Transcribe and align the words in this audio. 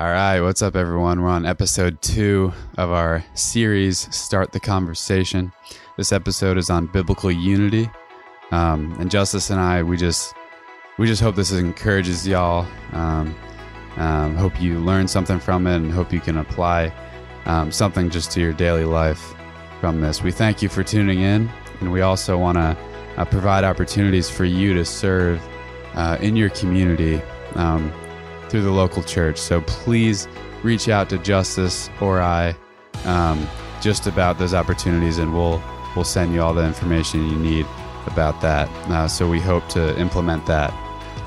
All 0.00 0.06
right, 0.06 0.40
what's 0.40 0.62
up, 0.62 0.76
everyone? 0.76 1.20
We're 1.20 1.28
on 1.28 1.44
episode 1.44 2.00
two 2.00 2.54
of 2.78 2.90
our 2.90 3.22
series, 3.34 3.98
Start 4.16 4.50
the 4.50 4.58
Conversation. 4.58 5.52
This 5.98 6.10
episode 6.10 6.56
is 6.56 6.70
on 6.70 6.86
biblical 6.86 7.30
unity. 7.30 7.90
Um, 8.50 8.96
and 8.98 9.10
Justice 9.10 9.50
and 9.50 9.60
I, 9.60 9.82
we 9.82 9.98
just 9.98 10.32
we 10.96 11.06
just 11.06 11.20
hope 11.20 11.36
this 11.36 11.52
encourages 11.52 12.26
y'all. 12.26 12.66
Um, 12.92 13.36
um, 13.98 14.36
hope 14.36 14.58
you 14.58 14.78
learn 14.78 15.06
something 15.06 15.38
from 15.38 15.66
it, 15.66 15.76
and 15.76 15.92
hope 15.92 16.14
you 16.14 16.20
can 16.20 16.38
apply 16.38 16.94
um, 17.44 17.70
something 17.70 18.08
just 18.08 18.30
to 18.30 18.40
your 18.40 18.54
daily 18.54 18.86
life 18.86 19.34
from 19.82 20.00
this. 20.00 20.22
We 20.22 20.32
thank 20.32 20.62
you 20.62 20.70
for 20.70 20.82
tuning 20.82 21.20
in, 21.20 21.50
and 21.80 21.92
we 21.92 22.00
also 22.00 22.38
want 22.38 22.56
to 22.56 22.74
uh, 23.18 23.26
provide 23.26 23.64
opportunities 23.64 24.30
for 24.30 24.46
you 24.46 24.72
to 24.72 24.84
serve 24.86 25.46
uh, 25.92 26.16
in 26.22 26.36
your 26.36 26.48
community 26.48 27.20
um, 27.54 27.92
through 28.50 28.62
the 28.62 28.70
local 28.70 29.02
church. 29.02 29.38
So 29.38 29.60
please 29.62 30.28
reach 30.62 30.88
out 30.88 31.08
to 31.10 31.18
Justice 31.18 31.88
or 32.00 32.20
I 32.20 32.54
um, 33.04 33.48
just 33.80 34.06
about 34.06 34.38
those 34.38 34.52
opportunities, 34.52 35.18
and 35.18 35.32
we'll 35.32 35.62
we'll 35.96 36.04
send 36.04 36.34
you 36.34 36.42
all 36.42 36.54
the 36.54 36.64
information 36.64 37.28
you 37.28 37.36
need 37.36 37.66
about 38.06 38.40
that. 38.40 38.68
Uh, 38.90 39.08
so 39.08 39.28
we 39.28 39.40
hope 39.40 39.66
to 39.68 39.98
implement 39.98 40.44
that 40.46 40.74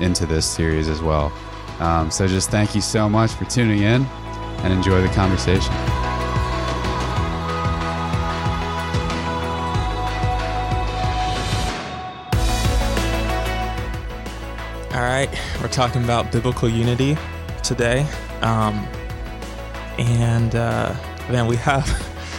into 0.00 0.26
this 0.26 0.46
series 0.46 0.88
as 0.88 1.02
well. 1.02 1.32
Um, 1.80 2.10
so 2.10 2.26
just 2.28 2.50
thank 2.50 2.74
you 2.74 2.80
so 2.80 3.08
much 3.08 3.32
for 3.32 3.44
tuning 3.46 3.82
in, 3.82 4.04
and 4.62 4.72
enjoy 4.72 5.02
the 5.02 5.12
conversation. 5.14 5.72
Right, 15.14 15.30
we're 15.60 15.68
talking 15.68 16.02
about 16.02 16.32
biblical 16.32 16.68
unity 16.68 17.16
today. 17.62 18.04
Um, 18.42 18.74
and 19.96 20.56
uh, 20.56 20.92
man, 21.30 21.46
we 21.46 21.54
have, 21.56 21.86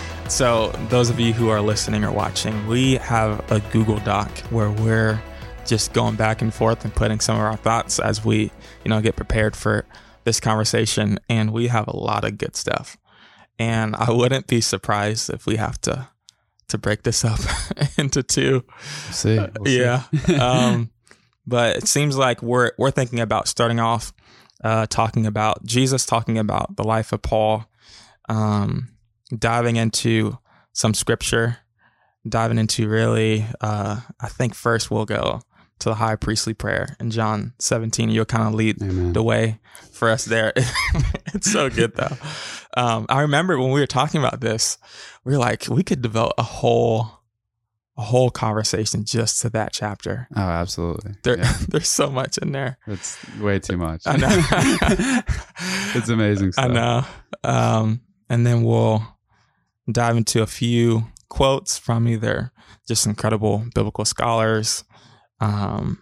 so 0.27 0.71
those 0.89 1.09
of 1.09 1.17
you 1.17 1.31
who 1.31 1.47
are 1.47 1.61
listening 1.61 2.03
or 2.03 2.11
watching, 2.11 2.67
we 2.67 2.95
have 2.95 3.49
a 3.49 3.61
Google 3.71 3.99
Doc 3.99 4.29
where 4.49 4.69
we're 4.69 5.21
just 5.65 5.93
going 5.93 6.15
back 6.15 6.41
and 6.41 6.53
forth 6.53 6.83
and 6.83 6.93
putting 6.93 7.21
some 7.21 7.37
of 7.37 7.43
our 7.43 7.55
thoughts 7.55 7.97
as 7.97 8.25
we, 8.25 8.51
you 8.83 8.89
know, 8.89 8.99
get 8.99 9.15
prepared 9.15 9.55
for 9.55 9.85
this 10.25 10.41
conversation. 10.41 11.17
And 11.29 11.53
we 11.53 11.67
have 11.67 11.87
a 11.87 11.95
lot 11.95 12.25
of 12.25 12.37
good 12.37 12.57
stuff. 12.57 12.97
And 13.57 13.95
I 13.95 14.11
wouldn't 14.11 14.47
be 14.47 14.59
surprised 14.59 15.29
if 15.29 15.45
we 15.45 15.55
have 15.55 15.79
to 15.81 16.09
to 16.67 16.77
break 16.79 17.03
this 17.03 17.23
up 17.23 17.39
into 17.97 18.21
two. 18.23 18.65
We'll 18.67 19.13
see. 19.13 19.37
We'll 19.37 19.65
see. 19.65 19.79
yeah. 19.79 20.03
um, 20.41 20.89
but 21.47 21.77
it 21.77 21.87
seems 21.87 22.17
like 22.17 22.41
we're 22.41 22.71
we're 22.77 22.91
thinking 22.91 23.19
about 23.19 23.47
starting 23.47 23.79
off 23.79 24.13
uh, 24.63 24.85
talking 24.87 25.25
about 25.25 25.63
Jesus, 25.63 26.05
talking 26.05 26.37
about 26.37 26.75
the 26.75 26.83
life 26.83 27.11
of 27.11 27.21
Paul, 27.21 27.65
um, 28.29 28.89
diving 29.37 29.75
into 29.75 30.37
some 30.73 30.93
scripture, 30.93 31.57
diving 32.27 32.57
into 32.57 32.87
really. 32.87 33.45
Uh, 33.61 34.01
I 34.19 34.27
think 34.27 34.55
first 34.55 34.89
we'll 34.89 35.05
go 35.05 35.41
to 35.79 35.89
the 35.89 35.95
high 35.95 36.15
priestly 36.15 36.53
prayer 36.53 36.95
in 36.99 37.11
John 37.11 37.53
17. 37.59 38.09
You'll 38.09 38.25
kind 38.25 38.47
of 38.47 38.53
lead 38.53 38.81
Amen. 38.81 39.13
the 39.13 39.23
way 39.23 39.59
for 39.91 40.09
us 40.09 40.25
there. 40.25 40.53
it's 41.33 41.51
so 41.51 41.69
good 41.69 41.95
though. 41.95 42.17
Um, 42.77 43.05
I 43.09 43.21
remember 43.21 43.59
when 43.59 43.71
we 43.71 43.79
were 43.79 43.87
talking 43.87 44.19
about 44.19 44.41
this, 44.41 44.77
we 45.23 45.33
were 45.33 45.39
like, 45.39 45.67
we 45.69 45.83
could 45.83 46.01
develop 46.01 46.33
a 46.37 46.43
whole 46.43 47.14
a 47.97 48.01
whole 48.01 48.29
conversation 48.29 49.05
just 49.05 49.41
to 49.41 49.49
that 49.51 49.71
chapter. 49.71 50.27
Oh, 50.35 50.41
absolutely. 50.41 51.13
There, 51.23 51.37
Yeah. 51.37 51.53
there's 51.69 51.87
so 51.89 52.09
much 52.09 52.37
in 52.39 52.51
there. 52.51 52.77
It's 52.87 53.17
way 53.39 53.59
too 53.59 53.77
much. 53.77 54.01
I 54.05 54.17
know. 54.17 54.27
it's 55.95 56.09
amazing 56.09 56.51
stuff. 56.51 56.65
I 56.65 56.67
know. 56.73 57.05
Um, 57.43 58.01
and 58.29 58.45
then 58.45 58.63
we'll 58.63 59.01
dive 59.91 60.17
into 60.17 60.41
a 60.41 60.47
few 60.47 61.05
quotes 61.29 61.77
from 61.77 62.07
either 62.07 62.51
just 62.87 63.05
incredible 63.05 63.65
biblical 63.73 64.03
scholars. 64.05 64.83
Um, 65.39 65.99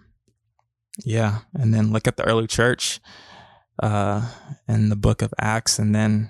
yeah, 1.05 1.39
and 1.53 1.73
then 1.73 1.91
look 1.91 2.07
at 2.07 2.17
the 2.17 2.23
early 2.23 2.47
church 2.47 2.99
uh, 3.81 4.27
in 4.67 4.89
the 4.89 4.95
book 4.95 5.21
of 5.21 5.33
Acts, 5.39 5.79
and 5.79 5.93
then 5.93 6.29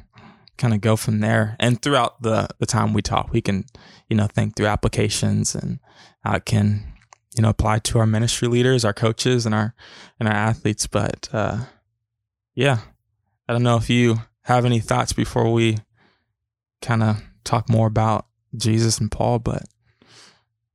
kind 0.57 0.73
of 0.73 0.81
go 0.81 0.95
from 0.95 1.19
there. 1.19 1.55
And 1.59 1.81
throughout 1.81 2.21
the 2.21 2.47
the 2.59 2.65
time 2.65 2.93
we 2.93 3.01
talk, 3.01 3.31
we 3.33 3.41
can 3.41 3.65
you 4.09 4.15
know 4.17 4.27
think 4.27 4.55
through 4.55 4.67
applications 4.67 5.55
and 5.55 5.79
how 6.23 6.35
it 6.35 6.45
can 6.45 6.83
you 7.35 7.41
know 7.41 7.49
apply 7.49 7.79
to 7.79 7.99
our 7.99 8.05
ministry 8.07 8.47
leaders, 8.47 8.85
our 8.85 8.93
coaches, 8.93 9.45
and 9.45 9.55
our 9.55 9.73
and 10.19 10.27
our 10.29 10.35
athletes. 10.35 10.87
But 10.87 11.29
uh, 11.33 11.65
yeah, 12.55 12.79
I 13.47 13.53
don't 13.53 13.63
know 13.63 13.77
if 13.77 13.89
you 13.89 14.17
have 14.43 14.65
any 14.65 14.79
thoughts 14.79 15.13
before 15.13 15.51
we 15.51 15.77
kind 16.81 17.01
of 17.03 17.21
talk 17.43 17.69
more 17.69 17.87
about 17.87 18.25
Jesus 18.55 18.99
and 18.99 19.09
Paul, 19.11 19.39
but 19.39 19.63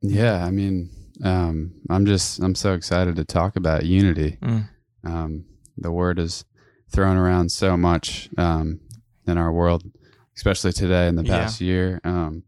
Yeah, 0.00 0.44
I 0.44 0.50
mean, 0.50 0.90
um, 1.22 1.72
I'm 1.90 2.06
just 2.06 2.40
I'm 2.40 2.54
so 2.54 2.72
excited 2.74 3.16
to 3.16 3.24
talk 3.24 3.56
about 3.56 3.84
unity. 3.84 4.38
mm, 4.42 4.68
Um, 5.04 5.44
the 5.76 5.92
word 5.92 6.18
is 6.18 6.44
thrown 6.90 7.16
around 7.16 7.50
so 7.52 7.76
much 7.76 8.28
um, 8.38 8.80
in 9.28 9.38
our 9.38 9.52
world, 9.52 9.82
especially 10.36 10.72
today 10.72 11.08
in 11.08 11.16
the 11.16 11.24
Yeah. 11.24 11.38
past 11.44 11.60
year. 11.60 12.00
Um, 12.04 12.44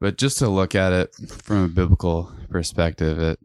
but 0.00 0.18
just 0.18 0.38
to 0.38 0.48
look 0.48 0.74
at 0.74 0.92
it 0.92 1.14
from 1.30 1.64
a 1.64 1.68
biblical 1.68 2.32
perspective, 2.50 3.18
it 3.18 3.38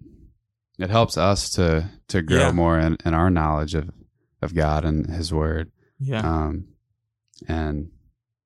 it 0.79 0.89
helps 0.89 1.17
us 1.17 1.49
to 1.51 1.89
to 2.07 2.21
grow 2.21 2.47
Yeah. 2.47 2.51
more 2.51 2.79
in, 2.79 2.97
in 3.05 3.13
our 3.13 3.29
knowledge 3.29 3.75
of 3.75 3.89
of 4.41 4.55
God 4.55 4.83
and 4.85 5.05
His 5.07 5.31
Word. 5.31 5.71
yeah, 5.99 6.21
Um, 6.21 6.65
and 7.47 7.91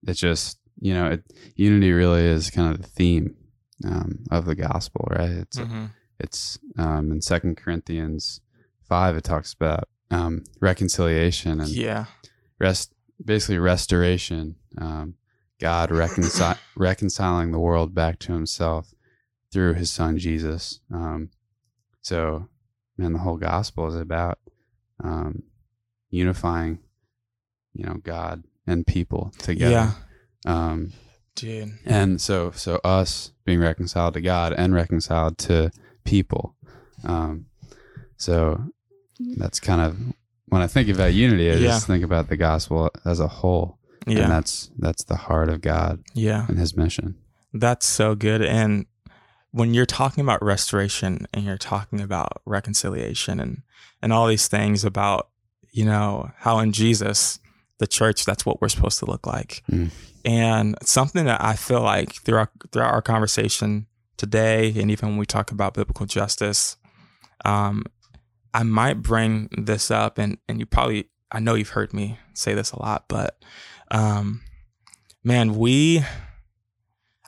it's 0.04 0.20
just 0.20 0.60
you 0.78 0.94
know, 0.94 1.08
it, 1.08 1.24
unity 1.56 1.94
really 1.94 2.26
is 2.26 2.50
kind 2.52 2.70
of 2.74 2.82
the 2.82 2.88
theme 2.90 3.34
um, 3.86 4.20
of 4.30 4.46
the 4.46 4.56
gospel, 4.56 5.08
right? 5.10 5.32
It's 5.32 5.58
Mhm. 5.58 5.92
it's 6.20 6.60
um, 6.78 7.12
in 7.12 7.22
Second 7.22 7.56
Corinthians 7.58 8.42
five. 8.88 9.16
It 9.18 9.24
talks 9.24 9.54
about 9.54 9.88
um, 10.12 10.44
reconciliation 10.60 11.60
and 11.62 11.70
yeah, 11.70 12.06
rest, 12.60 12.94
basically 13.24 13.58
restoration. 13.58 14.56
Um, 14.78 15.16
God 15.60 15.90
reconcil- 15.90 16.58
reconciling 16.76 17.52
the 17.52 17.60
world 17.60 17.94
back 17.96 18.20
to 18.20 18.34
Himself 18.34 18.94
through 19.52 19.74
His 19.76 19.92
Son 19.92 20.18
Jesus. 20.18 20.80
Um, 20.94 21.30
so, 22.02 22.50
man, 22.98 23.14
the 23.14 23.20
whole 23.20 23.38
gospel 23.38 23.88
is 23.88 23.96
about 23.96 24.40
um, 25.04 25.44
unifying, 26.10 26.80
you 27.74 27.86
know, 27.86 27.96
God 27.96 28.44
and 28.68 28.86
people 28.86 29.32
together. 29.40 29.72
yeah, 29.72 29.92
Um, 30.46 30.94
dude, 31.36 31.74
and 31.86 32.20
so 32.22 32.52
so 32.52 32.80
us 32.84 33.32
being 33.44 33.60
reconciled 33.60 34.14
to 34.16 34.22
god 34.22 34.54
and 34.54 34.74
reconciled 34.74 35.38
to 35.38 35.70
people 36.06 36.56
um 37.04 37.46
so 38.18 38.64
that's 39.38 39.60
kind 39.60 39.82
of 39.82 39.98
when 40.48 40.62
i 40.62 40.68
think 40.68 40.90
about 40.90 41.14
unity 41.14 41.50
i 41.52 41.56
Yeah. 41.56 41.68
just 41.70 41.88
think 41.88 42.04
about 42.04 42.30
the 42.30 42.38
gospel 42.38 42.90
as 43.06 43.20
a 43.20 43.28
whole 43.28 43.78
and 44.08 44.18
that's 44.32 44.70
that's 44.78 45.04
the 45.06 45.16
heart 45.16 45.50
of 45.50 45.62
god 45.62 46.04
yeah. 46.14 46.46
and 46.48 46.60
his 46.60 46.76
mission 46.78 47.16
That's 47.54 47.88
so 47.88 48.16
good. 48.16 48.42
And 48.42 48.86
when 49.52 49.74
you're 49.74 49.86
talking 49.86 50.22
about 50.24 50.44
restoration 50.44 51.26
and 51.34 51.46
you're 51.46 51.58
talking 51.58 52.02
about 52.02 52.42
reconciliation 52.46 53.40
and 53.40 53.62
and 54.02 54.12
all 54.14 54.28
these 54.28 54.48
things 54.50 54.84
about 54.84 55.30
you 55.72 55.86
know 55.86 56.32
how 56.40 56.60
in 56.60 56.72
Jesus 56.74 57.40
the 57.80 57.88
church 57.88 58.26
that's 58.26 58.46
what 58.46 58.60
we're 58.62 58.70
supposed 58.70 59.00
to 59.00 59.06
look 59.06 59.26
like. 59.26 59.64
Mm. 59.72 59.90
And 60.26 60.76
something 60.84 61.26
that 61.26 61.42
I 61.42 61.56
feel 61.56 61.82
like 61.82 62.12
throughout 62.24 62.50
throughout 62.72 62.92
our 62.94 63.02
conversation 63.02 63.88
today 64.18 64.74
and 64.80 64.92
even 64.92 65.10
when 65.10 65.18
we 65.18 65.26
talk 65.26 65.52
about 65.52 65.74
biblical 65.74 66.06
justice 66.06 66.76
um 67.46 67.86
I 68.56 68.64
might 68.64 69.02
bring 69.02 69.50
this 69.58 69.92
up 69.92 70.18
and 70.18 70.38
and 70.48 70.60
you 70.60 70.66
probably 70.66 71.10
I 71.32 71.40
know 71.40 71.56
you've 71.56 71.70
heard 71.70 71.94
me 71.94 72.18
say 72.34 72.54
this 72.54 72.72
a 72.72 72.82
lot 72.82 73.06
but 73.08 73.38
um 73.92 74.42
man 75.24 75.56
we 75.56 76.04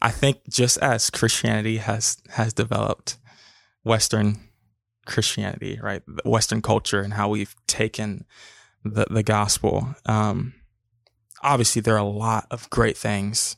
I 0.02 0.12
think 0.12 0.48
just 0.50 0.78
as 0.78 1.10
Christianity 1.10 1.78
has 1.78 2.18
has 2.30 2.54
developed 2.54 3.18
Western 3.84 4.40
Christianity, 5.06 5.80
right, 5.82 6.04
Western 6.26 6.62
culture, 6.62 7.02
and 7.02 7.14
how 7.14 7.30
we've 7.30 7.56
taken 7.68 8.26
the 8.84 9.08
the 9.10 9.24
gospel. 9.24 9.96
Um, 10.06 10.54
obviously, 11.42 11.82
there 11.82 11.96
are 11.96 11.98
a 11.98 12.04
lot 12.04 12.46
of 12.52 12.70
great 12.70 12.98
things. 12.98 13.56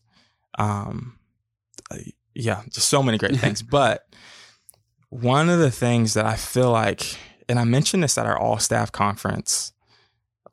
Um, 0.57 1.19
yeah, 2.33 2.63
just 2.69 2.87
so 2.87 3.03
many 3.03 3.17
great 3.17 3.35
things. 3.37 3.61
But 3.61 4.05
one 5.09 5.49
of 5.49 5.59
the 5.59 5.71
things 5.71 6.13
that 6.13 6.25
I 6.25 6.35
feel 6.35 6.71
like, 6.71 7.17
and 7.49 7.59
I 7.59 7.63
mentioned 7.65 8.03
this 8.03 8.17
at 8.17 8.25
our 8.25 8.37
all 8.37 8.59
staff 8.59 8.91
conference 8.91 9.73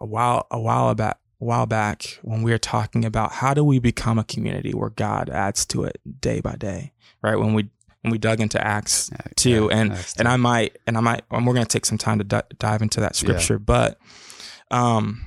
a 0.01 0.07
while 0.07 0.47
a 0.51 0.59
while 0.59 0.95
back 0.95 1.19
a 1.41 1.45
while 1.45 1.67
back 1.67 2.19
when 2.23 2.43
we 2.43 2.51
were 2.51 2.59
talking 2.59 3.05
about 3.05 3.31
how 3.33 3.53
do 3.55 3.63
we 3.63 3.79
become 3.79 4.19
a 4.19 4.25
community 4.25 4.73
where 4.73 4.91
God 4.91 5.29
adds 5.29 5.67
to 5.67 5.85
it 5.85 6.01
day 6.21 6.41
by 6.41 6.57
day, 6.57 6.93
right? 7.23 7.37
When 7.39 7.53
we 7.55 7.69
when 8.01 8.11
we 8.11 8.19
dug 8.19 8.41
into 8.41 8.65
Acts 8.65 9.11
Yeah, 9.13 9.19
two, 9.37 9.69
yeah, 9.71 9.79
and 9.79 9.93
Acts 9.93 10.15
and. 10.19 10.27
I 10.27 10.37
might 10.37 10.79
and 10.87 10.97
I 10.97 11.01
might 11.01 11.23
and 11.31 11.47
we're 11.47 11.55
gonna 11.55 11.67
take 11.67 11.85
some 11.87 11.99
time 11.99 12.19
to 12.19 12.25
di- 12.25 12.43
dive 12.59 12.83
into 12.83 13.01
that 13.01 13.17
scripture, 13.17 13.59
but 13.59 13.99
um, 14.71 15.27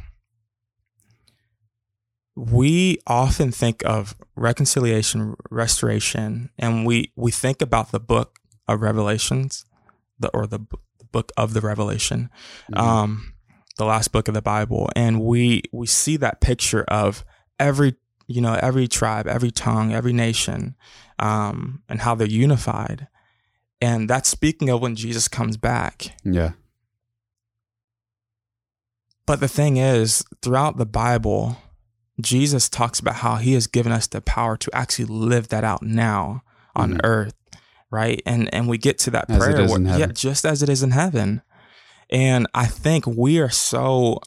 we 2.36 3.00
often 3.06 3.52
think 3.52 3.84
of 3.86 4.16
reconciliation, 4.36 5.36
restoration, 5.52 6.50
and 6.58 6.86
we 6.86 7.12
we 7.16 7.32
think 7.32 7.62
about 7.62 7.92
the 7.92 8.00
book 8.00 8.40
of 8.68 8.82
Revelations, 8.82 9.66
the 10.20 10.30
or 10.30 10.48
the, 10.48 10.60
the 10.60 10.78
book 11.12 11.32
of 11.38 11.54
the 11.54 11.62
Revelation, 11.62 12.30
Mhm. 12.72 12.80
um, 12.80 13.34
the 13.78 13.86
last 13.86 14.12
book 14.12 14.28
of 14.28 14.34
the 14.34 14.42
Bible, 14.42 14.90
and 14.96 15.22
we 15.22 15.64
we 15.72 15.88
see 15.88 16.18
that 16.18 16.42
picture 16.42 16.84
of 16.84 17.24
every 17.60 17.96
you 18.28 18.42
know 18.42 18.54
every 18.62 18.88
tribe, 18.88 19.28
every 19.28 19.52
tongue, 19.52 19.94
every 19.94 20.14
nation, 20.14 20.76
um, 21.18 21.82
and 21.90 22.02
how 22.02 22.14
they're 22.16 22.28
unified, 22.28 23.08
and 23.82 24.10
that's 24.10 24.30
speaking 24.30 24.70
of 24.70 24.82
when 24.82 24.96
Jesus 24.96 25.28
comes 25.28 25.58
back. 25.58 26.14
yeah. 26.24 26.52
But 29.26 29.40
the 29.42 29.48
thing 29.48 29.78
is, 29.78 30.24
throughout 30.42 30.78
the 30.78 30.86
Bible, 30.88 31.58
Jesus 32.20 32.68
talks 32.68 33.00
about 33.00 33.18
how 33.18 33.36
he 33.36 33.54
has 33.54 33.68
given 33.68 33.92
us 33.92 34.08
the 34.08 34.22
power 34.22 34.58
to 34.58 34.70
actually 34.76 35.06
live 35.06 35.50
that 35.50 35.64
out 35.64 35.84
now 35.84 36.42
on 36.76 36.94
Mhm. 36.94 37.00
earth, 37.04 37.34
right? 37.92 38.22
And 38.26 38.54
and 38.54 38.68
we 38.68 38.78
get 38.78 39.00
to 39.00 39.12
that 39.12 39.30
As 39.30 39.38
prayer 39.38 39.68
where, 39.68 39.82
yeah, 39.82 40.08
just 40.08 40.46
as 40.46 40.64
it 40.64 40.70
is 40.70 40.84
in 40.84 40.92
heaven. 40.92 41.42
And 42.10 42.48
I 42.54 42.66
think 42.66 43.06
we 43.06 43.40
are 43.40 43.50
so 43.50 44.20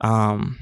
um 0.00 0.58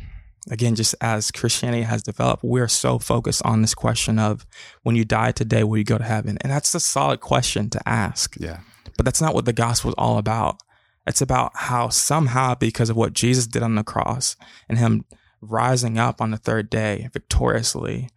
again 0.51 0.75
just 0.75 0.95
as 1.01 1.31
Christianity 1.31 1.83
has 1.83 2.03
developed, 2.03 2.45
we're 2.45 2.69
so 2.69 2.99
focused 2.99 3.43
on 3.45 3.63
this 3.63 3.75
question 3.75 4.19
of 4.19 4.47
when 4.83 4.97
you 4.97 5.05
die 5.05 5.33
today, 5.33 5.65
will 5.65 5.79
you 5.79 5.85
go 5.85 5.99
to 5.99 6.05
heaven? 6.05 6.39
And 6.41 6.51
that's 6.53 6.75
a 6.75 6.81
solid 6.81 7.21
question 7.21 7.71
to 7.71 7.89
ask. 7.89 8.37
Yeah. 8.39 8.61
But 8.97 9.05
that's 9.05 9.21
not 9.21 9.35
what 9.35 9.45
the 9.45 9.53
gospel 9.53 9.91
is 9.91 9.95
all 9.97 10.19
about. 10.19 10.61
It's 11.07 11.21
about 11.21 11.53
how 11.55 11.89
somehow, 11.89 12.55
because 12.55 12.91
of 12.91 12.97
what 12.97 13.13
Jesus 13.13 13.47
did 13.47 13.63
on 13.63 13.75
the 13.75 13.83
cross 13.83 14.37
and 14.69 14.79
him 14.79 15.05
rising 15.41 15.99
up 15.99 16.21
on 16.21 16.31
the 16.31 16.37
third 16.37 16.71
day 16.71 17.09
victoriously, 17.13 18.09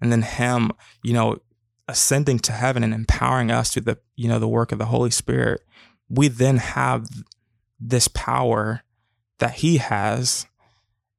and 0.00 0.12
then 0.12 0.22
him, 0.22 0.70
you 1.02 1.12
know, 1.12 1.38
ascending 1.88 2.38
to 2.40 2.52
heaven 2.52 2.84
and 2.84 2.92
empowering 2.94 3.50
us 3.50 3.70
through 3.72 3.82
the, 3.82 3.98
you 4.16 4.28
know, 4.28 4.38
the 4.38 4.48
work 4.48 4.72
of 4.72 4.78
the 4.78 4.86
Holy 4.86 5.10
Spirit, 5.10 5.62
we 6.08 6.28
then 6.28 6.58
have 6.58 7.06
this 7.80 8.08
power 8.08 8.82
that 9.38 9.54
he 9.54 9.78
has 9.78 10.46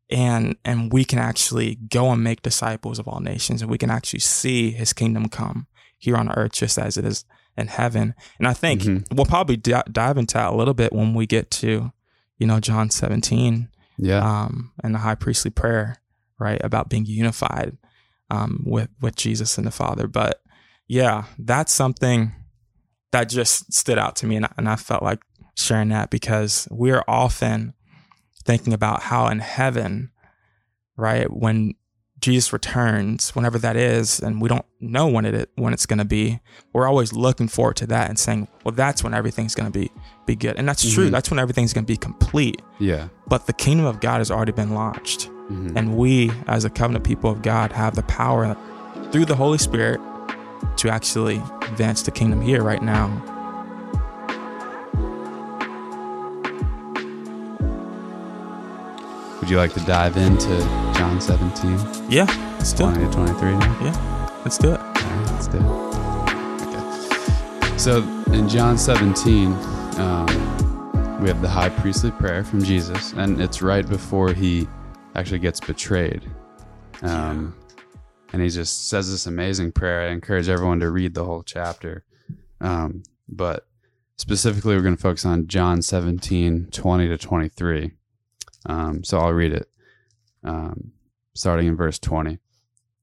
and 0.09 0.55
and 0.65 0.91
we 0.91 1.05
can 1.05 1.19
actually 1.19 1.75
go 1.75 2.11
and 2.11 2.23
make 2.23 2.41
disciples 2.41 2.99
of 2.99 3.07
all 3.07 3.19
nations 3.19 3.61
and 3.61 3.69
we 3.69 3.77
can 3.77 3.89
actually 3.91 4.19
see 4.19 4.71
his 4.71 4.91
kingdom 4.91 5.29
come 5.29 5.67
here 5.97 6.17
on 6.17 6.31
earth 6.31 6.53
just 6.53 6.77
as 6.79 6.97
it 6.97 7.05
is 7.05 7.23
in 7.55 7.67
heaven 7.67 8.15
and 8.39 8.47
i 8.47 8.53
think 8.53 8.81
Mhm. 8.81 9.05
we'll 9.15 9.25
probably 9.27 9.55
di- 9.55 9.83
dive 9.91 10.17
into 10.17 10.33
that 10.33 10.51
a 10.51 10.55
little 10.55 10.73
bit 10.73 10.91
when 10.91 11.13
we 11.13 11.27
get 11.27 11.51
to 11.51 11.91
you 12.39 12.47
know 12.47 12.59
john 12.59 12.89
17 12.89 13.69
Yeah. 13.97 14.19
um 14.45 14.71
and 14.83 14.95
the 14.95 14.99
high 14.99 15.15
priestly 15.15 15.51
prayer 15.51 15.97
right 16.39 16.59
about 16.63 16.89
being 16.89 17.05
unified 17.05 17.77
um 18.31 18.63
with 18.65 18.89
with 18.99 19.15
jesus 19.15 19.57
and 19.59 19.67
the 19.67 19.71
father 19.71 20.07
but 20.07 20.41
yeah 20.89 21.23
that's 21.37 21.71
something 21.71 22.33
that 23.11 23.29
just 23.29 23.71
stood 23.73 23.97
out 23.97 24.15
to 24.17 24.25
me 24.25 24.35
and, 24.35 24.45
I- 24.45 24.53
and 24.57 24.67
i 24.67 24.75
felt 24.75 25.01
like 25.03 25.21
sharing 25.55 25.89
that 25.89 26.09
because 26.09 26.67
we're 26.71 27.03
often 27.07 27.73
thinking 28.43 28.73
about 28.73 29.03
how 29.03 29.27
in 29.27 29.39
heaven 29.39 30.11
right 30.97 31.31
when 31.31 31.73
jesus 32.21 32.51
returns 32.51 33.33
whenever 33.35 33.57
that 33.59 33.75
is 33.77 34.19
and 34.19 34.41
we 34.41 34.49
don't 34.49 34.65
know 34.81 35.07
when 35.07 35.23
it 35.25 35.49
when 35.55 35.71
it's 35.73 35.85
going 35.85 35.99
to 35.99 36.05
be 36.05 36.39
we're 36.73 36.87
always 36.87 37.13
looking 37.13 37.47
forward 37.47 37.75
to 37.77 37.87
that 37.87 38.09
and 38.09 38.17
saying 38.19 38.47
well 38.65 38.73
that's 38.73 39.03
when 39.03 39.13
everything's 39.13 39.55
going 39.55 39.71
to 39.71 39.79
be 39.79 39.89
be 40.25 40.35
good 40.35 40.57
and 40.57 40.67
that's 40.67 40.93
true 40.93 41.07
Mhm. 41.07 41.11
that's 41.11 41.29
when 41.31 41.39
everything's 41.39 41.71
going 41.73 41.85
to 41.85 41.91
be 41.93 41.95
complete 41.97 42.61
yeah. 42.79 43.07
but 43.27 43.45
the 43.47 43.53
kingdom 43.53 43.85
of 43.85 43.99
god 44.01 44.17
has 44.17 44.31
already 44.31 44.51
been 44.51 44.73
launched 44.73 45.29
Mhm. 45.49 45.75
and 45.77 45.95
we 45.97 46.31
as 46.47 46.65
a 46.65 46.69
covenant 46.69 47.05
people 47.05 47.29
of 47.31 47.41
god 47.41 47.71
have 47.71 47.95
the 47.95 48.03
power 48.03 48.55
through 49.11 49.25
the 49.25 49.35
holy 49.35 49.57
spirit 49.57 49.99
to 50.77 50.89
actually 50.89 51.37
advance 51.61 52.01
the 52.01 52.11
kingdom 52.11 52.41
here 52.41 52.63
right 52.63 52.81
now 52.81 53.07
Would 59.39 59.49
you 59.49 59.57
like 59.57 59.73
to 59.73 59.79
dive 59.81 60.17
into 60.17 60.57
John 60.95 61.19
17, 61.19 62.09
yeah 62.09 62.25
let's 62.57 62.73
do 62.73 62.83
20 62.83 63.03
it 63.03 63.05
to 63.07 63.11
23 63.13 63.51
now? 63.51 64.41
let's 64.43 64.57
do 64.57 64.73
it 64.73 64.79
right, 65.09 65.31
let's 65.31 65.47
do 65.47 65.57
it. 65.57 65.63
Okay. 66.67 67.77
So 67.77 68.03
in 68.33 68.47
John 68.49 68.77
17, 68.77 69.53
um, 69.99 71.19
we 71.21 71.27
have 71.27 71.41
the 71.41 71.49
high 71.49 71.69
priestly 71.69 72.11
prayer 72.11 72.43
from 72.43 72.63
Jesus, 72.63 73.13
and 73.13 73.41
it's 73.41 73.61
right 73.61 73.87
before 73.87 74.33
he 74.33 74.67
actually 75.15 75.39
gets 75.39 75.59
betrayed. 75.59 76.23
Um, 77.01 77.55
and 78.31 78.41
he 78.41 78.49
just 78.49 78.87
says 78.87 79.09
this 79.09 79.25
amazing 79.25 79.71
prayer. 79.71 80.07
I 80.07 80.11
encourage 80.11 80.49
everyone 80.49 80.79
to 80.81 80.89
read 80.89 81.13
the 81.13 81.25
whole 81.25 81.43
chapter. 81.43 82.03
Um, 82.61 83.03
but 83.27 83.67
specifically, 84.17 84.75
we're 84.75 84.81
going 84.81 84.95
to 84.95 85.01
focus 85.01 85.25
on 85.25 85.47
John 85.47 85.81
17, 85.81 86.67
20 86.71 87.07
to 87.07 87.17
23. 87.17 87.91
Um, 88.65 89.03
so 89.03 89.19
I'll 89.19 89.33
read 89.33 89.53
it, 89.53 89.69
um, 90.43 90.91
starting 91.33 91.67
in 91.67 91.75
verse 91.75 91.97
20. 91.99 92.39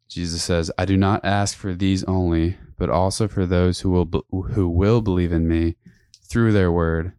Jesus 0.08 0.42
says, 0.42 0.70
"I 0.78 0.84
do 0.84 0.96
not 0.96 1.24
ask 1.24 1.56
for 1.56 1.74
these 1.74 2.04
only, 2.04 2.56
but 2.76 2.90
also 2.90 3.26
for 3.26 3.46
those 3.46 3.80
who 3.80 3.90
will 3.90 4.04
be- 4.04 4.22
who 4.30 4.68
will 4.68 5.00
believe 5.00 5.32
in 5.32 5.48
me 5.48 5.76
through 6.22 6.52
their 6.52 6.70
word, 6.70 7.12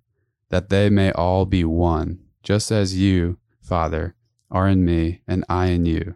that 0.50 0.70
they 0.70 0.90
may 0.90 1.12
all 1.12 1.46
be 1.46 1.64
one, 1.64 2.20
just 2.44 2.72
as 2.72 2.98
you, 2.98 3.38
Father, 3.62 4.16
are 4.50 4.68
in 4.70 4.86
me 4.86 5.22
and 5.28 5.44
I 5.50 5.68
in 5.68 5.86
you, 5.86 6.16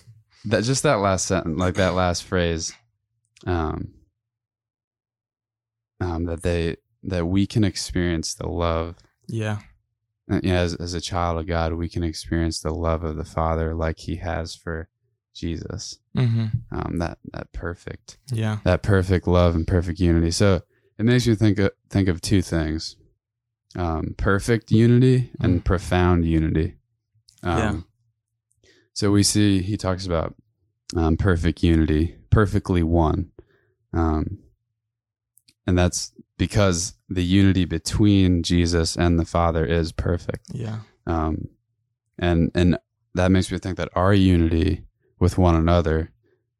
that 0.45 0.63
just 0.63 0.83
that 0.83 0.95
last 0.95 1.27
sentence, 1.27 1.59
like 1.59 1.75
that 1.75 1.93
last 1.93 2.23
phrase, 2.23 2.73
um, 3.45 3.93
um, 5.99 6.25
that 6.25 6.43
they 6.43 6.77
that 7.03 7.25
we 7.25 7.47
can 7.47 7.63
experience 7.63 8.33
the 8.35 8.47
love 8.47 8.95
yeah 9.27 9.59
uh, 10.31 10.39
yeah, 10.43 10.59
as, 10.59 10.75
as 10.75 10.93
a 10.93 11.01
child 11.01 11.39
of 11.39 11.47
God, 11.47 11.73
we 11.73 11.89
can 11.89 12.03
experience 12.03 12.59
the 12.59 12.73
love 12.73 13.03
of 13.03 13.17
the 13.17 13.25
Father 13.25 13.73
like 13.75 13.99
He 13.99 14.17
has 14.17 14.55
for 14.55 14.87
Jesus. 15.33 15.99
mm-hmm. 16.15 16.45
Um, 16.71 16.99
that 16.99 17.17
that 17.33 17.51
perfect, 17.51 18.17
yeah 18.31 18.59
that 18.63 18.81
perfect 18.81 19.27
love 19.27 19.55
and 19.55 19.67
perfect 19.67 19.99
unity. 19.99 20.31
So 20.31 20.61
it 20.97 21.03
makes 21.03 21.27
me 21.27 21.35
think 21.35 21.59
of, 21.59 21.71
think 21.89 22.07
of 22.07 22.21
two 22.21 22.41
things: 22.41 22.95
um, 23.75 24.15
perfect 24.17 24.71
unity 24.71 25.31
and 25.39 25.65
profound 25.65 26.25
unity. 26.25 26.75
Um, 27.43 27.57
Yeah. 27.57 27.79
So 29.01 29.09
we 29.09 29.23
see 29.23 29.63
he 29.63 29.77
talks 29.77 30.05
about 30.05 30.35
um, 30.95 31.17
perfect 31.17 31.63
unity, 31.63 32.17
perfectly 32.29 32.83
one, 32.83 33.31
um, 33.93 34.37
and 35.65 35.75
that's 35.75 36.13
because 36.37 36.93
the 37.09 37.23
unity 37.23 37.65
between 37.65 38.43
Jesus 38.43 38.95
and 38.95 39.17
the 39.17 39.25
Father 39.25 39.65
is 39.65 39.91
perfect 39.91 40.45
yeah 40.53 40.81
um, 41.07 41.47
and 42.19 42.51
and 42.53 42.77
that 43.15 43.31
makes 43.31 43.51
me 43.51 43.57
think 43.57 43.77
that 43.77 43.89
our 43.95 44.13
unity 44.13 44.83
with 45.19 45.35
one 45.35 45.55
another 45.55 46.11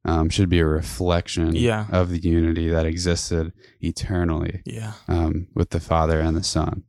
um, 0.03 0.27
should 0.31 0.49
be 0.49 0.61
a 0.61 0.65
reflection 0.65 1.55
Yeah. 1.55 1.85
of 1.91 2.09
the 2.09 2.17
unity 2.17 2.69
that 2.69 2.87
existed 2.87 3.53
eternally 3.81 4.63
yeah 4.65 4.93
um, 5.07 5.45
with 5.53 5.69
the 5.69 5.79
Father 5.79 6.19
and 6.19 6.35
the 6.35 6.43
Son. 6.43 6.85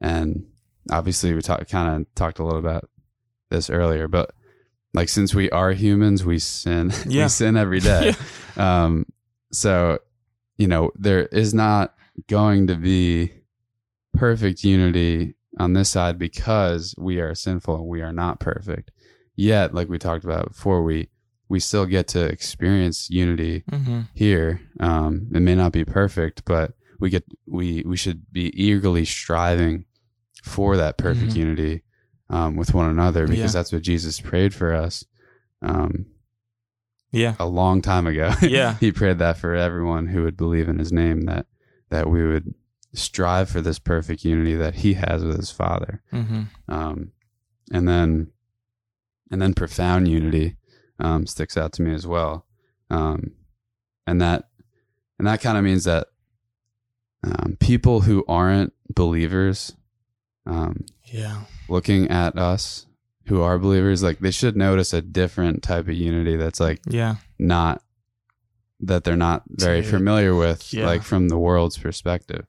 And 0.00 0.46
obviously, 0.90 1.34
we 1.34 1.42
talk, 1.42 1.68
kind 1.68 2.00
of 2.00 2.14
talked 2.14 2.38
a 2.38 2.44
little 2.44 2.58
about 2.58 2.88
this 3.50 3.68
earlier, 3.68 4.08
but 4.08 4.30
like 4.96 5.08
since 5.10 5.34
we 5.34 5.50
are 5.50 5.72
humans, 5.72 6.24
we 6.24 6.38
sin. 6.38 6.90
Yeah. 7.06 7.24
we 7.24 7.28
sin 7.28 7.56
every 7.56 7.80
day. 7.80 8.14
Um, 8.56 9.04
so, 9.52 9.98
you 10.56 10.66
know, 10.66 10.90
there 10.94 11.26
is 11.26 11.52
not 11.52 11.94
going 12.26 12.68
to 12.68 12.74
be 12.74 13.30
perfect 14.14 14.64
unity 14.64 15.34
on 15.58 15.74
this 15.74 15.90
side 15.90 16.18
because 16.18 16.94
we 16.96 17.20
are 17.20 17.34
sinful 17.34 17.74
and 17.74 17.86
we 17.86 18.00
are 18.00 18.14
not 18.14 18.40
perfect. 18.40 18.92
Yet, 19.34 19.74
like 19.74 19.90
we 19.90 19.98
talked 19.98 20.24
about 20.24 20.48
before, 20.48 20.82
we 20.82 21.10
we 21.50 21.60
still 21.60 21.84
get 21.84 22.08
to 22.08 22.24
experience 22.24 23.10
unity 23.10 23.62
mm-hmm. 23.70 24.00
here. 24.14 24.62
Um, 24.80 25.28
it 25.34 25.40
may 25.40 25.54
not 25.54 25.72
be 25.72 25.84
perfect, 25.84 26.46
but 26.46 26.72
we 26.98 27.10
get 27.10 27.24
we 27.46 27.82
we 27.84 27.98
should 27.98 28.32
be 28.32 28.48
eagerly 28.58 29.04
striving 29.04 29.84
for 30.42 30.78
that 30.78 30.96
perfect 30.96 31.32
Mhm. 31.32 31.36
unity 31.36 31.82
um, 32.30 32.56
with 32.56 32.74
one 32.74 32.88
another 32.90 33.26
because 33.26 33.54
Yeah. 33.54 33.58
that's 33.60 33.72
what 33.72 33.82
Jesus 33.82 34.20
prayed 34.20 34.54
for 34.54 34.74
us. 34.74 35.04
Um, 35.62 36.06
Yeah. 37.12 37.34
a 37.38 37.46
long 37.46 37.82
time 37.82 38.06
ago. 38.06 38.32
Yeah. 38.42 38.74
he 38.78 38.92
prayed 38.92 39.18
that 39.18 39.38
for 39.38 39.54
everyone 39.54 40.06
who 40.08 40.22
would 40.24 40.36
believe 40.36 40.68
in 40.68 40.78
his 40.78 40.92
name 40.92 41.22
that 41.22 41.46
that 41.90 42.10
we 42.10 42.26
would 42.26 42.52
strive 42.94 43.48
for 43.48 43.60
this 43.60 43.78
perfect 43.78 44.24
unity 44.24 44.54
that 44.56 44.76
he 44.76 44.94
has 44.94 45.24
with 45.24 45.36
his 45.36 45.50
father. 45.52 46.02
Mm-hmm. 46.12 46.42
Um, 46.68 47.12
and 47.72 47.88
then 47.88 48.32
and 49.30 49.40
then 49.42 49.54
profound 49.54 50.08
unity 50.08 50.56
um, 50.98 51.26
sticks 51.26 51.56
out 51.56 51.72
to 51.74 51.82
me 51.82 51.92
as 51.94 52.06
well. 52.06 52.46
Um, 52.90 53.32
and 54.06 54.20
that 54.20 54.48
and 55.18 55.26
that 55.28 55.40
kind 55.40 55.56
of 55.58 55.64
means 55.64 55.84
that 55.84 56.08
um, 57.24 57.56
people 57.60 58.02
who 58.02 58.24
aren't 58.28 58.72
believers 58.94 59.74
um, 60.46 60.84
Yeah. 61.06 61.42
looking 61.68 62.10
at 62.10 62.36
us 62.38 62.86
who 63.26 63.42
are 63.42 63.58
believers 63.58 64.02
like 64.02 64.18
they 64.20 64.30
should 64.30 64.56
notice 64.56 64.92
a 64.92 65.02
different 65.02 65.62
type 65.62 65.88
of 65.88 65.94
unity 65.94 66.36
that's 66.36 66.60
like 66.60 66.80
Yeah. 66.88 67.16
not 67.38 67.82
that 68.80 69.04
they're 69.04 69.16
not 69.16 69.42
very 69.48 69.80
Dude. 69.80 69.90
familiar 69.90 70.34
with 70.34 70.72
Yeah. 70.72 70.86
like 70.86 71.02
from 71.02 71.28
the 71.28 71.38
world's 71.38 71.78
perspective 71.78 72.46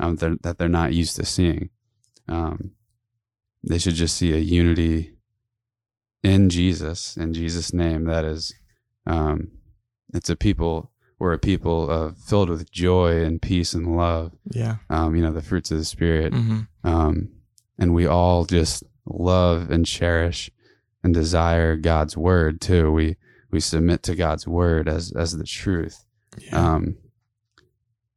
um, 0.00 0.16
they're, 0.16 0.36
that 0.42 0.58
they're 0.58 0.68
not 0.68 0.92
used 0.92 1.16
to 1.16 1.24
seeing 1.24 1.70
um, 2.28 2.72
they 3.68 3.78
should 3.78 3.94
just 3.94 4.16
see 4.16 4.32
a 4.32 4.38
unity 4.38 5.14
in 6.22 6.48
jesus 6.50 7.16
in 7.16 7.32
jesus 7.32 7.72
name 7.72 8.04
that 8.04 8.24
is 8.24 8.52
um, 9.06 9.48
it's 10.14 10.28
a 10.30 10.36
people 10.36 10.90
we're 11.18 11.32
a 11.32 11.38
people 11.38 11.88
of 11.90 12.16
filled 12.18 12.48
with 12.50 12.70
joy 12.70 13.22
and 13.24 13.40
peace 13.42 13.72
and 13.74 13.96
love 13.96 14.32
Yeah. 14.50 14.76
um, 14.90 15.14
you 15.16 15.22
know 15.22 15.32
the 15.32 15.42
fruits 15.42 15.70
of 15.70 15.78
the 15.78 15.84
spirit 15.84 16.32
Mm-hmm. 16.32 17.00
And 17.78 17.94
we 17.94 18.06
all 18.06 18.44
just 18.44 18.82
love 19.06 19.70
and 19.70 19.86
cherish 19.86 20.50
and 21.02 21.14
desire 21.14 21.76
God's 21.76 22.16
word 22.16 22.60
too. 22.60 22.92
We 22.92 23.16
we 23.50 23.60
submit 23.60 24.02
to 24.04 24.14
God's 24.14 24.46
word 24.46 24.88
as 24.88 25.12
as 25.12 25.36
the 25.36 25.44
truth, 25.44 26.04
Yeah. 26.38 26.74
um, 26.74 26.96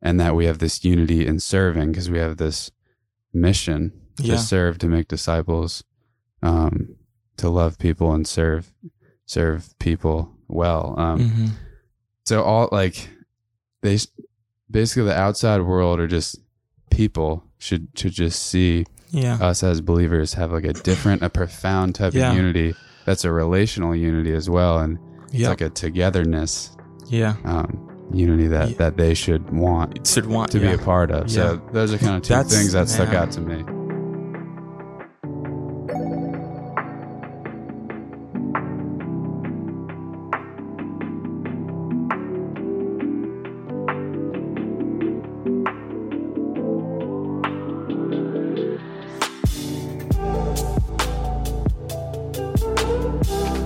and 0.01 0.20
that 0.20 0.36
we 0.36 0.46
have 0.46 0.60
this 0.60 0.84
unity 0.84 1.25
in 1.25 1.39
serving 1.39 1.91
because 1.91 2.10
we 2.10 2.18
have 2.20 2.38
this 2.38 2.72
mission 3.34 3.94
Yeah. 4.20 4.36
to 4.36 4.41
serve, 4.41 4.77
to 4.80 4.88
make 4.88 5.08
disciples, 5.08 5.84
um, 6.41 6.96
to 7.38 7.50
love 7.50 7.77
people 7.77 8.13
and 8.13 8.27
serve 8.27 8.74
serve 9.25 9.74
people 9.80 10.34
well. 10.48 10.96
Um, 11.00 11.20
mm-hmm. 11.20 11.46
so 12.25 12.44
all 12.44 12.68
like 12.72 13.10
they 13.82 13.98
basically 14.70 15.03
the 15.03 15.18
outside 15.18 15.62
world 15.62 16.00
are 16.00 16.08
just 16.08 16.38
people 16.89 17.46
should 17.58 17.88
should 17.96 18.12
just 18.12 18.41
see 18.44 18.86
Yeah. 19.12 19.36
us 19.41 19.62
as 19.63 19.82
believers 19.82 20.34
have 20.36 20.51
like 20.51 20.63
a 20.65 20.74
different, 20.74 21.22
a 21.22 21.30
profound 21.30 21.96
type 21.96 22.13
Yeah. 22.13 22.32
of 22.32 22.38
unity. 22.38 22.74
That's 23.06 23.25
a 23.25 23.32
relational 23.32 23.96
unity 23.96 24.34
as 24.34 24.50
well, 24.50 24.80
and 24.80 24.98
it's 25.25 25.36
yeah. 25.36 25.50
like 25.50 25.62
a 25.62 25.70
togetherness 25.70 26.75
yeah. 27.08 27.36
um, 27.46 27.88
unity 28.13 28.48
that 28.48 28.70
Yeah. 28.72 28.75
that 28.77 28.98
they 28.98 29.13
should 29.13 29.50
want 29.51 30.06
should 30.08 30.25
want 30.27 30.51
to 30.51 30.60
be 30.60 30.68
a 30.72 30.77
part 30.77 31.12
of. 31.12 31.30
So 31.32 31.62
those 31.74 31.94
are 31.94 31.98
kind 31.98 32.15
of 32.18 32.22
two 32.24 32.34
That's- 32.34 32.53
things 32.56 32.74
that 32.74 32.89
stuck 32.89 33.13
out 33.13 33.32
to 33.32 33.41
me. 33.41 33.63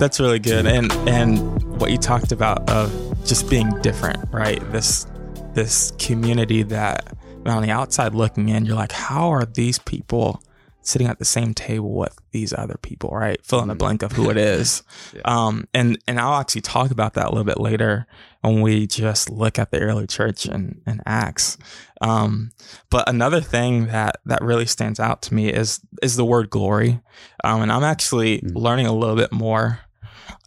That's 0.06 0.20
really 0.20 0.38
good. 0.38 0.66
And 0.66 0.92
and 1.08 1.80
what 1.80 1.90
you 1.90 1.98
talked 1.98 2.30
about 2.30 2.70
of 2.70 2.92
just 3.26 3.50
being 3.50 3.68
different, 3.82 4.32
right? 4.32 4.60
This 4.70 5.04
this 5.52 5.90
community 5.98 6.62
that 6.62 7.12
on 7.44 7.60
the 7.64 7.72
outside 7.72 8.14
looking 8.14 8.48
in, 8.48 8.64
you're 8.66 8.76
like, 8.76 8.92
how 8.92 9.30
are 9.32 9.44
these 9.44 9.80
people 9.80 10.40
sitting 10.82 11.08
at 11.08 11.18
the 11.18 11.24
same 11.24 11.54
table 11.54 11.92
with 11.92 12.16
these 12.30 12.52
other 12.52 12.76
people, 12.82 13.10
right? 13.10 13.44
Fill 13.44 13.58
in 13.62 13.66
the 13.66 13.74
blank 13.74 14.04
of 14.04 14.12
who 14.12 14.30
it 14.30 14.36
is. 14.58 14.84
Yeah. 15.12 15.22
Um 15.24 15.66
and 15.74 15.98
and 16.06 16.20
I'll 16.20 16.38
actually 16.40 16.60
talk 16.60 16.92
about 16.92 17.14
that 17.14 17.24
a 17.26 17.30
little 17.30 17.42
bit 17.42 17.58
later 17.58 18.06
when 18.42 18.60
we 18.60 18.86
just 18.86 19.28
look 19.28 19.58
at 19.58 19.72
the 19.72 19.80
early 19.80 20.06
church 20.06 20.46
and, 20.46 20.82
and 20.86 21.02
Acts. 21.04 21.58
Um 22.00 22.52
but 22.90 23.08
another 23.08 23.40
thing 23.40 23.88
that 23.88 24.18
that 24.24 24.40
really 24.40 24.66
stands 24.66 25.00
out 25.00 25.20
to 25.22 25.34
me 25.34 25.48
is 25.52 25.80
is 26.00 26.14
the 26.14 26.24
word 26.24 26.48
glory. 26.48 27.00
Um 27.42 27.62
and 27.62 27.72
I'm 27.72 27.82
actually 27.82 28.38
Mm. 28.38 28.54
learning 28.54 28.86
a 28.86 28.92
little 28.94 29.16
bit 29.16 29.32
more 29.32 29.80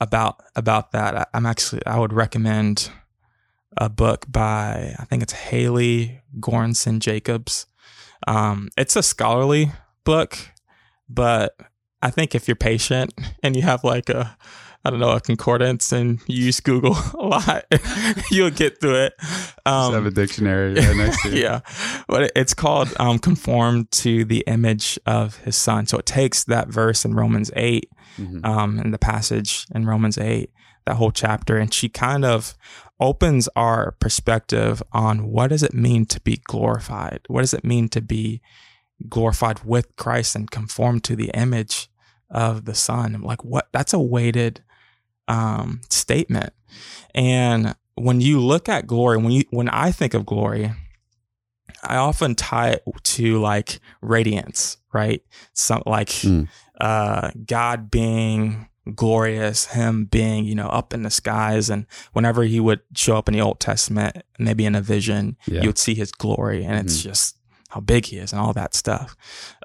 about 0.01 0.41
about 0.55 0.91
that. 0.91 1.15
I- 1.15 1.25
I'm 1.33 1.45
actually 1.45 1.86
I 1.86 1.98
would 2.00 2.13
recommend 2.13 2.89
a 3.77 3.89
book 3.89 4.25
by 4.29 4.95
I 5.00 5.05
think 5.05 5.24
it's 5.24 5.33
Haley 5.33 6.21
Goranson 6.39 7.00
Jacobs. 7.00 7.65
Um, 8.27 8.69
it's 8.77 8.95
a 8.95 9.03
scholarly 9.03 9.71
book, 10.03 10.38
but 11.07 11.55
I 12.01 12.09
think 12.09 12.36
if 12.36 12.48
you're 12.48 12.55
patient 12.55 13.13
and 13.43 13.55
you 13.55 13.62
have 13.62 13.83
like 13.83 14.09
a 14.09 14.38
I 14.86 14.89
don't 14.91 15.01
know 15.01 15.12
a 15.12 15.19
concordance 15.19 15.91
and 15.91 16.21
you 16.25 16.45
use 16.45 16.62
Google 16.62 16.95
a 17.13 17.17
lot, 17.17 17.65
you'll 18.31 18.50
get 18.50 18.79
through 18.79 18.95
it. 19.07 19.13
Just 19.19 19.57
Um, 19.65 19.93
have 19.93 20.05
a 20.05 20.12
dictionary 20.12 20.74
right 20.74 20.95
next 20.95 21.21
to 21.24 21.29
you. 21.31 21.41
yeah, 21.43 21.59
but 22.07 22.31
it's 22.33 22.53
called 22.53 22.88
um, 22.98 23.19
"Conform 23.19 23.88
to 23.91 24.24
the 24.24 24.41
Image 24.48 24.98
of 25.05 25.36
His 25.39 25.57
Son." 25.57 25.86
So 25.86 25.98
it 25.98 26.05
takes 26.05 26.45
that 26.45 26.69
verse 26.69 27.03
in 27.03 27.13
Romans 27.13 27.51
eight 27.57 27.91
Mhm. 28.19 28.45
um, 28.45 28.79
in 28.79 28.91
the 28.91 28.97
passage 28.99 29.65
in 29.73 29.85
Romans 29.85 30.17
8, 30.17 30.51
that 30.85 30.95
whole 30.95 31.11
chapter. 31.11 31.57
And 31.57 31.73
she 31.73 31.89
kind 31.89 32.25
of 32.25 32.55
opens 32.99 33.47
our 33.55 33.91
perspective 33.99 34.83
on 34.91 35.27
what 35.27 35.47
does 35.49 35.63
it 35.63 35.73
mean 35.73 36.05
to 36.07 36.19
be 36.21 36.41
glorified? 36.45 37.21
What 37.27 37.41
does 37.41 37.53
it 37.53 37.63
mean 37.63 37.88
to 37.89 38.01
be 38.01 38.41
glorified 39.07 39.63
with 39.63 39.95
Christ 39.95 40.35
and 40.35 40.51
conform 40.51 40.99
to 41.01 41.15
the 41.15 41.31
image 41.33 41.89
of 42.29 42.65
the 42.65 42.75
Son? 42.75 43.21
Like, 43.21 43.43
what? 43.45 43.69
That's 43.71 43.93
a 43.93 43.99
weighted 43.99 44.61
um, 45.27 45.81
statement. 45.89 46.51
And 47.15 47.75
when 47.95 48.19
you 48.21 48.39
look 48.39 48.67
at 48.67 48.88
glory, 48.88 49.17
when 49.17 49.31
you 49.31 49.43
when 49.51 49.69
I 49.69 49.91
think 49.91 50.13
of 50.13 50.25
glory, 50.25 50.71
I 51.83 51.95
often 51.97 52.35
tie 52.35 52.71
it 52.71 52.83
to 53.03 53.39
like 53.39 53.79
radiance, 54.01 54.77
right? 54.93 55.21
Some 55.53 55.83
like 55.85 56.09
Mm. 56.09 56.47
Uh, 56.79 57.31
God 57.45 57.89
being 57.91 58.67
glorious, 58.95 59.65
Him 59.67 60.05
being 60.05 60.45
you 60.45 60.55
know 60.55 60.67
up 60.67 60.93
in 60.93 61.03
the 61.03 61.09
skies, 61.09 61.69
and 61.69 61.86
whenever 62.13 62.43
He 62.43 62.59
would 62.59 62.81
show 62.95 63.17
up 63.17 63.27
in 63.27 63.33
the 63.33 63.41
Old 63.41 63.59
Testament, 63.59 64.17
maybe 64.38 64.65
in 64.65 64.75
a 64.75 64.81
vision, 64.81 65.38
Yeah. 65.48 65.62
you 65.62 65.67
would 65.69 65.77
see 65.77 65.93
His 65.95 66.12
glory, 66.12 66.63
and 66.65 66.79
it's 66.86 67.01
just 67.01 67.38
how 67.69 67.79
big 67.81 68.05
He 68.07 68.17
is 68.17 68.31
and 68.33 68.41
all 68.41 68.53
that 68.53 68.74
stuff. 68.74 69.15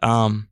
Um, 0.03 0.49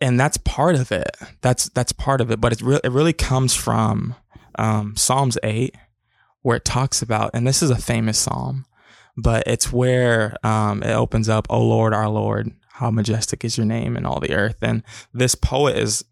and 0.00 0.18
that's 0.18 0.36
part 0.38 0.74
of 0.74 0.90
it. 0.92 1.16
That's 1.40 1.68
that's 1.70 1.92
part 1.92 2.20
of 2.20 2.30
it, 2.30 2.40
but 2.40 2.52
it 2.52 2.60
really 2.60 2.80
it 2.84 2.90
really 2.92 3.12
comes 3.12 3.54
from 3.54 4.14
um, 4.58 4.96
Psalms 4.96 5.38
eight, 5.42 5.76
where 6.42 6.56
it 6.56 6.64
talks 6.64 7.00
about, 7.02 7.30
and 7.34 7.46
this 7.46 7.62
is 7.62 7.70
a 7.70 7.76
famous 7.76 8.18
psalm, 8.18 8.66
but 9.16 9.44
it's 9.46 9.72
where 9.72 10.36
um, 10.44 10.82
it 10.82 10.92
opens 10.92 11.28
up, 11.28 11.46
"O 11.48 11.62
Lord, 11.62 11.94
our 11.94 12.08
Lord, 12.08 12.52
how 12.78 12.90
majestic 12.90 13.44
is 13.44 13.56
your 13.56 13.66
name 13.66 13.96
in 13.96 14.04
all 14.06 14.20
the 14.20 14.34
earth." 14.34 14.56
And 14.62 14.82
this 15.12 15.34
poet 15.34 15.76
is 15.76 16.04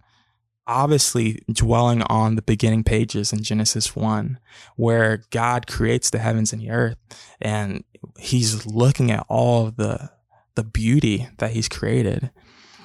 obviously 0.67 1.43
dwelling 1.53 2.03
on 2.03 2.37
the 2.37 2.43
beginning 2.43 2.85
pages 2.85 3.33
in 3.33 3.43
Genesis 3.43 3.97
1 3.97 4.39
where 4.77 5.23
God 5.31 5.67
creates 5.67 6.09
the 6.11 6.21
heavens 6.21 6.53
and 6.53 6.63
the 6.63 6.71
earth 6.71 6.97
and 7.41 7.83
he's 8.19 8.65
looking 8.65 9.11
at 9.11 9.27
all 9.29 9.67
of 9.67 9.77
the 9.77 10.11
the 10.55 10.63
beauty 10.63 11.29
that 11.39 11.51
he's 11.51 11.69
created 11.69 12.31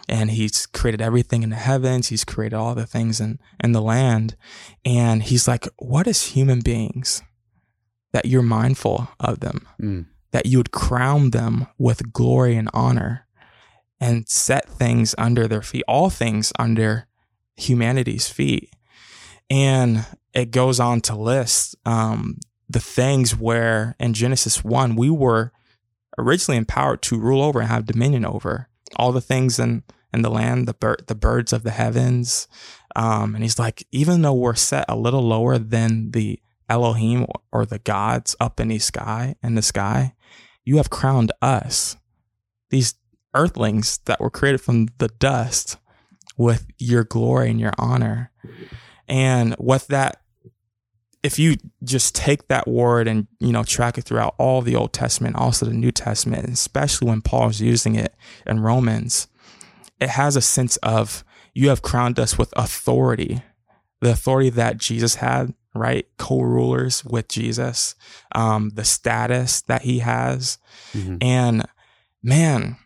and 0.10 0.32
he's 0.32 0.66
created 0.66 1.02
everything 1.02 1.44
in 1.44 1.52
the 1.52 1.56
heavens 1.56 2.08
he's 2.08 2.26
created 2.26 2.56
all 2.56 2.74
the 2.74 2.88
things 2.88 3.22
in 3.22 3.38
in 3.64 3.74
the 3.74 3.82
land 3.82 4.36
and 4.84 5.24
he's 5.24 5.48
like 5.48 5.68
what 5.78 6.08
is 6.08 6.28
human 6.34 6.62
beings 6.62 7.22
that 8.12 8.26
you're 8.26 8.42
mindful 8.42 9.08
of 9.20 9.40
them 9.42 9.68
Mm. 9.80 10.08
that 10.32 10.48
you 10.48 10.58
would 10.58 10.72
crown 10.72 11.30
them 11.30 11.68
with 11.78 12.12
glory 12.12 12.56
and 12.56 12.70
honor 12.74 13.27
and 14.00 14.28
set 14.28 14.70
things 14.70 15.16
under 15.18 15.48
their 15.48 15.62
feet, 15.62 15.84
all 15.88 16.10
things 16.10 16.54
under 16.60 17.08
humanity's 17.56 18.30
feet. 18.30 18.72
And 19.50 20.06
it 20.34 20.52
goes 20.52 20.80
on 20.80 21.02
to 21.02 21.16
list 21.16 21.76
um, 21.86 22.38
the 22.70 22.80
things 22.80 23.36
where 23.36 23.96
in 24.00 24.14
Genesis 24.14 24.64
1, 24.64 24.96
we 24.96 25.10
were 25.10 25.52
originally 26.18 26.58
empowered 26.58 27.02
to 27.04 27.20
rule 27.20 27.42
over 27.42 27.60
and 27.60 27.70
have 27.70 27.86
dominion 27.86 28.26
over 28.26 28.70
all 28.96 29.12
the 29.12 29.22
things 29.22 29.60
in, 29.60 29.84
in 30.14 30.22
the 30.22 30.30
land, 30.30 30.68
the, 30.68 30.74
bir- 30.74 30.98
the 31.08 31.16
birds 31.16 31.54
of 31.54 31.64
the 31.64 31.72
heavens. 31.72 32.48
Um, 32.96 33.36
and 33.36 33.44
he's 33.44 33.60
like, 33.60 33.86
even 33.92 34.22
though 34.22 34.34
we're 34.34 34.56
set 34.56 34.86
a 34.88 34.96
little 34.96 35.22
lower 35.22 35.58
than 35.58 36.12
the 36.12 36.40
Elohim 36.70 37.26
or 37.52 37.66
the 37.66 37.80
gods 37.80 38.36
up 38.40 38.60
in 38.60 38.70
the 38.70 38.80
sky, 38.80 39.36
in 39.42 39.56
the 39.56 39.62
sky, 39.62 40.14
you 40.66 40.78
have 40.78 40.90
crowned 40.90 41.32
us, 41.42 41.96
these 42.70 42.96
earthlings 43.38 44.00
that 44.06 44.20
were 44.20 44.30
created 44.30 44.62
from 44.62 44.88
the 44.98 45.08
dust, 45.08 45.78
with 46.38 46.68
your 46.78 47.04
glory 47.04 47.50
and 47.50 47.60
your 47.60 47.74
honor. 47.78 48.32
And 49.08 49.54
what 49.56 49.88
that 49.88 50.22
if 51.24 51.40
you 51.40 51.58
just 51.84 52.14
take 52.16 52.48
that 52.48 52.68
word 52.68 53.08
and 53.08 53.28
you 53.40 53.52
know 53.52 53.64
track 53.64 53.98
it 53.98 54.04
throughout 54.04 54.36
all 54.38 54.62
the 54.62 54.76
Old 54.76 54.94
Testament, 54.94 55.36
also 55.36 55.66
the 55.66 55.74
New 55.74 55.92
Testament, 55.92 56.48
especially 56.48 57.08
when 57.10 57.22
Paul 57.22 57.42
Paul's 57.42 57.60
using 57.60 57.96
it 57.96 58.14
in 58.46 58.60
Romans, 58.60 59.28
it 60.00 60.10
has 60.10 60.36
a 60.36 60.42
sense 60.42 60.78
of 60.78 61.24
you 61.54 61.70
have 61.70 61.82
crowned 61.82 62.20
us 62.20 62.38
with 62.38 62.54
authority, 62.56 63.42
the 64.00 64.12
authority 64.12 64.52
that 64.52 64.78
Jesus 64.78 65.16
had, 65.16 65.54
right? 65.74 66.06
Co-rulers 66.18 67.04
with 67.04 67.28
Jesus, 67.28 67.96
um, 68.36 68.70
the 68.76 68.86
status 68.86 69.62
that 69.62 69.82
he 69.82 70.00
has, 70.00 70.60
Mhm. 70.94 71.18
and 71.22 71.66
man, 72.22 72.78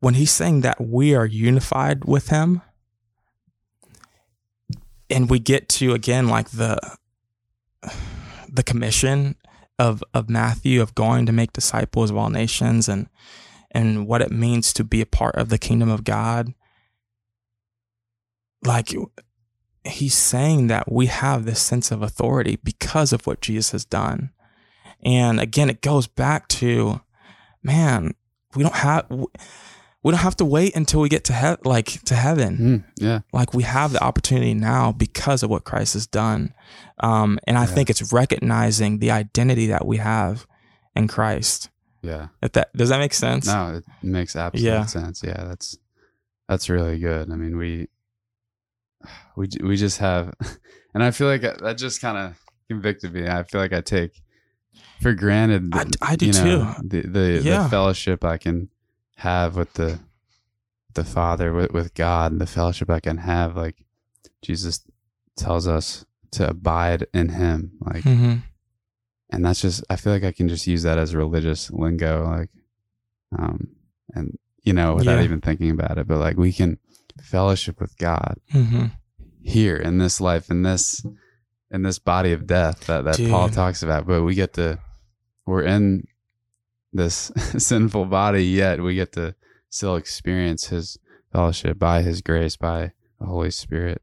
when 0.00 0.14
he's 0.14 0.30
saying 0.30 0.60
that 0.60 0.80
we 0.80 1.14
are 1.14 1.26
unified 1.26 2.04
with 2.04 2.28
him, 2.28 2.62
and 5.08 5.30
we 5.30 5.38
get 5.38 5.68
to 5.68 5.94
again 5.94 6.28
like 6.28 6.50
the 6.50 6.78
the 8.48 8.62
commission 8.62 9.36
of 9.78 10.02
of 10.14 10.28
Matthew 10.28 10.80
of 10.82 10.94
going 10.94 11.26
to 11.26 11.32
make 11.32 11.52
disciples 11.52 12.10
of 12.10 12.16
all 12.16 12.30
nations 12.30 12.88
and 12.88 13.08
and 13.70 14.06
what 14.06 14.22
it 14.22 14.30
means 14.30 14.72
to 14.72 14.84
be 14.84 15.00
a 15.00 15.06
part 15.06 15.36
of 15.36 15.48
the 15.48 15.58
kingdom 15.58 15.90
of 15.90 16.04
God. 16.04 16.54
Like 18.64 18.94
he's 19.84 20.14
saying 20.14 20.68
that 20.68 20.90
we 20.90 21.06
have 21.06 21.44
this 21.44 21.60
sense 21.60 21.90
of 21.90 22.02
authority 22.02 22.58
because 22.62 23.12
of 23.12 23.26
what 23.26 23.40
Jesus 23.40 23.72
has 23.72 23.84
done. 23.84 24.30
And 25.04 25.38
again, 25.40 25.70
it 25.70 25.82
goes 25.82 26.06
back 26.06 26.48
to, 26.48 27.00
man, 27.62 28.14
we 28.54 28.62
don't 28.62 28.74
have 28.74 29.06
we 29.10 29.26
don't 30.12 30.20
have 30.20 30.36
to 30.36 30.44
wait 30.44 30.76
until 30.76 31.00
we 31.00 31.08
get 31.08 31.24
to 31.24 31.32
he- 31.32 31.68
like 31.68 32.02
to 32.04 32.14
heaven. 32.14 32.56
Mm, 32.58 32.84
yeah. 32.96 33.20
Like 33.32 33.54
we 33.54 33.62
have 33.64 33.92
the 33.92 34.02
opportunity 34.02 34.54
now 34.54 34.92
because 34.92 35.42
of 35.42 35.50
what 35.50 35.64
Christ 35.64 35.94
has 35.94 36.06
done. 36.06 36.52
Um, 37.00 37.38
and 37.46 37.56
I 37.58 37.62
Yeah. 37.62 37.66
think 37.74 37.90
it's 37.90 38.12
recognizing 38.12 38.98
the 38.98 39.10
identity 39.10 39.66
that 39.68 39.86
we 39.86 39.96
have 39.98 40.46
in 40.94 41.08
Christ. 41.08 41.70
Yeah. 42.02 42.28
If 42.42 42.52
that 42.52 42.72
does 42.76 42.88
that 42.90 42.98
make 42.98 43.14
sense? 43.14 43.46
No, 43.46 43.76
it 43.76 43.84
makes 44.02 44.36
absolute 44.36 44.64
Yeah. 44.66 44.86
sense. 44.86 45.22
Yeah, 45.24 45.44
that's 45.44 45.76
that's 46.48 46.68
really 46.68 46.98
good. 46.98 47.30
I 47.32 47.36
mean, 47.36 47.56
we 47.56 47.88
we 49.36 49.48
we 49.62 49.76
just 49.76 49.98
have, 49.98 50.32
and 50.94 51.02
I 51.02 51.10
feel 51.10 51.26
like 51.28 51.42
that 51.42 51.76
just 51.78 52.00
kind 52.00 52.16
of 52.18 52.38
convicted 52.68 53.12
me. 53.12 53.26
I 53.28 53.42
feel 53.44 53.60
like 53.60 53.72
I 53.72 53.80
take 53.80 54.20
for 55.00 55.12
granted. 55.14 55.70
I- 55.74 55.86
I 56.12 56.16
do 56.16 56.26
you 56.26 56.32
know, 56.32 56.74
too. 56.80 56.88
The 56.88 57.00
the, 57.08 57.40
Yeah. 57.42 57.62
the 57.64 57.68
fellowship 57.68 58.24
I 58.24 58.38
can 58.38 58.68
have 59.16 59.56
with 59.56 59.74
the 59.74 60.00
the 60.94 61.04
Father 61.04 61.52
with 61.52 61.72
with 61.72 61.94
God, 61.94 62.32
and 62.32 62.40
the 62.40 62.46
fellowship 62.46 62.88
I 62.90 63.00
can 63.00 63.18
have. 63.18 63.56
Like 63.56 63.84
Jesus 64.42 64.80
tells 65.36 65.66
us 65.68 66.04
to 66.32 66.48
abide 66.48 67.06
in 67.12 67.30
Him. 67.30 67.72
Like 67.80 68.02
hmm 68.02 68.34
and 69.30 69.44
that's 69.44 69.60
just 69.60 69.82
i 69.90 69.96
feel 69.96 70.12
like 70.12 70.22
i 70.22 70.30
can 70.30 70.48
just 70.48 70.68
use 70.68 70.84
that 70.84 70.98
as 70.98 71.12
religious 71.12 71.68
lingo 71.72 72.24
like 72.28 72.48
um 73.36 73.66
and 74.14 74.38
you 74.62 74.72
know 74.72 74.94
without 74.94 75.18
Yeah. 75.18 75.24
even 75.24 75.40
thinking 75.40 75.70
about 75.70 75.98
it 75.98 76.06
but 76.06 76.18
like 76.18 76.36
we 76.36 76.52
can 76.52 76.78
fellowship 77.20 77.80
with 77.80 77.98
god 77.98 78.36
hmm 78.52 78.84
here 79.42 79.76
in 79.76 79.98
this 79.98 80.20
life 80.20 80.48
in 80.48 80.62
this 80.62 81.04
in 81.72 81.82
this 81.82 81.98
body 81.98 82.30
of 82.30 82.46
death 82.46 82.86
that 82.86 83.02
that 83.04 83.18
paul 83.28 83.48
talks 83.48 83.82
about 83.82 84.06
but 84.06 84.22
we 84.22 84.36
get 84.36 84.52
to 84.54 84.78
we're 85.44 85.64
in 85.64 86.04
this 86.92 87.30
sinful 87.58 88.04
body 88.06 88.44
yet 88.44 88.82
we 88.82 88.94
get 88.94 89.12
to 89.12 89.34
still 89.68 89.96
experience 89.96 90.66
his 90.68 90.98
fellowship 91.32 91.78
by 91.78 92.02
his 92.02 92.20
grace 92.22 92.56
by 92.56 92.92
the 93.20 93.26
holy 93.26 93.50
spirit 93.50 94.00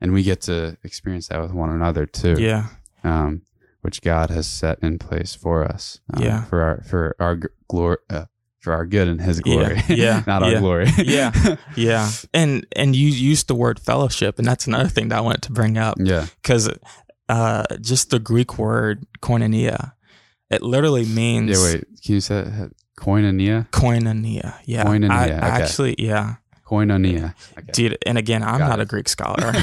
and 0.00 0.12
we 0.12 0.22
get 0.22 0.40
to 0.40 0.76
experience 0.82 1.28
that 1.28 1.40
with 1.40 1.52
one 1.52 1.70
another 1.70 2.06
too 2.06 2.34
Yeah. 2.38 2.66
um, 3.04 3.42
which 3.82 4.00
God 4.02 4.30
has 4.30 4.46
set 4.46 4.78
in 4.80 4.98
place 4.98 5.34
for 5.34 5.64
us. 5.64 6.00
um, 6.14 6.22
Yeah. 6.22 6.44
for 6.44 6.62
our 6.62 6.82
for 6.82 7.16
our 7.18 7.38
glory, 7.68 7.96
uh, 8.10 8.26
for 8.60 8.72
our 8.72 8.86
good 8.86 9.08
and 9.08 9.20
His 9.20 9.38
Yeah, 9.44 9.52
glory. 9.54 9.80
yeah, 9.88 10.22
not 10.24 10.42
our 10.44 10.52
yeah, 10.52 10.58
glory. 10.60 10.86
yeah. 10.98 11.56
Yeah. 11.76 12.08
And 12.32 12.64
and 12.76 12.94
you 12.94 13.08
used 13.08 13.48
the 13.48 13.56
word 13.56 13.80
fellowship, 13.80 14.38
and 14.38 14.46
that's 14.46 14.68
another 14.68 14.88
thing 14.88 15.08
that 15.08 15.18
I 15.18 15.20
wanted 15.20 15.42
to 15.42 15.52
bring 15.52 15.76
up. 15.78 15.96
yeah, 15.98 16.26
because 16.40 16.68
uh, 17.28 17.64
just 17.80 18.10
the 18.10 18.20
Greek 18.20 18.56
word 18.58 19.04
koinonia, 19.20 19.92
it 20.52 20.62
literally 20.62 21.04
means 21.04 21.50
yeah. 21.50 21.74
Wait, 21.74 21.84
can 22.04 22.14
you 22.14 22.20
say 22.20 22.40
it? 22.40 22.76
koinonia? 22.98 23.68
koinonia. 23.70 24.54
Yeah, 24.64 24.84
Koinonia, 24.84 25.10
I, 25.10 25.24
okay. 25.24 25.34
Actually, 25.34 25.94
yeah, 25.98 26.36
Koinonia. 26.72 27.34
Okay. 27.58 27.72
dude. 27.72 27.98
And 28.06 28.16
again, 28.16 28.42
I'm 28.42 28.58
Got 28.58 28.68
not 28.68 28.78
it. 28.78 28.82
a 28.82 28.86
Greek 28.86 29.08
scholar, 29.08 29.52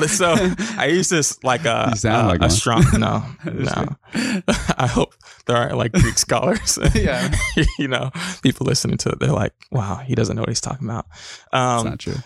so 0.06 0.34
I 0.76 0.86
use 0.90 1.08
this 1.08 1.42
like 1.42 1.64
a 1.64 1.92
a, 2.04 2.26
like 2.26 2.42
a 2.42 2.50
strong. 2.50 2.84
No, 2.92 3.24
no. 3.44 3.86
I 4.14 4.86
hope 4.86 5.14
there 5.46 5.56
aren't 5.56 5.76
like 5.76 5.92
Greek 5.92 6.18
scholars. 6.18 6.78
Yeah. 6.94 7.34
you 7.78 7.88
know, 7.88 8.10
people 8.42 8.66
listening 8.66 8.98
to 8.98 9.10
it, 9.10 9.20
they're 9.20 9.32
like, 9.32 9.54
"Wow, 9.70 9.96
he 9.96 10.14
doesn't 10.14 10.36
know 10.36 10.42
what 10.42 10.50
he's 10.50 10.60
talking 10.60 10.86
about." 10.86 11.06
Um, 11.52 11.86
not 11.86 11.98
true. 11.98 12.16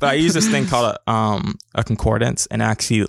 but 0.00 0.08
I 0.08 0.12
use 0.14 0.34
this 0.34 0.48
thing 0.48 0.66
called 0.66 0.96
a 0.96 1.10
um 1.10 1.56
a 1.74 1.84
concordance 1.84 2.46
and 2.46 2.62
actually 2.62 3.06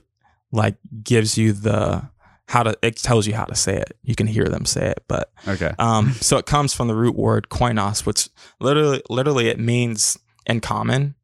like 0.52 0.76
gives 1.04 1.38
you 1.38 1.54
the 1.54 2.10
how 2.48 2.64
to 2.64 2.78
it 2.82 2.98
tells 2.98 3.26
you 3.28 3.34
how 3.34 3.46
to 3.46 3.56
say 3.56 3.76
it. 3.78 3.98
You 4.04 4.16
can 4.16 4.28
hear 4.28 4.46
them 4.46 4.66
say 4.66 4.88
it, 4.88 5.04
but 5.08 5.32
Okay. 5.48 5.72
um 5.80 6.12
so 6.22 6.38
it 6.38 6.46
comes 6.46 6.74
from 6.74 6.88
the 6.88 6.96
root 6.96 7.16
word 7.16 7.50
koinos, 7.50 8.06
which 8.06 8.30
literally 8.60 9.02
literally 9.10 9.48
it 9.48 9.60
means 9.60 10.18
in 10.46 10.60
common 10.62 11.16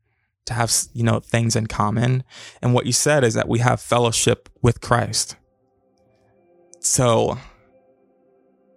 to 0.45 0.53
have 0.55 0.73
you 0.93 1.03
know 1.03 1.19
things 1.19 1.55
in 1.55 1.67
common. 1.67 2.23
And 2.61 2.73
what 2.73 2.85
you 2.87 2.91
said 2.93 3.23
is 3.23 3.35
that 3.35 3.47
we 3.47 3.59
have 3.59 3.79
fellowship 3.79 4.49
with 4.61 4.81
Christ. 4.81 5.35
So 6.79 7.37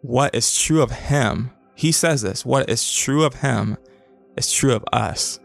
what 0.02 0.34
is 0.34 0.54
true 0.58 0.82
of 0.82 0.90
him, 0.90 1.50
he 1.74 1.90
says 1.92 2.20
this, 2.20 2.44
what 2.44 2.68
is 2.68 2.92
true 2.92 3.24
of 3.24 3.36
him 3.36 3.78
is 4.36 4.52
true 4.52 4.74
of 4.74 4.84
us. 4.92 5.40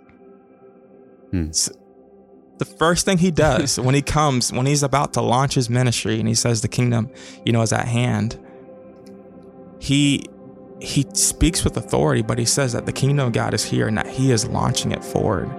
Hmm. 1.32 1.48
S- 1.50 1.72
The 2.60 2.66
first 2.66 3.06
thing 3.06 3.20
he 3.20 3.32
does 3.32 3.80
when 3.80 3.96
he 3.96 4.02
comes, 4.02 4.52
when 4.52 4.66
he's 4.66 4.84
about 4.84 5.14
to 5.14 5.22
launch 5.22 5.56
his 5.56 5.70
ministry 5.70 6.20
and 6.20 6.28
he 6.28 6.36
says 6.36 6.62
the 6.62 6.68
kingdom, 6.68 7.10
you 7.46 7.54
know, 7.54 7.62
is 7.62 7.72
at 7.72 7.88
hand, 7.88 8.38
he 9.80 10.26
he 10.82 11.06
speaks 11.14 11.64
with 11.64 11.76
authority, 11.78 12.22
but 12.22 12.38
he 12.38 12.46
says 12.46 12.74
that 12.74 12.86
the 12.86 12.92
kingdom 12.92 13.28
of 13.28 13.34
God 13.34 13.54
is 13.54 13.64
here 13.64 13.88
and 13.88 13.98
that 13.98 14.08
he 14.08 14.32
is 14.32 14.48
launching 14.48 14.92
it 14.92 15.04
forward, 15.04 15.50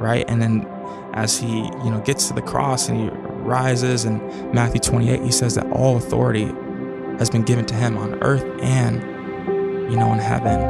right? 0.00 0.28
And 0.28 0.42
then 0.42 0.66
as 1.14 1.38
he, 1.38 1.48
you 1.48 1.90
know, 1.90 2.00
gets 2.04 2.28
to 2.28 2.34
the 2.34 2.42
cross 2.42 2.88
and 2.88 3.00
he 3.00 3.08
rises 3.08 4.04
in 4.04 4.18
Matthew 4.52 4.80
28, 4.80 5.22
he 5.22 5.32
says 5.32 5.54
that 5.54 5.70
all 5.72 5.96
authority 5.96 6.46
has 7.18 7.30
been 7.30 7.42
given 7.42 7.66
to 7.66 7.74
him 7.74 7.96
on 7.96 8.22
earth 8.22 8.44
and 8.62 9.02
you 9.90 9.96
know 9.96 10.12
in 10.12 10.18
heaven. 10.18 10.60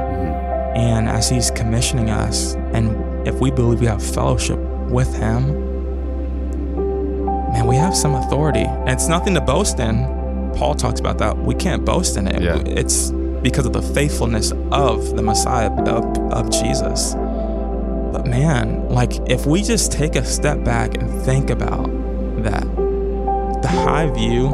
And 0.77 1.09
as 1.09 1.29
he's 1.29 1.51
commissioning 1.51 2.11
us, 2.11 2.55
and 2.73 3.27
if 3.27 3.41
we 3.41 3.51
believe 3.51 3.81
we 3.81 3.87
have 3.87 4.03
fellowship 4.03 4.59
with 4.91 5.15
him, 5.17 5.68
man, 7.59 7.67
we 7.67 7.77
have 7.77 7.97
some 7.97 8.15
authority. 8.15 8.65
And 8.65 8.91
it's 8.91 9.09
nothing 9.09 9.35
to 9.35 9.41
boast 9.41 9.81
in. 9.81 10.05
Paul 10.57 10.75
talks 10.75 11.01
about 11.01 11.19
that. 11.19 11.37
We 11.37 11.55
can't 11.55 11.85
boast 11.85 12.17
in 12.17 12.29
it. 12.29 12.41
Yeah. 12.41 12.57
It's 12.67 13.11
because 13.43 13.67
of 13.67 13.73
the 13.73 13.83
faithfulness 13.83 14.53
of 14.73 15.17
the 15.17 15.23
Messiah, 15.23 15.71
of, 15.71 16.05
of 16.33 16.51
Jesus. 16.51 17.15
But 17.15 18.27
man, 18.27 18.89
like 18.89 19.13
if 19.29 19.47
we 19.47 19.63
just 19.63 19.93
take 19.93 20.17
a 20.17 20.25
step 20.25 20.65
back 20.65 20.97
and 20.97 21.11
think 21.23 21.51
about 21.51 21.87
that, 22.43 22.63
the 23.63 23.69
high 23.69 24.11
view 24.11 24.49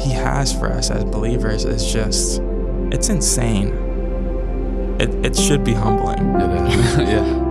he 0.00 0.10
has 0.12 0.52
for 0.52 0.70
us 0.70 0.90
as 0.90 1.04
believers 1.04 1.64
is 1.64 1.90
just, 1.90 2.40
it's 2.92 3.08
insane. 3.08 3.68
It, 5.00 5.14
it 5.24 5.36
should 5.36 5.64
be 5.64 5.72
humbling. 5.72 6.18
Yeah. 6.98 7.47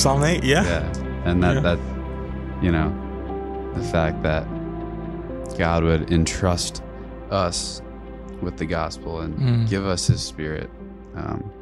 Psalm 0.00 0.24
8, 0.24 0.42
yeah. 0.44 0.64
yeah 0.64 0.92
and 1.26 1.42
that 1.42 1.56
Yeah. 1.56 1.60
that 1.60 1.78
you 2.62 2.72
know 2.72 2.90
the 3.74 3.82
fact 3.82 4.22
that 4.22 4.46
god 5.58 5.84
would 5.84 6.10
entrust 6.10 6.82
us 7.30 7.82
with 8.40 8.56
the 8.56 8.64
gospel 8.64 9.20
and 9.20 9.34
Mm. 9.38 9.68
give 9.68 9.84
us 9.84 10.06
His 10.06 10.22
Spirit 10.22 10.70
um, 11.14 11.52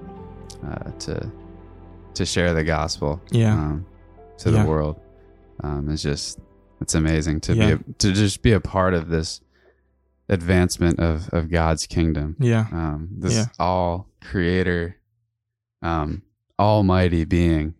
uh, 0.64 0.90
to 1.00 1.28
to 2.14 2.24
share 2.24 2.54
the 2.54 2.62
gospel 2.62 3.20
Yeah. 3.32 3.54
um, 3.54 3.86
to 4.38 4.50
Yeah. 4.50 4.62
the 4.62 4.68
world. 4.68 5.00
Um, 5.64 5.88
it's 5.90 6.02
just 6.02 6.38
it's 6.80 6.94
amazing 6.94 7.40
to 7.40 7.54
Yeah. 7.56 7.66
be 7.66 7.72
a, 7.72 7.78
to 7.98 8.12
just 8.12 8.40
be 8.42 8.52
a 8.52 8.60
part 8.60 8.94
of 8.94 9.08
this 9.08 9.40
advancement 10.28 11.00
of 11.00 11.28
of 11.30 11.50
God's 11.50 11.86
kingdom. 11.88 12.36
Yeah. 12.38 12.66
Um, 12.70 13.08
this 13.18 13.48
all 13.58 14.06
creator, 14.22 14.96
um, 15.82 16.22
almighty 16.58 17.24
being, 17.24 17.74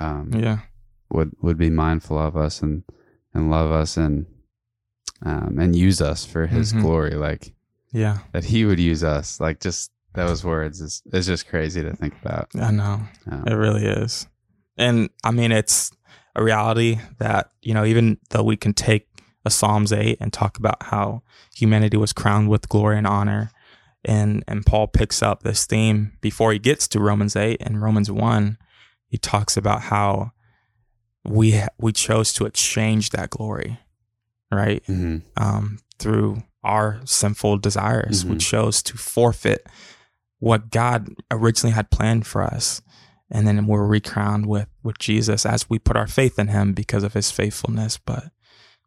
um, 0.00 0.30
Yeah. 0.34 0.58
would 1.10 1.32
would 1.40 1.56
be 1.58 1.70
mindful 1.70 2.18
of 2.18 2.36
us 2.36 2.62
and 2.62 2.82
and 3.32 3.50
love 3.50 3.70
us 3.70 3.96
and 3.96 4.26
um, 5.22 5.58
and 5.58 5.74
use 5.76 6.00
us 6.00 6.24
for 6.24 6.46
His 6.46 6.72
Mhm. 6.72 6.82
glory. 6.82 7.14
Like 7.14 7.54
Yeah. 7.92 8.18
that 8.32 8.44
He 8.44 8.64
would 8.64 8.78
use 8.80 9.02
us. 9.04 9.40
Like 9.40 9.60
just 9.60 9.90
those 10.14 10.44
words 10.44 10.80
is 10.80 11.02
is 11.12 11.26
just 11.26 11.48
crazy 11.48 11.82
to 11.82 11.94
think 11.94 12.14
about. 12.22 12.48
I 12.60 12.70
know. 12.70 13.00
Um, 13.30 13.44
It 13.46 13.54
really 13.54 13.84
is. 13.86 14.26
And 14.76 15.10
I 15.22 15.30
mean, 15.30 15.52
it's 15.52 15.90
a 16.36 16.42
reality 16.42 16.98
that, 17.18 17.50
you 17.62 17.74
know, 17.74 17.84
even 17.84 18.18
though 18.30 18.42
we 18.42 18.56
can 18.56 18.74
take 18.74 19.06
a 19.44 19.50
Psalms 19.50 19.92
8 19.92 20.18
and 20.20 20.32
talk 20.32 20.58
about 20.58 20.82
how 20.84 21.22
humanity 21.54 21.96
was 21.96 22.12
crowned 22.12 22.48
with 22.48 22.68
glory 22.68 22.98
and 22.98 23.06
honor, 23.06 23.50
and, 24.04 24.42
and 24.48 24.66
Paul 24.66 24.88
picks 24.88 25.22
up 25.22 25.42
this 25.42 25.64
theme 25.66 26.12
before 26.20 26.52
he 26.52 26.58
gets 26.58 26.88
to 26.88 27.00
Romans 27.00 27.36
8 27.36 27.58
and 27.60 27.80
Romans 27.80 28.10
1, 28.10 28.58
he 29.14 29.18
talks 29.18 29.56
about 29.56 29.80
how 29.82 30.32
we, 31.24 31.62
we 31.78 31.92
chose 31.92 32.32
to 32.32 32.46
exchange 32.46 33.10
that 33.10 33.30
glory, 33.30 33.78
right? 34.50 34.82
mhm. 34.88 35.22
um, 35.36 35.78
through 36.00 36.42
our 36.64 37.00
sinful 37.04 37.58
desires. 37.58 38.24
We 38.24 38.34
Mhm. 38.34 38.40
chose 38.40 38.82
to 38.82 38.96
forfeit 38.96 39.64
what 40.40 40.70
God 40.70 41.08
originally 41.30 41.72
had 41.74 41.90
planned 41.92 42.26
for 42.26 42.42
us. 42.42 42.82
And 43.30 43.46
then 43.46 43.66
we're 43.68 43.86
recrowned 43.86 44.46
with, 44.46 44.66
with 44.82 44.98
Jesus 44.98 45.46
as 45.46 45.70
we 45.70 45.78
put 45.78 45.96
our 45.96 46.08
faith 46.08 46.38
in 46.38 46.48
him 46.48 46.72
because 46.72 47.04
of 47.04 47.14
his 47.14 47.30
faithfulness. 47.30 47.98
But 47.98 48.24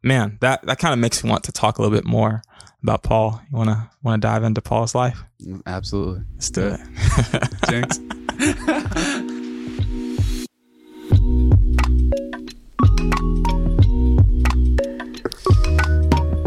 man, 0.04 0.38
that, 0.42 0.66
that 0.66 0.80
kind 0.80 0.94
of 0.94 1.00
makes 1.00 1.24
me 1.24 1.30
want 1.30 1.46
to 1.46 1.52
talk 1.54 1.78
a 1.78 1.82
little 1.82 1.96
bit 1.98 2.06
more 2.06 2.42
about 2.84 3.02
Paul. 3.04 3.42
You 3.50 3.58
wanna 3.58 3.90
wanna 4.04 4.18
dive 4.20 4.44
into 4.44 4.62
Paul's 4.62 4.94
life? 4.94 5.24
Absolutely. 5.66 6.24
Let's 6.34 6.50
do 6.52 6.62
Yeah. 6.62 6.86
it. 7.34 7.50
Jinx. 7.70 8.00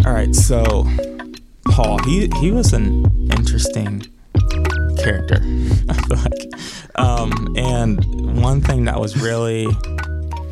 All 0.07 0.13
right, 0.15 0.35
so 0.35 0.87
Paul, 1.67 2.03
he 2.05 2.29
he 2.41 2.51
was 2.51 2.73
an 2.73 3.05
interesting 3.31 4.01
character. 4.99 5.37
I 5.89 5.95
feel 5.95 6.17
like, 6.17 6.51
um, 6.97 7.55
and 7.57 8.43
one 8.43 8.61
thing 8.61 8.85
that 8.87 8.99
was 8.99 9.21
really 9.21 9.67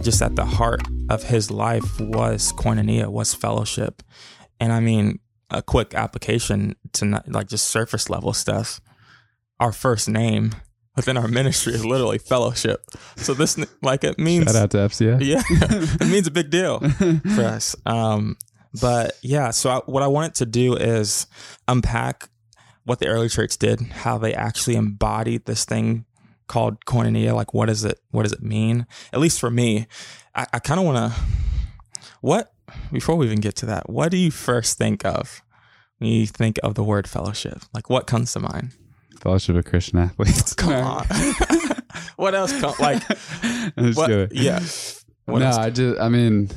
just 0.03 0.21
at 0.23 0.37
the 0.37 0.45
heart 0.45 0.83
of 1.09 1.23
his 1.25 1.51
life 1.51 1.99
was 2.01 2.53
koinonia, 2.53 3.09
was 3.09 3.35
fellowship, 3.35 4.03
and 4.61 4.73
I 4.73 4.81
mean, 4.81 5.19
a 5.51 5.63
quick 5.63 5.95
application 5.95 6.77
to 6.93 7.05
not, 7.07 7.29
like 7.29 7.49
just 7.49 7.69
surface 7.69 8.11
level 8.11 8.33
stuff. 8.33 8.81
Our 9.61 9.73
first 9.73 10.09
name 10.09 10.53
within 10.95 11.17
our 11.17 11.27
ministry 11.29 11.73
is 11.73 11.85
literally 11.85 12.19
fellowship. 12.19 12.85
So 13.17 13.33
this 13.35 13.59
like 13.83 14.05
it 14.05 14.19
means 14.19 14.45
Shout 14.53 14.57
out 14.57 14.71
to 14.73 14.77
FCA. 14.79 15.19
yeah, 15.25 15.43
it 15.51 16.09
means 16.09 16.27
a 16.27 16.31
big 16.31 16.51
deal 16.51 16.81
for 17.35 17.43
us. 17.45 17.75
Um, 17.87 18.37
but 18.81 19.17
yeah, 19.23 19.51
so 19.51 19.71
I, 19.71 19.77
what 19.87 20.03
I 20.03 20.07
wanted 20.07 20.35
to 20.37 20.47
do 20.47 20.77
is 20.77 21.27
unpack 21.67 22.29
what 22.85 22.99
the 22.99 23.07
early 23.07 23.29
church 23.29 23.59
did, 23.59 23.81
how 23.81 24.19
they 24.19 24.35
actually 24.35 24.77
embodied 24.77 25.45
this 25.45 25.65
thing 25.65 26.05
called 26.47 26.85
koinonia. 26.85 27.35
Like, 27.35 27.55
what 27.55 27.71
is 27.71 27.85
it? 27.85 28.01
What 28.11 28.23
does 28.25 28.33
it 28.33 28.43
mean? 28.43 28.87
At 29.13 29.21
least 29.21 29.41
for 29.41 29.51
me, 29.51 29.87
I, 30.35 30.47
I 30.53 30.59
kind 30.59 30.81
of 30.81 30.87
want 30.87 31.13
to. 31.13 31.21
What 32.21 32.53
before 32.93 33.17
we 33.17 33.27
even 33.27 33.41
get 33.41 33.57
to 33.57 33.67
that, 33.67 33.89
what 33.89 34.11
do 34.11 34.17
you 34.17 34.31
first 34.31 34.79
think 34.79 35.05
of 35.05 35.43
when 35.99 36.11
you 36.11 36.27
think 36.27 36.59
of 36.63 36.75
the 36.75 36.83
word 36.83 37.09
fellowship? 37.09 37.63
Like, 37.73 37.89
what 37.89 38.07
comes 38.07 38.33
to 38.33 38.41
mind? 38.41 38.73
Fellowship 39.21 39.57
of 39.57 39.65
Christian 39.65 39.99
Athletes. 39.99 40.55
Come 40.55 40.73
on. 40.73 41.07
what 42.17 42.35
else? 42.35 42.59
Come, 42.61 42.75
like, 42.79 43.03
what? 43.95 44.33
Yeah. 44.33 44.61
What 45.27 45.41
no? 45.41 45.51
I 45.51 45.71
just, 45.71 46.01
I 46.01 46.09
mean, 46.09 46.51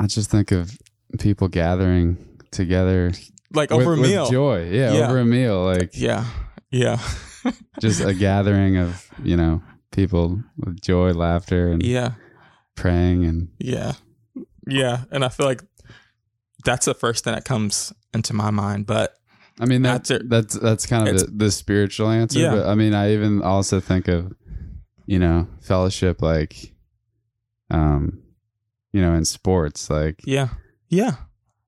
I 0.00 0.06
just 0.06 0.30
think 0.30 0.50
of 0.50 0.76
people 1.18 1.48
gathering 1.48 2.16
together 2.50 3.12
Like 3.52 3.70
over 3.70 3.92
a 3.92 3.96
meal. 3.96 4.22
with 4.22 4.30
joy. 4.32 4.70
Yeah, 4.70 4.92
Yeah. 4.94 5.06
over 5.08 5.18
a 5.18 5.24
meal. 5.24 5.62
Like 5.64 5.90
Yeah. 5.94 6.24
Yeah. 6.70 6.98
just 7.80 8.00
a 8.00 8.14
gathering 8.14 8.76
of, 8.76 9.06
you 9.22 9.36
know, 9.36 9.62
people 9.92 10.42
with 10.56 10.80
joy, 10.80 11.12
laughter, 11.12 11.68
and 11.70 11.82
Yeah. 11.82 12.12
praying. 12.76 13.24
And 13.26 13.48
Yeah. 13.58 13.92
Yeah. 14.66 15.04
And 15.10 15.24
I 15.24 15.28
feel 15.28 15.46
like 15.46 15.62
that's 16.64 16.86
the 16.86 16.94
first 16.94 17.24
thing 17.24 17.34
that 17.34 17.44
comes 17.44 17.92
into 18.14 18.32
my 18.34 18.50
mind. 18.50 18.86
But 18.86 19.14
I 19.60 19.66
mean, 19.66 19.82
that, 19.82 20.04
That's 20.04 20.24
that's, 20.28 20.54
that's 20.58 20.86
kind 20.86 21.08
of 21.08 21.18
the, 21.18 21.26
the 21.26 21.50
spiritual 21.50 22.08
answer. 22.08 22.38
Yeah. 22.38 22.54
But 22.54 22.66
I 22.66 22.74
mean, 22.74 22.94
I 22.94 23.12
even 23.12 23.42
also 23.42 23.80
think 23.80 24.08
of, 24.08 24.32
you 25.06 25.18
know, 25.18 25.46
fellowship 25.60 26.22
like, 26.22 26.72
um, 27.70 28.22
you 28.92 29.00
know, 29.00 29.14
in 29.14 29.24
sports, 29.24 29.88
like 29.90 30.20
yeah. 30.24 30.48
Yeah. 30.88 31.12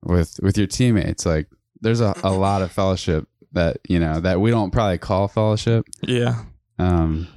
with 0.03 0.39
with 0.43 0.57
your 0.57 0.67
teammates 0.67 1.25
like 1.25 1.47
there's 1.81 2.01
a, 2.01 2.13
a 2.23 2.31
lot 2.31 2.61
of 2.61 2.71
fellowship 2.71 3.27
that 3.53 3.77
you 3.87 3.99
know 3.99 4.19
that 4.19 4.41
we 4.41 4.51
don't 4.51 4.71
probably 4.71 4.97
call 4.97 5.27
fellowship 5.29 5.85
Yeah. 6.01 6.43
um 6.79 7.27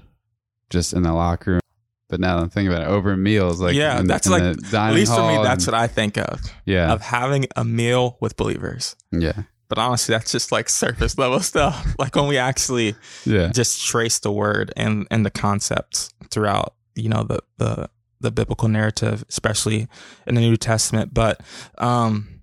just 0.70 0.92
in 0.92 1.02
the 1.02 1.12
locker 1.12 1.52
room 1.52 1.60
but 2.08 2.18
now 2.20 2.36
that 2.36 2.42
i'm 2.42 2.50
thinking 2.50 2.72
about 2.72 2.82
it 2.82 2.88
over 2.88 3.16
meals 3.16 3.60
like 3.60 3.74
Yeah, 3.76 4.00
in 4.00 4.06
that's 4.08 4.26
in 4.26 4.32
like- 4.32 4.42
At 4.74 4.94
least 4.94 5.14
for 5.14 5.28
me, 5.28 5.42
that's 5.44 5.66
and- 5.66 5.72
what 5.74 5.80
I 5.80 5.86
think 5.86 6.16
of, 6.18 6.40
yeah 6.64 6.92
of 6.92 7.02
having 7.02 7.46
a 7.54 7.64
meal 7.64 8.16
with 8.20 8.36
believers. 8.36 8.96
yeah 9.12 9.42
But 9.68 9.78
honestly, 9.78 10.12
that's 10.14 10.32
just 10.32 10.50
like 10.52 10.68
surface 10.68 11.18
level 11.18 11.40
stuff. 11.52 11.94
Like 11.98 12.14
when 12.16 12.26
we 12.28 12.38
actually 12.38 12.94
yeah 13.24 13.48
just 13.52 13.86
trace 13.86 14.18
the 14.20 14.32
word 14.32 14.72
and, 14.76 15.06
and 15.10 15.24
the 15.26 15.30
concepts 15.30 16.10
throughout, 16.30 16.74
you 16.94 17.08
know, 17.08 17.22
the, 17.24 17.40
the, 17.58 17.90
the 18.20 18.30
biblical 18.30 18.68
narrative, 18.68 19.24
especially 19.28 19.88
in 20.26 20.34
the 20.34 20.40
New 20.40 20.56
Testament. 20.56 21.12
But 21.12 21.40
um, 21.78 22.42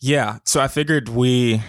yeah, 0.00 0.38
so 0.44 0.60
I 0.60 0.68
figured 0.68 1.08
we 1.08 1.62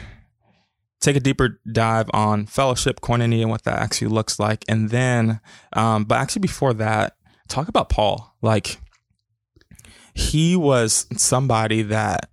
take 1.02 1.16
a 1.16 1.20
deeper 1.20 1.60
dive 1.72 2.10
on 2.14 2.46
fellowship, 2.46 3.02
koinonia, 3.02 3.42
and 3.42 3.50
what 3.50 3.64
that 3.64 3.80
actually 3.80 4.08
looks 4.08 4.40
like. 4.40 4.64
And 4.68 4.90
then, 4.90 5.42
um, 5.74 6.06
but 6.06 6.16
actually 6.16 6.42
before 6.42 6.74
that, 6.76 7.18
talk 7.48 7.68
about 7.68 7.90
Paul. 7.90 8.36
Like, 8.42 8.80
he 10.16 10.56
was 10.56 11.08
somebody 11.18 11.82
that 11.84 12.30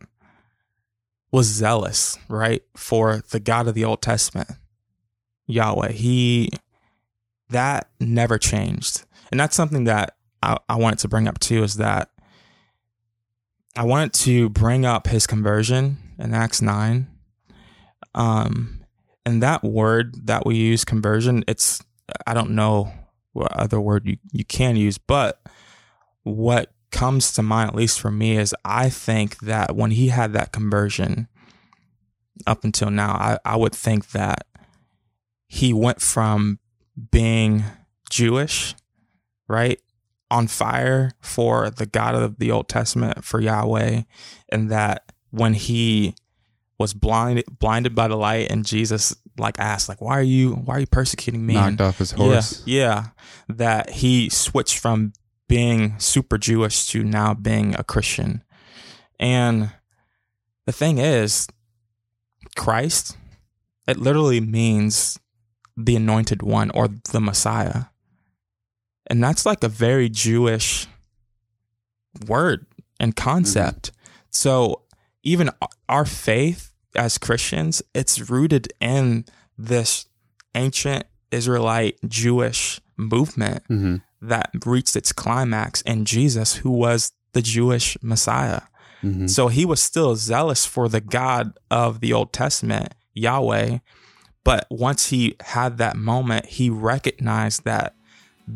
was 1.32 1.46
zealous, 1.46 2.18
right, 2.28 2.62
for 2.76 3.22
the 3.30 3.40
God 3.40 3.66
of 3.68 3.74
the 3.74 3.84
Old 3.84 4.02
Testament, 4.02 4.50
Yahweh. 5.46 5.92
He, 5.92 6.50
that 7.48 7.90
never 7.98 8.38
changed. 8.38 9.04
And 9.30 9.40
that's 9.40 9.56
something 9.56 9.84
that 9.84 10.16
I, 10.42 10.56
I 10.68 10.76
wanted 10.76 11.00
to 11.00 11.08
bring 11.08 11.28
up 11.28 11.38
too 11.38 11.62
is 11.62 11.76
that 11.76 12.10
I 13.76 13.84
wanted 13.84 14.12
to 14.24 14.48
bring 14.48 14.84
up 14.84 15.06
his 15.06 15.26
conversion 15.26 15.98
in 16.18 16.34
Acts 16.34 16.60
9. 16.60 17.06
Um, 18.14 18.84
and 19.24 19.42
that 19.42 19.62
word 19.62 20.26
that 20.26 20.44
we 20.44 20.56
use, 20.56 20.84
conversion, 20.84 21.44
it's, 21.46 21.82
I 22.26 22.34
don't 22.34 22.50
know 22.50 22.92
what 23.32 23.52
other 23.52 23.80
word 23.80 24.06
you, 24.06 24.16
you 24.32 24.44
can 24.44 24.76
use, 24.76 24.98
but 24.98 25.40
what 26.24 26.72
comes 26.90 27.32
to 27.34 27.42
mind, 27.42 27.70
at 27.70 27.76
least 27.76 28.00
for 28.00 28.10
me, 28.10 28.36
is 28.36 28.54
I 28.64 28.90
think 28.90 29.38
that 29.40 29.76
when 29.76 29.92
he 29.92 30.08
had 30.08 30.32
that 30.32 30.52
conversion 30.52 31.28
up 32.46 32.64
until 32.64 32.90
now, 32.90 33.12
I, 33.12 33.38
I 33.44 33.56
would 33.56 33.74
think 33.74 34.10
that 34.10 34.46
he 35.46 35.72
went 35.72 36.00
from 36.00 36.58
being 37.10 37.64
Jewish, 38.08 38.74
right? 39.48 39.80
On 40.30 40.46
fire 40.46 41.12
for 41.20 41.70
the 41.70 41.86
God 41.86 42.14
of 42.14 42.38
the 42.38 42.50
Old 42.50 42.68
Testament, 42.68 43.24
for 43.24 43.40
Yahweh, 43.40 44.02
and 44.50 44.70
that 44.70 45.12
when 45.30 45.54
he 45.54 46.14
was 46.78 46.94
blinded 46.94 47.44
blinded 47.58 47.94
by 47.94 48.08
the 48.08 48.16
light 48.16 48.50
and 48.50 48.64
Jesus 48.64 49.14
like 49.38 49.58
asked 49.58 49.88
like 49.88 50.00
why 50.00 50.18
are 50.18 50.22
you 50.22 50.52
why 50.52 50.76
are 50.76 50.80
you 50.80 50.86
persecuting 50.86 51.44
me 51.44 51.54
knocked 51.54 51.68
And- 51.68 51.80
off 51.82 51.98
his 51.98 52.12
horse 52.12 52.62
yeah, 52.66 52.78
yeah. 53.48 53.54
That 53.54 53.90
he 53.90 54.28
switched 54.30 54.78
from 54.78 55.12
being 55.48 55.98
super 55.98 56.38
Jewish 56.38 56.86
to 56.88 57.02
now 57.02 57.34
being 57.34 57.74
a 57.76 57.82
Christian. 57.82 58.44
And 59.18 59.72
the 60.64 60.70
thing 60.72 60.98
is, 60.98 61.48
Christ, 62.56 63.16
it 63.88 63.98
literally 63.98 64.40
means 64.40 65.18
the 65.76 65.96
anointed 65.96 66.42
one 66.42 66.70
or 66.70 66.88
the 66.88 67.20
Messiah. 67.20 67.86
And 69.10 69.22
that's 69.22 69.44
like 69.44 69.62
a 69.64 69.68
very 69.68 70.08
Jewish 70.08 70.86
word 72.26 72.66
and 72.98 73.14
concept. 73.14 73.92
So 74.30 74.82
even 75.22 75.50
our 75.88 76.04
faith 76.04 76.72
as 76.94 77.18
Christians, 77.18 77.82
it's 77.94 78.30
rooted 78.30 78.72
in 78.80 79.24
this 79.58 80.06
ancient 80.54 81.04
Israelite 81.30 81.98
Jewish 82.06 82.80
movement 82.96 83.64
Mm-hmm. 83.68 83.96
that 84.22 84.50
reached 84.66 84.96
its 84.96 85.12
climax 85.12 85.80
in 85.82 86.04
Jesus, 86.04 86.56
who 86.56 86.70
was 86.70 87.12
the 87.32 87.42
Jewish 87.42 87.96
Messiah. 88.02 88.62
Mm-hmm. 89.02 89.26
So 89.28 89.48
he 89.48 89.64
was 89.64 89.80
still 89.80 90.14
zealous 90.16 90.66
for 90.66 90.88
the 90.88 91.00
God 91.00 91.58
of 91.70 92.00
the 92.00 92.12
Old 92.12 92.32
Testament, 92.32 92.94
Yahweh. 93.14 93.78
But 94.44 94.66
once 94.70 95.10
he 95.10 95.36
had 95.40 95.78
that 95.78 95.96
moment, 95.96 96.46
he 96.46 96.68
recognized 96.70 97.64
that 97.64 97.94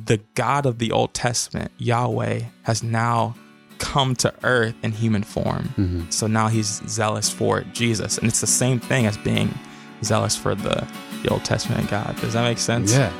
the 0.06 0.20
God 0.34 0.66
of 0.66 0.78
the 0.78 0.90
Old 0.92 1.14
Testament, 1.14 1.70
Yahweh, 1.78 2.42
has 2.62 2.82
now 2.82 3.34
come 3.78 4.14
to 4.16 4.32
earth 4.42 4.74
in 4.82 4.92
human 4.92 5.22
form. 5.22 5.64
Mm-hmm. 5.76 6.10
So 6.10 6.26
now 6.26 6.48
he's 6.48 6.82
zealous 6.88 7.30
for 7.30 7.62
Jesus. 7.72 8.18
And 8.18 8.26
it's 8.28 8.40
the 8.40 8.46
same 8.46 8.80
thing 8.80 9.06
as 9.06 9.16
being 9.18 9.52
zealous 10.02 10.36
for 10.36 10.54
the, 10.54 10.86
the 11.22 11.28
Old 11.30 11.44
Testament 11.44 11.90
God. 11.90 12.18
Does 12.20 12.32
that 12.32 12.42
make 12.44 12.58
sense? 12.58 12.92
Yeah. 12.92 13.12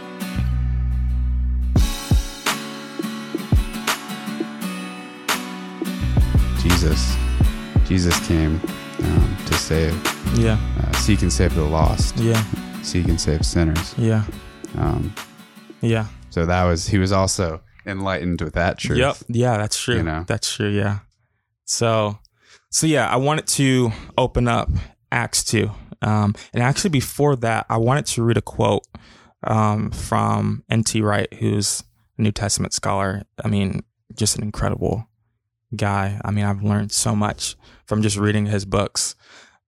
Jesus, 6.60 7.14
Jesus 7.87 8.26
came 8.26 8.60
um, 9.02 9.37
to 9.46 9.54
save, 9.54 9.94
Yeah. 10.37 10.58
uh, 10.80 10.92
seek 10.96 11.22
and 11.22 11.32
save 11.32 11.54
the 11.54 11.62
lost, 11.64 12.16
Yeah. 12.16 12.42
seek 12.82 13.08
and 13.08 13.20
save 13.20 13.44
sinners. 13.44 13.94
Yeah. 13.98 14.24
Um, 14.78 15.12
Yeah. 15.80 16.06
So 16.35 16.44
that 16.47 16.64
was 16.64 16.88
he 16.88 16.99
was 16.99 17.12
also 17.12 17.62
enlightened 17.87 18.40
with 18.40 18.55
that 18.55 18.77
truth. 18.77 18.99
Yep. 18.99 19.16
Yeah, 19.29 19.57
that's 19.57 19.81
true. 19.81 19.99
You 19.99 20.03
know? 20.03 20.25
That's 20.27 20.53
true. 20.53 20.68
Yeah. 20.68 20.99
So, 21.64 22.18
so 22.70 22.88
yeah, 22.88 23.09
I 23.09 23.16
wanted 23.16 23.47
to 23.47 23.92
open 24.18 24.49
up 24.49 24.68
Acts 25.12 25.44
two, 25.44 25.70
um, 26.03 26.35
and 26.53 26.61
actually 26.61 26.90
before 26.90 27.37
that, 27.37 27.66
I 27.68 27.77
wanted 27.77 28.07
to 28.07 28.25
read 28.25 28.37
a 28.37 28.42
quote 28.42 28.85
um, 29.44 29.92
from 29.92 30.64
N.T. 30.68 31.01
Wright, 31.03 31.33
who's 31.35 31.85
a 32.18 32.23
New 32.23 32.33
Testament 32.33 32.73
scholar. 32.73 33.23
I 33.44 33.47
mean, 33.47 33.85
just 34.12 34.37
an 34.37 34.42
incredible 34.42 35.07
guy. 35.77 36.20
I 36.25 36.33
mean, 36.33 36.44
I've 36.44 36.64
learned 36.64 36.90
so 36.90 37.14
much 37.14 37.55
from 37.87 38.03
just 38.03 38.16
reading 38.16 38.47
his 38.47 38.64
books, 38.64 39.14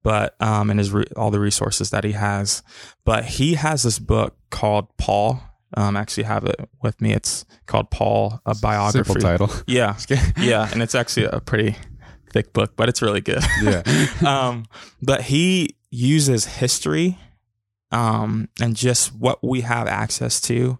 but 0.03 0.35
um, 0.41 0.69
and 0.71 0.81
his 0.81 0.91
re- 0.91 1.07
all 1.17 1.31
the 1.31 1.39
resources 1.39 1.91
that 1.91 2.03
he 2.03 2.13
has. 2.13 2.65
But 3.05 3.25
he 3.25 3.55
has 3.55 3.85
this 3.85 4.01
book 4.01 4.37
called 4.51 4.89
Paul. 4.97 5.41
Um, 5.75 5.97
actually 5.97 6.25
have 6.25 6.45
it 6.45 6.57
with 6.83 7.01
me. 7.01 7.13
It's 7.13 7.45
called 7.67 7.91
Paul, 7.91 8.41
a 8.47 8.55
biography. 8.55 9.13
Simple 9.13 9.21
title. 9.21 9.51
Yeah, 9.67 9.97
yeah, 10.39 10.69
and 10.73 10.83
it's 10.83 10.95
actually 10.95 11.27
a 11.27 11.41
pretty 11.41 11.77
thick 12.33 12.53
book, 12.53 12.77
but 12.77 12.89
it's 12.89 13.03
really 13.03 13.21
good. 13.21 13.43
yeah. 13.63 13.83
um, 14.27 14.67
but 15.03 15.23
he 15.23 15.77
uses 15.91 16.47
history, 16.47 17.19
um, 17.91 18.49
and 18.61 18.77
just 18.77 19.15
what 19.15 19.43
we 19.43 19.63
have 19.63 19.89
access 19.89 20.41
to, 20.43 20.79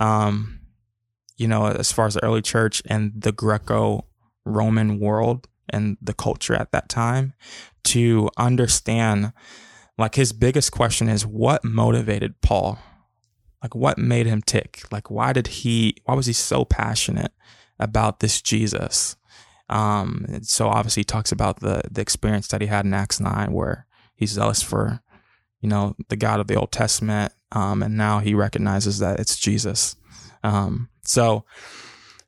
um, 0.00 0.60
you 1.36 1.48
know, 1.48 1.66
as 1.66 1.90
far 1.90 2.06
as 2.06 2.14
the 2.14 2.24
early 2.24 2.42
church 2.42 2.82
and 2.86 3.12
the 3.16 3.32
Greco-Roman 3.32 5.00
world 5.00 5.48
and 5.68 5.96
the 6.02 6.14
culture 6.14 6.54
at 6.54 6.72
that 6.72 6.88
time, 6.88 7.32
to 7.84 8.28
understand. 8.36 9.32
Like 9.96 10.14
his 10.14 10.32
biggest 10.32 10.72
question 10.72 11.08
is, 11.10 11.26
what 11.26 11.62
motivated 11.62 12.40
Paul? 12.40 12.78
Like, 13.62 13.74
what 13.74 13.98
made 13.98 14.26
him 14.26 14.42
tick? 14.42 14.82
Like, 14.90 15.10
why 15.10 15.32
did 15.32 15.46
he? 15.48 15.96
Why 16.04 16.14
was 16.14 16.26
he 16.26 16.32
so 16.32 16.64
passionate 16.64 17.32
about 17.78 18.20
this 18.20 18.40
Jesus? 18.40 19.16
Um, 19.68 20.40
so 20.42 20.68
obviously 20.68 21.00
he 21.00 21.04
talks 21.04 21.30
about 21.30 21.60
the 21.60 21.82
the 21.90 22.00
experience 22.00 22.48
that 22.48 22.60
he 22.60 22.66
had 22.66 22.84
in 22.84 22.94
Acts 22.94 23.20
nine, 23.20 23.52
where 23.52 23.86
he's 24.16 24.30
zealous 24.30 24.62
for, 24.62 25.00
you 25.60 25.68
know, 25.68 25.94
the 26.08 26.16
God 26.16 26.40
of 26.40 26.46
the 26.46 26.56
Old 26.56 26.72
Testament, 26.72 27.32
um, 27.52 27.82
and 27.82 27.96
now 27.96 28.18
he 28.18 28.34
recognizes 28.34 28.98
that 28.98 29.20
it's 29.20 29.38
Jesus. 29.38 29.96
Um, 30.42 30.88
so 31.04 31.44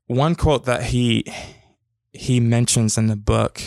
one 0.07 0.35
quote 0.35 0.65
that 0.67 0.85
he 0.85 1.25
he 2.13 2.41
mentions 2.41 2.99
in 2.99 3.07
the 3.07 3.17
book, 3.17 3.63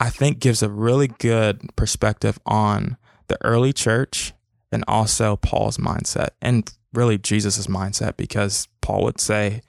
I 0.00 0.08
think, 0.10 0.38
gives 0.38 0.62
a 0.62 0.68
really 0.70 1.08
good 1.08 1.60
perspective 1.76 2.38
on 2.46 2.96
the 3.28 3.38
early 3.44 3.72
church 3.72 4.32
and 4.72 4.84
also 4.88 5.36
Paul's 5.36 5.76
mindset 5.76 6.30
and 6.40 6.72
really 6.92 7.18
Jesus's 7.18 7.66
mindset, 7.66 8.16
because 8.16 8.68
Paul 8.80 9.04
would 9.04 9.20
say, 9.20 9.62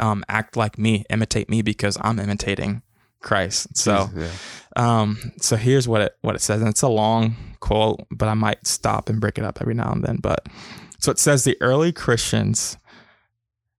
um, 0.00 0.24
act 0.28 0.56
like 0.56 0.78
me, 0.78 1.04
imitate 1.10 1.48
me 1.48 1.62
because 1.62 1.96
I'm 2.00 2.18
imitating 2.18 2.82
Christ. 3.20 3.76
So, 3.76 4.10
yeah. 4.14 4.30
um, 4.76 5.32
so 5.40 5.56
here's 5.56 5.88
what 5.88 6.00
it 6.00 6.16
what 6.20 6.34
it 6.34 6.40
says, 6.40 6.60
and 6.60 6.68
it's 6.70 6.82
a 6.82 6.88
long 6.88 7.36
quote, 7.60 8.06
but 8.10 8.28
I 8.28 8.34
might 8.34 8.66
stop 8.66 9.08
and 9.08 9.20
break 9.20 9.38
it 9.38 9.44
up 9.44 9.58
every 9.60 9.74
now 9.74 9.90
and 9.92 10.04
then. 10.04 10.16
But 10.16 10.46
so 10.98 11.10
it 11.10 11.18
says 11.18 11.44
the 11.44 11.60
early 11.60 11.92
Christians 11.92 12.76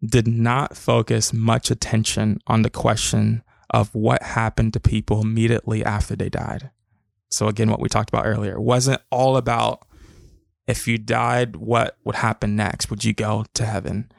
did 0.06 0.28
not 0.28 0.78
focus 0.78 1.34
much 1.34 1.72
attention 1.72 2.40
on 2.48 2.62
the 2.62 2.70
question 2.70 3.44
of 3.72 3.94
what 3.94 4.22
happened 4.22 4.74
to 4.74 4.80
people 4.80 5.22
immediately 5.22 5.84
after 5.84 6.16
they 6.16 6.30
died. 6.30 6.70
So 7.30 7.48
again, 7.48 7.70
what 7.70 7.82
we 7.82 7.90
talked 7.90 8.10
about 8.10 8.26
earlier 8.26 8.54
it 8.54 8.62
wasn't 8.62 9.02
all 9.12 9.38
about 9.38 9.86
if 10.68 10.88
you 10.88 10.98
died, 10.98 11.56
what 11.56 11.98
would 12.04 12.16
happen 12.16 12.56
next? 12.56 12.90
Would 12.90 13.04
you 13.06 13.14
go 13.14 13.46
to 13.54 13.66
heaven? 13.66 14.12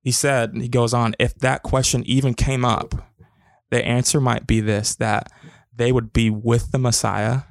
He 0.00 0.10
said, 0.12 0.52
he 0.54 0.68
goes 0.68 0.94
on, 0.94 1.14
if 1.18 1.34
that 1.36 1.62
question 1.62 2.02
even 2.06 2.34
came 2.34 2.64
up, 2.64 2.94
the 3.70 3.84
answer 3.84 4.20
might 4.20 4.46
be 4.46 4.60
this 4.60 4.94
that 4.96 5.30
they 5.74 5.92
would 5.92 6.12
be 6.12 6.28
with 6.30 6.70
the 6.72 6.78
Messiah 6.78 7.42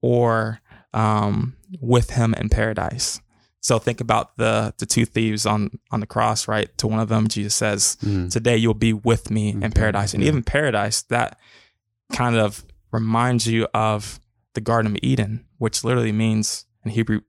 or 0.00 0.60
um, 0.92 1.56
with 1.80 2.10
him 2.10 2.34
in 2.34 2.48
paradise. 2.48 3.20
So 3.62 3.78
think 3.78 4.00
about 4.00 4.36
the 4.38 4.72
the 4.78 4.86
two 4.86 5.04
thieves 5.04 5.44
on 5.44 5.78
on 5.90 6.00
the 6.00 6.06
cross, 6.06 6.48
right? 6.48 6.76
To 6.78 6.86
one 6.88 6.98
of 6.98 7.08
them, 7.10 7.28
Jesus 7.28 7.54
says, 7.54 7.98
Mhm. 8.02 8.30
"Today 8.30 8.56
you'll 8.56 8.72
be 8.72 8.94
with 8.94 9.30
me 9.30 9.50
in 9.50 9.70
paradise." 9.72 10.14
And 10.14 10.22
Yeah. 10.22 10.28
even 10.28 10.42
paradise, 10.42 11.02
that 11.02 11.38
kind 12.10 12.36
of 12.36 12.64
reminds 12.90 13.46
you 13.46 13.68
of 13.74 14.18
the 14.54 14.62
Garden 14.62 14.92
of 14.92 14.98
Eden, 15.02 15.44
which 15.58 15.84
literally 15.84 16.10
means 16.12 16.64
in 16.84 16.90
Hebrew 16.90 17.20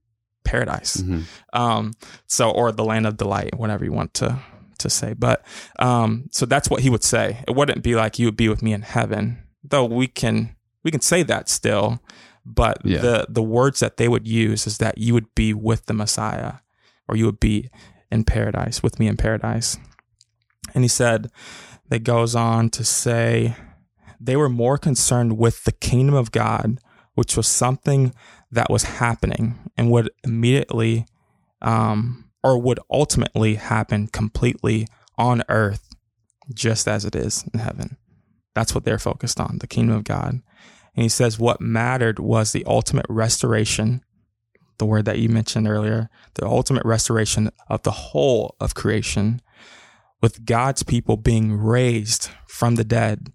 paradise 0.44 0.98
Mhm. 0.98 1.24
um 1.54 1.94
so 2.28 2.50
or 2.50 2.72
the 2.72 2.84
land 2.84 3.06
of 3.06 3.16
delight 3.16 3.58
whatever 3.58 3.86
you 3.86 3.92
want 3.92 4.14
to 4.16 4.40
to 4.80 4.90
say 4.90 5.14
but 5.14 5.46
um 5.78 6.28
so 6.32 6.48
that's 6.48 6.68
what 6.70 6.82
he 6.82 6.90
would 6.90 7.04
say 7.04 7.44
it 7.48 7.56
wouldn't 7.56 7.84
be 7.84 7.96
like 7.96 8.18
you 8.18 8.26
would 8.26 8.36
be 8.38 8.50
with 8.50 8.64
me 8.64 8.74
in 8.74 8.82
heaven 8.82 9.38
though 9.64 9.86
we 9.86 10.08
can 10.08 10.56
we 10.84 10.90
can 10.90 11.00
say 11.02 11.22
that 11.22 11.48
still 11.48 12.02
but 12.44 12.80
Yeah. 12.84 13.02
the 13.02 13.26
the 13.30 13.44
words 13.44 13.80
that 13.82 13.98
they 13.98 14.08
would 14.08 14.28
use 14.28 14.66
is 14.66 14.80
that 14.80 14.98
you 14.98 15.14
would 15.14 15.28
be 15.36 15.54
with 15.54 15.86
the 15.86 15.94
messiah 15.94 16.54
or 17.08 17.16
you 17.16 17.26
would 17.28 17.40
be 17.40 17.70
in 18.12 18.24
paradise 18.24 18.82
with 18.82 19.00
me 19.00 19.06
in 19.08 19.18
paradise 19.18 19.78
and 20.74 20.84
he 20.84 20.88
said 20.88 21.30
that 21.90 22.00
goes 22.04 22.34
on 22.36 22.70
to 22.72 22.84
say 22.84 23.56
they 24.20 24.36
were 24.36 24.50
more 24.50 24.78
concerned 24.80 25.38
with 25.38 25.64
the 25.66 25.72
kingdom 25.72 26.16
of 26.16 26.32
god 26.32 26.80
which 27.14 27.38
was 27.38 27.48
something 27.48 28.12
that 28.52 28.70
was 28.70 28.84
happening 28.84 29.58
and 29.78 29.90
would 29.92 30.10
immediately 30.24 31.06
um, 31.62 32.30
or 32.44 32.58
would 32.58 32.80
ultimately 32.90 33.56
happen 33.56 34.08
completely 34.08 34.88
on 35.18 35.44
earth 35.50 35.96
just 36.54 36.88
as 36.88 37.06
it 37.06 37.16
is 37.16 37.46
in 37.54 37.60
heaven. 37.60 37.98
That's 38.54 38.76
what 38.76 38.84
they're 38.84 39.00
focused 39.00 39.40
on, 39.40 39.60
the 39.60 39.68
kingdom 39.68 39.96
of 39.96 40.04
God. 40.04 40.42
And 40.96 41.04
he 41.04 41.10
says 41.10 41.40
what 41.40 41.62
mattered 41.62 42.20
was 42.20 42.52
the 42.52 42.66
ultimate 42.66 43.06
restoration, 43.08 44.04
the 44.78 44.86
word 44.86 45.06
that 45.06 45.20
you 45.20 45.30
mentioned 45.30 45.68
earlier, 45.68 46.10
the 46.34 46.46
ultimate 46.46 46.86
restoration 46.86 47.52
of 47.70 47.84
the 47.84 47.92
whole 47.92 48.56
of 48.60 48.76
creation, 48.76 49.42
with 50.22 50.46
God's 50.46 50.84
people 50.84 51.18
being 51.18 51.58
raised 51.58 52.30
from 52.48 52.76
the 52.76 52.84
dead 52.84 53.32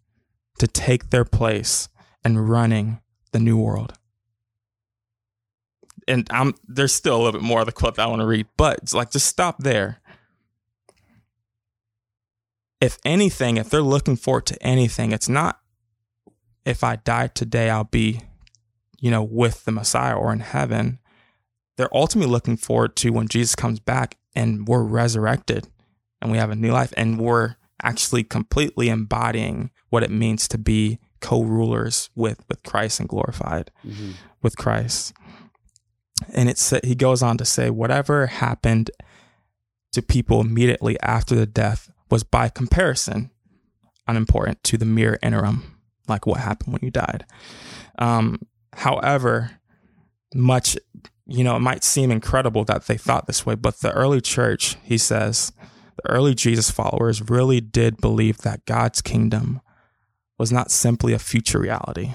to 0.58 0.66
take 0.66 1.10
their 1.10 1.24
place 1.24 1.88
and 2.24 2.48
running 2.48 3.00
the 3.32 3.38
new 3.38 3.56
world 3.56 3.94
and 6.08 6.26
I'm 6.30 6.54
there's 6.68 6.92
still 6.94 7.16
a 7.16 7.18
little 7.22 7.32
bit 7.40 7.42
more 7.46 7.60
of 7.60 7.66
the 7.66 7.72
quote 7.72 7.96
that 7.96 8.02
I 8.02 8.06
want 8.06 8.20
to 8.20 8.26
read, 8.26 8.46
but 8.56 8.78
it's 8.78 8.94
like 8.94 9.10
just 9.10 9.26
stop 9.26 9.58
there. 9.58 10.00
If 12.80 12.98
anything, 13.04 13.56
if 13.56 13.70
they're 13.70 13.80
looking 13.82 14.16
forward 14.16 14.46
to 14.46 14.62
anything, 14.62 15.12
it's 15.12 15.28
not 15.28 15.60
if 16.64 16.82
I 16.84 16.96
die 16.96 17.28
today, 17.28 17.70
I'll 17.70 17.84
be, 17.84 18.20
you 19.00 19.10
know, 19.10 19.22
with 19.22 19.64
the 19.64 19.72
Messiah 19.72 20.14
or 20.16 20.32
in 20.32 20.40
heaven. 20.40 20.98
They're 21.76 21.94
ultimately 21.94 22.30
looking 22.32 22.56
forward 22.56 22.96
to 22.96 23.10
when 23.10 23.28
Jesus 23.28 23.54
comes 23.54 23.78
back 23.80 24.16
and 24.34 24.66
we're 24.66 24.82
resurrected 24.82 25.68
and 26.20 26.30
we 26.32 26.38
have 26.38 26.50
a 26.50 26.56
new 26.56 26.72
life 26.72 26.92
and 26.96 27.20
we're 27.20 27.56
actually 27.82 28.24
completely 28.24 28.88
embodying 28.88 29.70
what 29.90 30.02
it 30.02 30.10
means 30.10 30.48
to 30.48 30.58
be 30.58 30.98
co-rulers 31.20 32.10
with 32.14 32.44
with 32.48 32.62
Christ 32.62 33.00
and 33.00 33.08
glorified 33.08 33.70
Mhm. 33.86 34.14
with 34.42 34.56
Christ. 34.56 35.12
And 36.32 36.48
it 36.48 36.58
sa- 36.58 36.80
he 36.82 36.94
goes 36.94 37.22
on 37.22 37.38
to 37.38 37.44
say, 37.44 37.70
whatever 37.70 38.26
happened 38.26 38.90
to 39.92 40.02
people 40.02 40.40
immediately 40.40 40.98
after 41.00 41.34
the 41.34 41.46
death 41.46 41.90
was 42.10 42.24
by 42.24 42.48
comparison 42.48 43.30
unimportant 44.06 44.62
to 44.64 44.76
the 44.76 44.84
mere 44.84 45.18
interim. 45.22 45.72
like 46.08 46.24
what 46.24 46.38
happened 46.38 46.72
when 46.72 46.82
you 46.82 46.90
died. 46.90 47.26
Um, 47.98 48.38
however, 48.72 49.58
much 50.34 50.78
you 51.26 51.42
know, 51.42 51.56
it 51.56 51.60
might 51.60 51.82
seem 51.82 52.10
incredible 52.10 52.64
that 52.64 52.86
they 52.86 52.96
thought 52.96 53.26
this 53.26 53.44
way, 53.44 53.56
but 53.56 53.80
the 53.80 53.92
early 53.92 54.20
church, 54.20 54.76
he 54.84 54.96
says, 54.96 55.52
the 55.96 56.08
early 56.08 56.34
Jesus 56.34 56.70
followers 56.70 57.28
really 57.28 57.60
did 57.60 58.00
believe 58.00 58.38
that 58.38 58.64
God's 58.64 59.02
kingdom 59.02 59.60
was 60.38 60.52
not 60.52 60.70
simply 60.70 61.12
a 61.12 61.18
future 61.18 61.58
reality. 61.58 62.12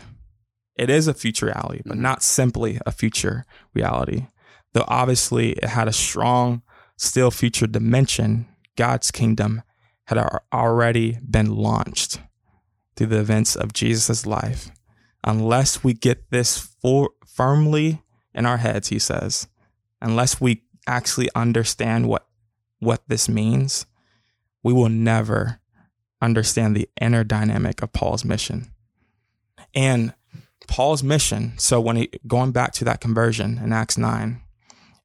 It 0.81 0.89
is 0.89 1.07
a 1.07 1.13
future 1.13 1.45
reality, 1.45 1.83
but 1.85 1.93
mm-hmm. 1.93 2.01
not 2.01 2.23
simply 2.23 2.79
a 2.87 2.91
future 2.91 3.45
reality. 3.75 4.25
Though 4.73 4.85
obviously 4.87 5.51
it 5.51 5.65
had 5.65 5.87
a 5.87 5.93
strong, 5.93 6.63
still 6.97 7.29
future 7.29 7.67
dimension, 7.67 8.47
God's 8.75 9.11
kingdom 9.11 9.61
had 10.05 10.17
already 10.51 11.19
been 11.29 11.55
launched 11.55 12.19
through 12.95 13.07
the 13.07 13.19
events 13.19 13.55
of 13.55 13.73
Jesus' 13.73 14.25
life. 14.25 14.71
Unless 15.23 15.83
we 15.83 15.93
get 15.93 16.31
this 16.31 16.57
for, 16.57 17.11
firmly 17.27 18.01
in 18.33 18.47
our 18.47 18.57
heads, 18.57 18.87
he 18.87 18.97
says, 18.97 19.47
unless 20.01 20.41
we 20.41 20.63
actually 20.87 21.29
understand 21.35 22.09
what 22.09 22.25
what 22.79 23.03
this 23.07 23.29
means, 23.29 23.85
we 24.63 24.73
will 24.73 24.89
never 24.89 25.59
understand 26.19 26.75
the 26.75 26.89
inner 26.99 27.23
dynamic 27.23 27.83
of 27.83 27.93
Paul's 27.93 28.25
mission. 28.25 28.71
And 29.75 30.15
Paul's 30.67 31.03
mission, 31.03 31.53
so 31.57 31.81
when 31.81 31.95
he 31.95 32.09
going 32.27 32.51
back 32.51 32.73
to 32.73 32.85
that 32.85 33.01
conversion 33.01 33.59
in 33.63 33.73
Acts 33.73 33.97
9, 33.97 34.41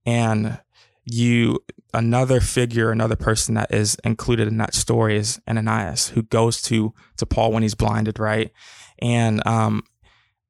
and 0.05 0.61
you 1.05 1.59
another 1.95 2.40
figure, 2.40 2.90
another 2.90 3.16
person 3.16 3.55
that 3.55 3.73
is 3.73 3.97
included 4.05 4.49
in 4.49 4.59
that 4.59 4.75
story 4.75 5.16
is 5.16 5.40
Ananias, 5.49 6.09
who 6.09 6.23
goes 6.23 6.61
to 6.62 6.92
to 7.16 7.27
Paul 7.27 7.53
when 7.53 7.62
he's 7.62 7.75
blinded, 7.75 8.19
right? 8.19 8.53
And 9.01 9.45
um, 9.47 9.83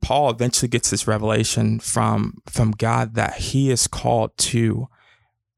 Paul 0.02 0.30
eventually 0.30 0.68
gets 0.68 0.90
this 0.90 1.06
revelation 1.06 1.80
from 1.80 2.38
from 2.46 2.72
God 2.72 3.14
that 3.14 3.34
he 3.34 3.70
is 3.70 3.86
called 3.86 4.36
to 4.38 4.88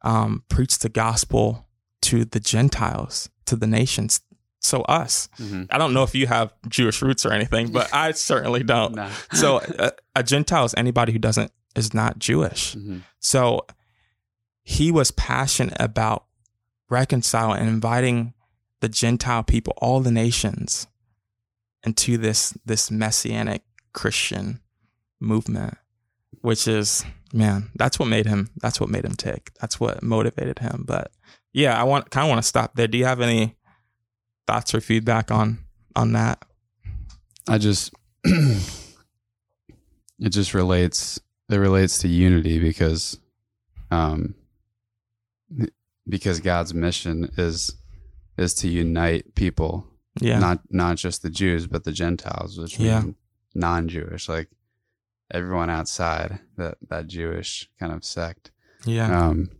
um, 0.02 0.44
preach 0.48 0.78
the 0.78 0.88
gospel 0.88 1.68
to 2.02 2.24
the 2.24 2.40
Gentiles, 2.40 3.28
to 3.46 3.56
the 3.56 3.66
nations, 3.66 4.20
so 4.60 4.82
us. 4.82 5.28
Mm-hmm. 5.38 5.64
I 5.70 5.78
don't 5.78 5.94
know 5.94 6.02
if 6.02 6.14
you 6.14 6.26
have 6.26 6.52
Jewish 6.68 7.00
roots 7.02 7.24
or 7.24 7.32
anything, 7.32 7.72
but 7.72 7.88
I 7.92 8.12
certainly 8.12 8.62
don't. 8.62 8.98
So 9.32 9.60
a, 9.78 9.92
a, 10.16 10.22
Gentile 10.22 10.64
is 10.64 10.74
anybody 10.76 11.12
who 11.12 11.18
doesn't 11.18 11.52
is 11.76 11.94
not 11.94 12.18
Jewish. 12.18 12.74
Mm-hmm. 12.74 12.98
So 13.20 13.66
he 14.62 14.90
was 14.90 15.10
passionate 15.12 15.76
about 15.80 16.24
reconciling 16.90 17.60
and 17.60 17.68
inviting 17.68 18.34
the 18.80 18.88
Gentile 18.88 19.42
people, 19.42 19.74
all 19.78 20.00
the 20.00 20.10
nations, 20.10 20.86
into 21.84 22.18
this 22.18 22.56
this 22.64 22.90
messianic 22.90 23.62
Christian 23.92 24.60
movement, 25.20 25.76
which 26.40 26.66
is 26.68 27.04
man, 27.32 27.70
that's 27.74 27.98
what 27.98 28.08
made 28.08 28.26
him. 28.26 28.50
That's 28.56 28.80
what 28.80 28.90
made 28.90 29.04
him 29.04 29.14
tick. 29.14 29.52
That's 29.60 29.78
what 29.78 30.02
motivated 30.02 30.58
him. 30.58 30.84
But 30.86 31.12
yeah, 31.52 31.80
I 31.80 31.84
want 31.84 32.10
kind 32.10 32.24
of 32.24 32.30
want 32.30 32.42
to 32.42 32.48
stop 32.48 32.74
there. 32.74 32.88
Do 32.88 32.98
you 32.98 33.04
have 33.04 33.20
any 33.20 33.56
thoughts 34.48 34.74
or 34.74 34.80
feedback 34.80 35.30
on 35.30 35.58
on 35.94 36.12
that? 36.12 36.42
I 37.46 37.58
just 37.58 37.92
it 38.24 38.64
just 40.30 40.54
relates 40.54 41.20
it 41.50 41.56
relates 41.56 41.98
to 41.98 42.08
unity 42.08 42.58
because 42.58 43.18
um 43.90 44.34
because 46.08 46.40
God's 46.40 46.74
mission 46.74 47.30
is 47.36 47.76
is 48.38 48.54
to 48.54 48.68
unite 48.68 49.34
people. 49.34 49.86
Yeah. 50.20 50.38
Not 50.38 50.60
not 50.70 50.96
just 50.96 51.22
the 51.22 51.30
Jews, 51.30 51.66
but 51.66 51.84
the 51.84 51.92
Gentiles, 51.92 52.58
which 52.58 52.78
yeah. 52.78 53.00
mean 53.00 53.16
non-Jewish, 53.54 54.28
like 54.28 54.48
everyone 55.30 55.68
outside 55.70 56.40
that 56.56 56.78
that 56.88 57.06
Jewish 57.06 57.68
kind 57.78 57.92
of 57.92 58.02
sect. 58.02 58.50
Yeah. 58.84 59.26
Um, 59.26 59.50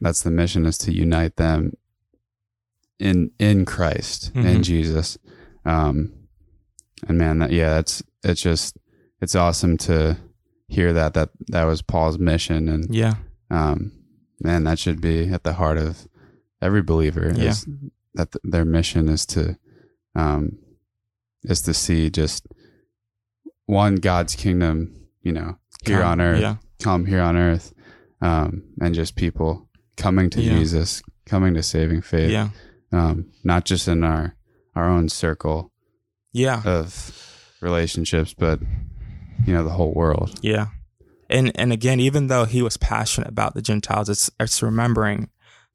that's 0.00 0.22
the 0.22 0.30
mission 0.30 0.66
is 0.66 0.76
to 0.78 0.92
unite 0.92 1.36
them 1.36 1.72
in 2.98 3.30
in 3.38 3.64
Christ 3.64 4.32
mm-hmm. 4.34 4.46
in 4.46 4.62
Jesus. 4.62 5.18
Um, 5.64 6.12
and 7.08 7.18
man, 7.18 7.38
that 7.38 7.52
yeah, 7.52 7.78
it's 7.78 8.02
it's 8.22 8.40
just 8.40 8.78
it's 9.20 9.34
awesome 9.34 9.76
to 9.78 10.16
hear 10.68 10.92
that 10.92 11.14
that 11.14 11.30
that 11.48 11.64
was 11.64 11.82
Paul's 11.82 12.18
mission 12.18 12.68
and 12.68 12.94
yeah. 12.94 13.14
Um, 13.50 13.92
man, 14.40 14.64
that 14.64 14.78
should 14.78 15.00
be 15.00 15.28
at 15.28 15.44
the 15.44 15.54
heart 15.54 15.78
of 15.78 16.08
every 16.60 16.82
believer. 16.82 17.32
Yeah. 17.34 17.50
Is 17.50 17.66
that 18.14 18.32
th- 18.32 18.42
their 18.42 18.64
mission 18.64 19.08
is 19.08 19.24
to 19.26 19.58
um 20.14 20.58
is 21.44 21.62
to 21.62 21.74
see 21.74 22.10
just 22.10 22.46
one 23.66 23.96
God's 23.96 24.34
kingdom, 24.34 25.08
you 25.22 25.32
know, 25.32 25.58
here 25.84 26.00
come, 26.00 26.08
on 26.08 26.20
earth, 26.20 26.40
yeah. 26.40 26.56
come 26.82 27.04
here 27.04 27.20
on 27.20 27.36
earth, 27.36 27.72
um, 28.20 28.64
and 28.80 28.94
just 28.94 29.16
people 29.16 29.68
coming 29.96 30.30
to 30.30 30.40
yeah. 30.40 30.54
Jesus, 30.54 31.02
coming 31.24 31.54
to 31.54 31.62
saving 31.62 32.02
faith, 32.02 32.30
yeah, 32.30 32.50
um, 32.92 33.26
not 33.44 33.64
just 33.64 33.88
in 33.88 34.04
our 34.04 34.34
our 34.74 34.88
own 34.88 35.08
circle, 35.08 35.72
yeah, 36.32 36.62
of 36.64 37.56
relationships, 37.60 38.34
but 38.36 38.60
you 39.46 39.52
know, 39.52 39.64
the 39.64 39.70
whole 39.70 39.92
world, 39.92 40.38
yeah. 40.42 40.68
And 41.28 41.52
and 41.56 41.72
again, 41.72 42.00
even 42.00 42.28
though 42.28 42.44
he 42.44 42.62
was 42.62 42.76
passionate 42.76 43.28
about 43.28 43.54
the 43.54 43.62
Gentiles, 43.62 44.08
it's 44.08 44.30
it's 44.38 44.62
remembering 44.62 45.30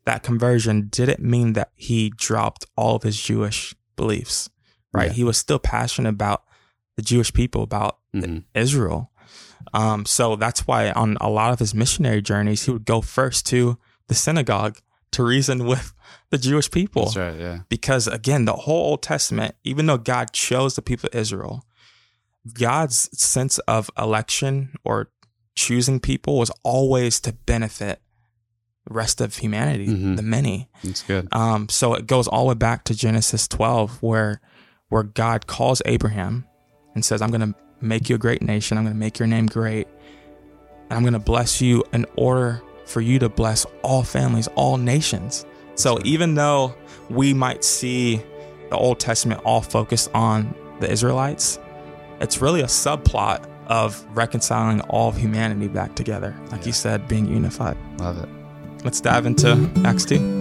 that 0.06 0.24
conversion 0.24 0.88
didn't 0.90 1.20
mean 1.20 1.54
that 1.54 1.72
he 1.76 2.12
dropped 2.16 2.66
all 2.76 2.96
of 2.96 3.04
his 3.04 3.22
Jewish 3.22 3.76
beliefs, 3.96 4.50
right? 4.94 5.08
Yeah. 5.08 5.14
He 5.14 5.24
was 5.24 5.38
still 5.38 5.60
passionate 5.60 6.10
about 6.10 6.44
the 6.96 7.02
Jewish 7.02 7.34
people, 7.34 7.64
about 7.64 8.00
mm-hmm. 8.16 8.40
Israel. 8.56 9.12
Um, 9.74 10.06
so 10.06 10.36
that's 10.36 10.66
why 10.66 10.92
on 10.92 11.18
a 11.22 11.30
lot 11.30 11.54
of 11.54 11.60
his 11.60 11.76
missionary 11.76 12.22
journeys, 12.22 12.66
he 12.66 12.72
would 12.72 12.86
go 12.86 13.02
first 13.02 13.46
to 13.48 13.78
the 14.08 14.16
synagogue 14.16 14.80
to 15.12 15.24
reason 15.24 15.66
with 15.66 15.94
the 16.30 16.38
Jewish 16.38 16.72
people. 16.72 17.06
That's 17.06 17.18
right, 17.18 17.40
yeah. 17.40 17.60
Because 17.70 18.08
again, 18.08 18.46
the 18.46 18.54
whole 18.54 18.92
Old 18.92 19.04
Testament, 19.04 19.56
even 19.64 19.86
though 19.86 19.98
God 19.98 20.32
chose 20.34 20.76
the 20.76 20.82
people 20.82 21.10
of 21.12 21.20
Israel, 21.20 21.66
God's 22.54 23.10
sense 23.20 23.60
of 23.60 23.90
election 23.98 24.74
or 24.84 25.10
choosing 25.56 26.00
people 26.00 26.38
was 26.38 26.52
always 26.64 27.20
to 27.22 27.34
benefit 27.34 28.02
the 28.88 28.94
rest 28.94 29.22
of 29.22 29.38
humanity, 29.38 29.88
mm-hmm. 29.88 30.16
the 30.16 30.24
many. 30.24 30.70
That's 30.84 31.04
good. 31.04 31.28
Um, 31.32 31.70
so 31.70 31.94
it 31.94 32.08
goes 32.08 32.28
all 32.28 32.44
the 32.44 32.50
way 32.50 32.56
back 32.56 32.84
to 32.86 32.96
Genesis 32.96 33.48
12, 33.48 34.02
where 34.02 34.42
where 34.90 35.04
God 35.04 35.48
calls 35.48 35.82
Abraham 35.86 36.46
and 36.96 37.06
says, 37.06 37.22
I'm 37.22 37.30
going 37.30 37.54
to 37.54 37.56
make 37.80 38.10
you 38.10 38.16
a 38.16 38.20
great 38.20 38.42
nation. 38.42 38.78
I'm 38.78 38.84
going 38.84 38.94
to 38.94 39.00
make 39.00 39.20
your 39.20 39.28
name 39.28 39.46
great. 39.46 39.88
And 40.90 40.94
I'm 40.94 41.02
going 41.02 41.14
to 41.14 41.20
bless 41.20 41.62
you 41.62 41.86
in 41.94 42.06
order 42.18 42.62
for 42.86 43.02
you 43.02 43.20
to 43.20 43.30
bless 43.30 43.66
all 43.84 44.04
families, 44.04 44.48
all 44.56 44.78
nations. 44.78 45.46
So 45.76 46.00
even 46.04 46.36
though 46.36 46.76
we 47.10 47.34
might 47.34 47.64
see 47.64 48.22
the 48.70 48.78
Old 48.78 49.00
Testament 49.00 49.42
all 49.44 49.62
focused 49.62 50.10
on 50.14 50.56
the 50.80 50.90
Israelites, 50.90 51.60
it's 52.20 52.42
really 52.42 52.62
a 52.62 52.66
subplot 52.66 53.48
of 53.68 54.06
reconciling 54.16 54.82
all 54.82 55.10
of 55.10 55.18
humanity 55.18 55.68
back 55.68 55.96
together. 55.96 56.36
Like 56.52 56.62
yeah. 56.62 56.68
you 56.68 56.74
said, 56.74 57.08
being 57.08 57.28
unified. 57.28 57.78
Love 58.00 58.22
it. 58.22 58.30
Let's 58.84 59.00
dive 59.00 59.26
into 59.26 59.70
Acts 59.86 60.06
2. 60.06 60.41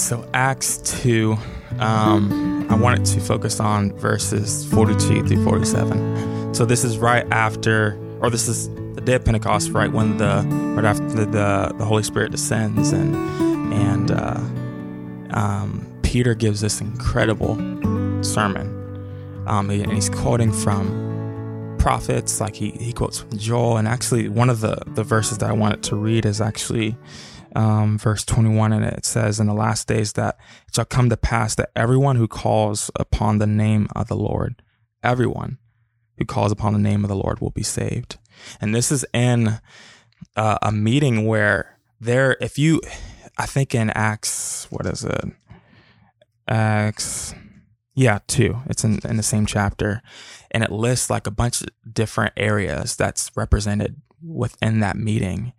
So 0.00 0.28
Acts 0.34 0.78
2, 1.02 1.36
um, 1.78 2.66
I 2.70 2.74
wanted 2.74 3.04
to 3.06 3.20
focus 3.20 3.60
on 3.60 3.92
verses 3.92 4.64
42 4.72 5.26
through 5.26 5.44
47. 5.44 6.54
So 6.54 6.64
this 6.64 6.84
is 6.84 6.98
right 6.98 7.26
after, 7.30 7.98
or 8.20 8.30
this 8.30 8.48
is 8.48 8.68
the 8.94 9.02
day 9.02 9.14
of 9.14 9.24
Pentecost, 9.24 9.70
right 9.70 9.92
when 9.92 10.16
the, 10.16 10.44
right 10.74 10.84
after 10.84 11.06
the, 11.08 11.26
the, 11.26 11.74
the 11.78 11.84
Holy 11.84 12.02
Spirit 12.02 12.32
descends 12.32 12.92
and, 12.92 13.14
and, 13.72 14.10
uh, 14.10 14.40
um, 15.38 15.86
Peter 16.02 16.34
gives 16.34 16.60
this 16.60 16.80
incredible 16.80 17.54
sermon. 18.22 18.76
Um, 19.46 19.70
and 19.70 19.92
he's 19.92 20.08
quoting 20.08 20.52
from 20.52 21.76
prophets, 21.78 22.40
like 22.40 22.56
he, 22.56 22.70
he 22.72 22.92
quotes 22.92 23.18
from 23.20 23.36
Joel. 23.38 23.76
And 23.76 23.86
actually, 23.86 24.28
one 24.28 24.50
of 24.50 24.60
the, 24.60 24.76
the 24.88 25.04
verses 25.04 25.38
that 25.38 25.48
I 25.48 25.52
wanted 25.52 25.82
to 25.84 25.96
read 25.96 26.26
is 26.26 26.40
actually 26.40 26.96
um, 27.56 27.98
verse 27.98 28.24
21, 28.24 28.72
and 28.72 28.84
it 28.84 29.04
says, 29.04 29.40
In 29.40 29.46
the 29.46 29.54
last 29.54 29.88
days 29.88 30.14
that 30.14 30.38
it 30.68 30.74
shall 30.74 30.84
come 30.84 31.08
to 31.10 31.16
pass 31.16 31.54
that 31.56 31.70
everyone 31.74 32.16
who 32.16 32.28
calls 32.28 32.90
upon 32.96 33.38
the 33.38 33.46
name 33.46 33.88
of 33.94 34.08
the 34.08 34.16
Lord, 34.16 34.62
everyone 35.02 35.58
who 36.18 36.24
calls 36.24 36.52
upon 36.52 36.72
the 36.72 36.78
name 36.78 37.04
of 37.04 37.08
the 37.08 37.16
Lord 37.16 37.40
will 37.40 37.50
be 37.50 37.62
saved. 37.62 38.18
And 38.60 38.74
this 38.74 38.92
is 38.92 39.04
in 39.12 39.60
uh, 40.36 40.58
a 40.62 40.72
meeting 40.72 41.26
where 41.26 41.78
there, 42.00 42.36
if 42.40 42.58
you, 42.58 42.80
I 43.38 43.46
think 43.46 43.74
in 43.74 43.90
Acts, 43.90 44.66
what 44.70 44.86
is 44.86 45.04
it? 45.04 45.24
Acts, 46.48 47.34
yeah, 47.94 48.20
two. 48.26 48.58
It's 48.66 48.84
in, 48.84 48.98
in 49.04 49.16
the 49.16 49.22
same 49.22 49.46
chapter. 49.46 50.02
And 50.50 50.62
it 50.62 50.72
lists 50.72 51.10
like 51.10 51.26
a 51.26 51.32
bunch 51.32 51.60
of 51.60 51.68
different 51.90 52.34
areas 52.36 52.96
that's 52.96 53.30
represented 53.36 53.96
within 54.22 54.80
that 54.80 54.96
meeting. 54.96 55.52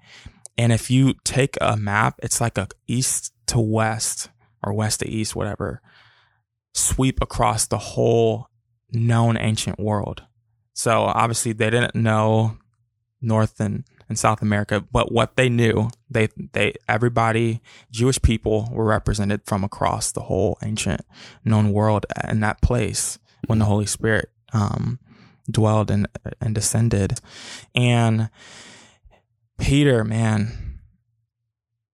And 0.61 0.71
if 0.71 0.91
you 0.91 1.15
take 1.23 1.57
a 1.59 1.75
map, 1.75 2.19
it's 2.21 2.39
like 2.39 2.59
a 2.59 2.67
east 2.85 3.33
to 3.47 3.59
west 3.59 4.29
or 4.63 4.71
west 4.73 4.99
to 4.99 5.09
east, 5.09 5.35
whatever, 5.35 5.81
sweep 6.75 7.19
across 7.19 7.65
the 7.65 7.79
whole 7.79 8.45
known 8.91 9.37
ancient 9.37 9.79
world. 9.79 10.21
So 10.73 11.05
obviously 11.05 11.53
they 11.53 11.71
didn't 11.71 11.95
know 11.95 12.59
North 13.21 13.59
and, 13.59 13.85
and 14.07 14.19
South 14.19 14.43
America, 14.43 14.85
but 14.91 15.11
what 15.11 15.35
they 15.35 15.49
knew, 15.49 15.89
they 16.11 16.29
they 16.53 16.75
everybody 16.87 17.59
Jewish 17.89 18.21
people 18.21 18.69
were 18.71 18.85
represented 18.85 19.41
from 19.45 19.63
across 19.63 20.11
the 20.11 20.21
whole 20.21 20.59
ancient 20.61 21.01
known 21.43 21.73
world 21.73 22.05
in 22.29 22.39
that 22.41 22.61
place 22.61 23.17
when 23.47 23.57
the 23.57 23.65
Holy 23.65 23.87
Spirit 23.87 24.29
um, 24.53 24.99
dwelled 25.49 25.89
and 25.89 26.07
and 26.39 26.53
descended, 26.53 27.19
and 27.73 28.29
Peter, 29.61 30.03
man, 30.03 30.79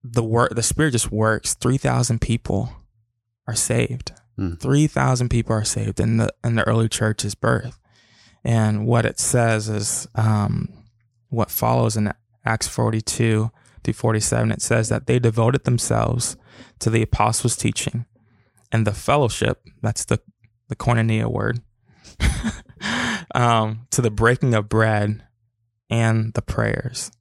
the 0.04 0.24
work 0.24 0.56
the 0.56 0.64
Spirit 0.64 0.92
just 0.92 1.12
works. 1.12 1.54
Three 1.54 1.78
thousand 1.78 2.22
people 2.22 2.72
are 3.48 3.56
saved. 3.56 4.14
Mm. 4.40 4.60
Three 4.60 4.88
thousand 4.88 5.30
people 5.30 5.54
are 5.54 5.66
saved 5.66 6.00
in 6.00 6.18
the 6.18 6.34
in 6.44 6.56
the 6.56 6.68
early 6.68 6.90
church's 6.90 7.36
birth. 7.36 7.80
And 8.44 8.88
what 8.88 9.06
it 9.06 9.20
says 9.20 9.68
is 9.68 10.08
um, 10.16 10.70
what 11.30 11.52
follows 11.52 11.98
in 11.98 12.14
Acts 12.46 12.68
42 12.68 13.52
through 13.84 13.94
47. 13.94 14.52
It 14.52 14.62
says 14.62 14.90
that 14.90 15.06
they 15.06 15.20
devoted 15.20 15.66
themselves 15.66 16.38
to 16.80 16.90
the 16.90 17.02
apostles' 17.02 17.58
teaching 17.58 18.06
and 18.72 18.88
the 18.88 18.94
fellowship. 18.94 19.62
That's 19.82 20.06
the, 20.06 20.22
the 20.70 20.76
koinonia 20.78 21.28
word. 21.30 21.62
um, 23.36 23.88
to 23.92 24.02
the 24.02 24.12
breaking 24.12 24.54
of 24.54 24.70
bread 24.70 25.24
and 25.90 26.34
the 26.34 26.42
prayers. 26.42 27.12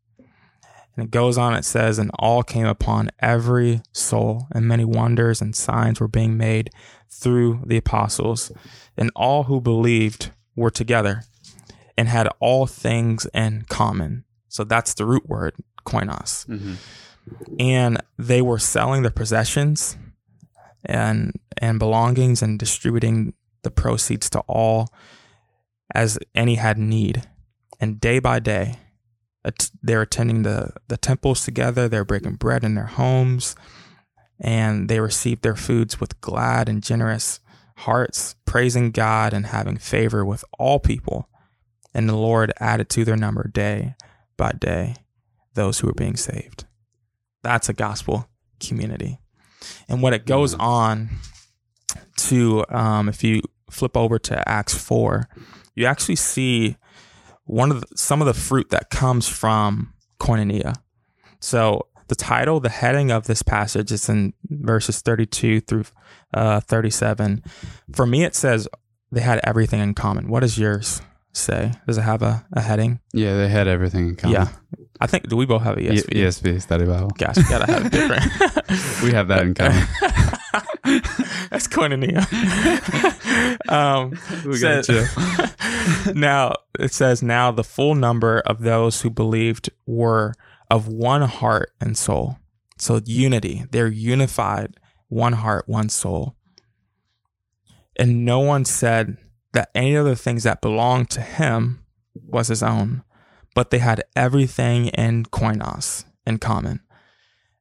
And 0.97 1.07
it 1.07 1.11
goes 1.11 1.37
on, 1.37 1.55
it 1.55 1.65
says, 1.65 1.99
and 1.99 2.11
all 2.19 2.43
came 2.43 2.67
upon 2.67 3.11
every 3.21 3.83
soul, 3.93 4.47
and 4.53 4.67
many 4.67 4.85
wonders 4.85 5.43
and 5.43 5.55
signs 5.55 6.01
were 6.01 6.09
being 6.09 6.37
made 6.37 6.71
through 7.11 7.61
the 7.67 7.77
apostles. 7.77 8.51
And 8.97 9.11
all 9.15 9.45
who 9.45 9.61
believed 9.61 10.31
were 10.55 10.71
together 10.71 11.23
and 11.99 12.09
had 12.09 12.29
all 12.41 12.67
things 12.67 13.27
in 13.35 13.67
common. 13.69 14.25
So 14.49 14.65
that's 14.65 14.95
the 14.95 15.05
root 15.05 15.29
word, 15.29 15.55
koinos. 15.85 16.47
Mm-hmm. 16.47 16.75
And 17.59 18.03
they 18.19 18.41
were 18.41 18.59
selling 18.59 19.03
their 19.03 19.11
possessions 19.11 19.97
and 20.85 21.33
and 21.59 21.79
belongings 21.79 22.43
and 22.43 22.59
distributing 22.59 23.35
the 23.63 23.71
proceeds 23.71 24.31
to 24.31 24.41
all 24.47 24.89
as 25.95 26.19
any 26.35 26.55
had 26.55 26.79
need. 26.79 27.23
And 27.81 28.01
day 28.01 28.21
by 28.21 28.39
day, 28.39 28.79
they're 29.83 30.03
attending 30.03 30.43
the, 30.43 30.73
the 30.89 30.97
temples 30.97 31.45
together, 31.45 31.89
they're 31.89 32.05
breaking 32.05 32.35
bread 32.35 32.65
in 32.65 32.75
their 32.75 32.87
homes, 32.87 33.55
and 34.41 34.89
they 34.89 35.01
received 35.01 35.43
their 35.43 35.57
foods 35.57 36.01
with 36.01 36.21
glad 36.21 36.69
and 36.69 36.83
generous 36.83 37.41
hearts, 37.79 38.35
praising 38.45 38.91
God 38.91 39.33
and 39.33 39.47
having 39.47 39.77
favor 39.77 40.25
with 40.25 40.45
all 40.59 40.79
people. 40.79 41.29
And 41.95 42.09
the 42.09 42.17
Lord 42.17 42.53
added 42.59 42.89
to 42.91 43.05
their 43.05 43.17
number 43.17 43.49
day 43.49 43.95
by 44.37 44.53
day 44.53 44.97
those 45.55 45.79
who 45.79 45.87
were 45.87 45.95
being 45.95 46.17
saved. 46.17 46.67
That's 47.43 47.69
a 47.69 47.73
gospel 47.73 48.29
community. 48.61 49.21
And 49.89 50.03
what 50.03 50.13
it 50.13 50.27
goes 50.27 50.55
on 50.55 51.11
to, 52.19 52.65
um, 52.69 53.09
if 53.09 53.25
you 53.25 53.43
flip 53.71 53.97
over 53.97 54.19
to 54.19 54.49
Acts 54.49 54.75
4, 54.75 55.29
you 55.75 55.87
actually 55.87 56.17
see 56.17 56.77
one 57.47 57.71
of 57.71 57.81
the, 57.81 57.97
some 57.97 58.21
of 58.21 58.27
the 58.27 58.35
fruit 58.35 58.71
that 58.71 58.91
comes 58.91 59.29
from 59.29 59.95
koinonia. 60.21 60.75
So 61.41 61.87
the 62.09 62.15
title, 62.15 62.61
the 62.61 62.69
heading 62.69 63.11
of 63.11 63.27
this 63.27 63.43
passage 63.43 63.91
is 63.91 64.09
in 64.09 64.33
verses 64.49 65.01
32 65.01 65.61
through 65.61 65.85
uh, 66.35 66.61
37. 66.61 67.43
For 67.93 68.07
me, 68.07 68.25
it 68.25 68.35
says 68.35 68.69
they 69.11 69.21
had 69.21 69.41
everything 69.45 69.81
in 69.81 69.95
common. 69.95 70.29
What 70.29 70.41
does 70.41 70.59
yours 70.59 71.01
say? 71.33 71.73
Does 71.87 71.99
it 71.99 72.03
have 72.03 72.23
a, 72.23 72.45
a 72.53 72.61
heading? 72.61 73.01
Yeah, 73.13 73.37
they 73.37 73.49
had 73.49 73.69
everything 73.69 74.09
in 74.09 74.17
common. 74.17 74.35
Yeah. 74.35 74.49
I 75.01 75.07
think, 75.07 75.29
do 75.29 75.37
we 75.37 75.47
both 75.47 75.63
have 75.63 75.77
a 75.77 75.81
ESV? 75.81 76.15
E- 76.15 76.23
ESV, 76.23 76.63
study 76.63 76.87
Bible. 76.87 77.11
Gosh, 77.19 77.37
we 77.37 77.43
gotta 77.45 77.71
have 77.71 77.87
it 77.87 77.93
different. 77.93 78.23
we 79.03 79.13
have 79.13 79.29
that 79.29 79.43
in 79.43 79.55
common. 79.55 79.87
That's 81.57 81.69
koinonia. 81.69 82.21
um, 83.71 84.13
We 84.45 84.61
got 84.61 84.87
you. 84.91 86.13
now 86.15 86.53
it 86.79 86.93
says 86.93 87.23
now 87.23 87.51
the 87.51 87.65
full 87.65 87.95
number 87.95 88.41
of 88.41 88.61
those 88.61 89.01
who 89.01 89.09
believed 89.09 89.71
were 89.87 90.35
of 90.71 90.87
one 90.87 91.23
heart 91.23 91.73
and 91.81 91.97
soul. 91.97 92.37
So 92.77 93.01
unity, 93.07 93.65
they're 93.71 93.87
unified, 93.87 94.77
one 95.09 95.33
heart, 95.33 95.67
one 95.67 95.89
soul. 95.89 96.37
And 97.99 98.27
no 98.27 98.41
one 98.41 98.67
said 98.67 99.17
that 99.55 99.71
any 99.75 99.95
of 99.95 100.05
the 100.05 100.15
things 100.15 100.43
that 100.43 100.61
belonged 100.61 101.09
to 101.13 101.23
him 101.23 101.83
was 102.13 102.49
his 102.49 102.63
own, 102.63 103.03
but 103.55 103.71
they 103.71 103.79
had 103.79 104.05
everything 104.15 104.89
in 104.89 105.25
koinos 105.25 106.05
in 106.27 106.37
common. 106.37 106.81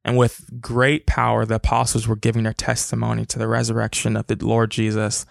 And 0.06 0.18
with 0.18 0.62
great 0.62 1.08
power, 1.08 1.45
the 1.45 1.56
apostles 1.56 2.08
were 2.08 2.16
giving 2.16 2.43
their 2.43 2.53
testimony 2.53 3.26
to 3.26 3.39
the 3.39 3.47
resurrection 3.47 4.16
of 4.16 4.28
the 4.28 4.38
Lord 4.39 4.70
Jesus, 4.70 5.26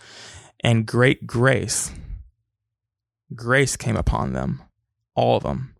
and 0.64 0.84
great 0.84 1.28
grace, 1.28 1.92
grace 3.36 3.76
came 3.76 3.94
upon 3.94 4.32
them, 4.32 4.62
all 5.14 5.36
of 5.36 5.44
them. 5.44 5.76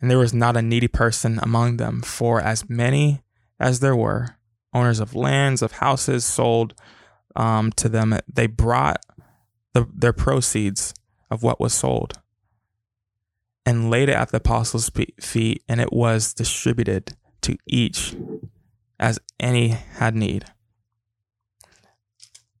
And 0.00 0.10
there 0.10 0.18
was 0.18 0.32
not 0.32 0.56
a 0.56 0.62
needy 0.62 0.88
person 0.88 1.38
among 1.42 1.76
them, 1.76 2.00
for 2.00 2.40
as 2.40 2.70
many 2.70 3.22
as 3.60 3.80
there 3.80 3.96
were, 3.96 4.38
owners 4.72 4.98
of 4.98 5.14
lands, 5.14 5.60
of 5.60 5.72
houses 5.72 6.24
sold 6.24 6.72
um, 7.34 7.70
to 7.72 7.86
them, 7.86 8.18
they 8.32 8.46
brought 8.46 9.04
the, 9.74 9.86
their 9.94 10.14
proceeds 10.14 10.94
of 11.30 11.42
what 11.42 11.60
was 11.60 11.74
sold 11.74 12.14
and 13.66 13.90
laid 13.90 14.08
it 14.08 14.14
at 14.14 14.30
the 14.30 14.38
apostles' 14.38 14.90
feet, 15.20 15.62
and 15.68 15.82
it 15.82 15.92
was 15.92 16.32
distributed 16.32 17.14
to 17.46 17.56
each 17.66 18.14
as 18.98 19.18
any 19.38 19.68
had 19.68 20.14
need. 20.14 20.44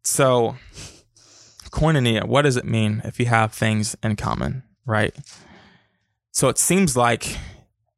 So, 0.02 0.56
koinonia, 1.70 2.24
what 2.24 2.42
does 2.42 2.56
it 2.56 2.64
mean 2.64 3.02
if 3.04 3.18
you 3.18 3.26
have 3.26 3.52
things 3.52 3.96
in 4.02 4.16
common, 4.16 4.62
right? 4.84 5.14
So 6.30 6.48
it 6.48 6.58
seems 6.58 6.96
like 6.96 7.36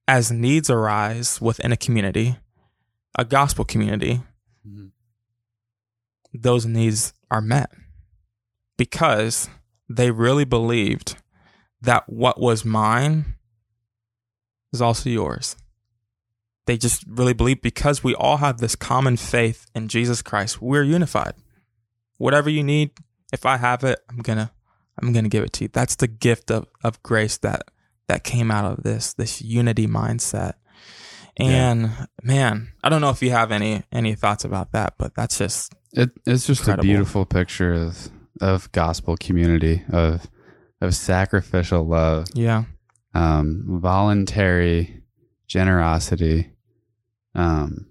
as 0.06 0.30
needs 0.32 0.70
arise 0.70 1.40
within 1.40 1.72
a 1.72 1.76
community, 1.76 2.36
a 3.18 3.24
gospel 3.24 3.64
community, 3.64 4.22
Mhm. 4.66 4.92
those 6.32 6.64
needs 6.64 7.12
are 7.30 7.42
met 7.42 7.70
because 8.78 9.50
they 9.88 10.10
really 10.10 10.44
believed 10.44 11.16
that 11.82 12.08
what 12.08 12.40
was 12.40 12.64
mine 12.64 13.34
is 14.72 14.80
also 14.80 15.10
yours. 15.10 15.56
They 16.68 16.76
just 16.76 17.02
really 17.08 17.32
believe 17.32 17.62
because 17.62 18.04
we 18.04 18.14
all 18.14 18.36
have 18.36 18.58
this 18.58 18.76
common 18.76 19.16
faith 19.16 19.64
in 19.74 19.88
Jesus 19.88 20.20
Christ, 20.20 20.60
we're 20.60 20.82
unified. 20.82 21.32
Whatever 22.18 22.50
you 22.50 22.62
need, 22.62 22.90
if 23.32 23.46
I 23.46 23.56
have 23.56 23.84
it, 23.84 24.00
I'm 24.10 24.18
gonna 24.18 24.52
I'm 25.00 25.14
gonna 25.14 25.30
give 25.30 25.44
it 25.44 25.54
to 25.54 25.64
you. 25.64 25.70
That's 25.72 25.96
the 25.96 26.06
gift 26.06 26.50
of, 26.50 26.66
of 26.84 27.02
grace 27.02 27.38
that 27.38 27.62
that 28.08 28.22
came 28.22 28.50
out 28.50 28.70
of 28.70 28.82
this, 28.82 29.14
this 29.14 29.40
unity 29.40 29.86
mindset. 29.86 30.56
And 31.38 31.90
man, 32.22 32.68
I 32.84 32.90
don't 32.90 33.00
know 33.00 33.08
if 33.08 33.22
you 33.22 33.30
have 33.30 33.50
any 33.50 33.84
any 33.90 34.14
thoughts 34.14 34.44
about 34.44 34.72
that, 34.72 34.92
but 34.98 35.14
that's 35.14 35.38
just 35.38 35.72
It, 35.94 36.10
it's 36.26 36.46
just 36.46 36.60
Incredible. 36.60 36.84
a 36.84 36.86
beautiful 36.86 37.24
picture 37.24 37.72
of 37.72 38.10
of 38.42 38.70
gospel 38.72 39.16
community 39.16 39.84
of 39.90 40.28
of 40.82 40.94
sacrificial 40.94 41.86
love, 41.86 42.26
yeah. 42.34 42.64
um, 43.14 43.64
voluntary 43.80 45.02
generosity. 45.46 46.52
Um, 47.38 47.86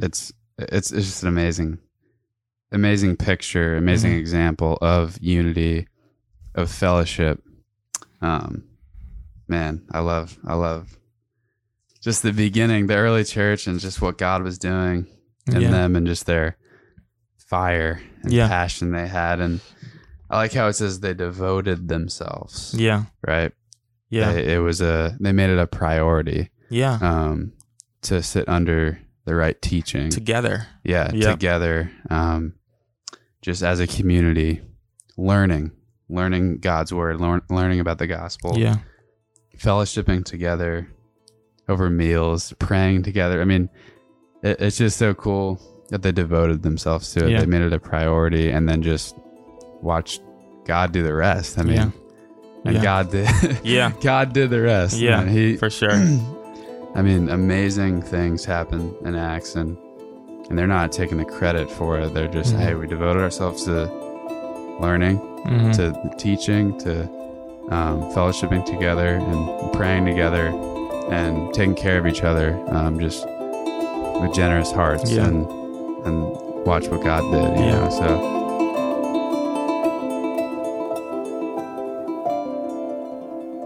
it's 0.00 0.32
it's 0.58 0.90
it's 0.92 1.06
just 1.06 1.22
an 1.22 1.28
amazing, 1.28 1.78
amazing 2.72 3.16
picture, 3.16 3.76
amazing 3.76 4.12
Mhm. 4.12 4.18
example 4.18 4.78
of 4.82 5.16
unity, 5.20 5.86
of 6.54 6.70
fellowship. 6.70 7.42
Um, 8.20 8.64
man, 9.48 9.82
I 9.92 10.00
love 10.00 10.38
I 10.44 10.54
love 10.54 10.98
just 12.00 12.22
the 12.22 12.32
beginning, 12.32 12.86
the 12.88 12.96
early 12.96 13.24
church, 13.24 13.66
and 13.66 13.78
just 13.78 14.02
what 14.02 14.18
God 14.18 14.42
was 14.42 14.58
doing 14.58 15.06
in 15.46 15.60
yeah. 15.62 15.70
them, 15.70 15.94
and 15.96 16.06
just 16.06 16.26
their 16.26 16.56
fire 17.38 18.00
and 18.22 18.32
Yeah. 18.32 18.48
passion 18.48 18.90
they 18.90 19.06
had, 19.06 19.38
and 19.40 19.60
I 20.28 20.36
like 20.38 20.52
how 20.52 20.66
it 20.66 20.72
says 20.72 20.98
they 21.00 21.14
devoted 21.14 21.86
themselves. 21.88 22.74
Yeah. 22.76 23.04
Right. 23.24 23.52
Yeah. 24.10 24.32
They- 24.32 24.54
it 24.54 24.58
was 24.58 24.80
a 24.80 25.16
they 25.20 25.32
made 25.32 25.50
it 25.50 25.58
a 25.58 25.66
priority 25.66 26.50
yeah. 26.70 26.98
um, 27.00 27.52
to 28.04 28.22
sit 28.22 28.48
under 28.48 28.98
the 29.24 29.34
right 29.34 29.60
teaching. 29.60 30.10
Together. 30.10 30.66
yeah, 30.84 31.10
Yep. 31.12 31.32
together. 31.32 31.90
Um, 32.10 32.54
just 33.42 33.62
as 33.62 33.80
a 33.80 33.86
community, 33.86 34.60
learning, 35.16 35.72
learning 36.08 36.58
God's 36.58 36.92
word, 36.92 37.20
learn, 37.20 37.42
learning 37.50 37.80
about 37.80 37.98
the 37.98 38.06
gospel, 38.06 38.58
Yeah. 38.58 38.76
fellowshipping 39.58 40.24
together 40.24 40.88
over 41.68 41.88
meals, 41.90 42.52
praying 42.58 43.02
together. 43.02 43.40
I 43.40 43.44
mean, 43.44 43.68
it, 44.42 44.60
it's 44.60 44.76
just 44.78 44.98
so 44.98 45.14
cool 45.14 45.60
that 45.90 46.02
they 46.02 46.12
devoted 46.12 46.62
themselves 46.62 47.12
to 47.14 47.26
it. 47.26 47.30
Yeah. 47.30 47.40
They 47.40 47.46
made 47.46 47.62
it 47.62 47.72
a 47.72 47.78
priority, 47.80 48.50
and 48.50 48.68
then 48.68 48.82
just 48.82 49.16
watched 49.82 50.20
God 50.66 50.92
do 50.92 51.02
the 51.02 51.14
rest. 51.14 51.58
I 51.58 51.62
mean, 51.62 51.74
Yeah. 51.76 51.90
and 52.66 52.74
Yeah. 52.76 52.82
God 52.82 53.10
did. 53.10 53.28
Yeah. 53.64 53.92
God 54.00 54.32
did 54.32 54.50
the 54.50 54.60
rest. 54.62 54.98
Yeah. 54.98 55.24
He 55.26 55.56
For 55.56 55.70
sure. 55.70 55.90
I 56.94 57.02
mean, 57.02 57.28
amazing 57.28 58.02
things 58.02 58.44
happen 58.44 58.94
in 59.04 59.14
Acts, 59.14 59.54
and 59.56 59.76
and 60.50 60.58
they're 60.58 60.66
not 60.66 60.92
taking 60.92 61.16
the 61.16 61.24
credit 61.24 61.70
for 61.70 61.98
it. 61.98 62.12
They're 62.12 62.28
just, 62.28 62.54
Mhm. 62.54 62.58
hey, 62.58 62.74
we 62.74 62.86
devoted 62.86 63.22
ourselves 63.22 63.64
to 63.64 63.90
learning, 64.78 65.18
Mhm. 65.46 65.74
to 65.76 66.16
teaching, 66.18 66.78
to 66.80 67.08
um, 67.70 68.02
fellowshipping 68.12 68.62
together, 68.66 69.14
and 69.14 69.72
praying 69.72 70.04
together, 70.04 70.48
and 71.10 71.52
taking 71.54 71.74
care 71.74 71.96
of 71.98 72.06
each 72.06 72.22
other, 72.22 72.60
um, 72.68 73.00
just 73.00 73.26
with 74.20 74.34
generous 74.34 74.70
hearts, 74.70 75.10
Yeah. 75.10 75.24
and 75.26 75.46
and 76.04 76.22
watch 76.66 76.86
what 76.88 77.02
God 77.02 77.22
did. 77.32 77.58
You 77.58 77.64
Yeah. 77.64 77.80
know, 77.84 77.88
so. 77.88 78.33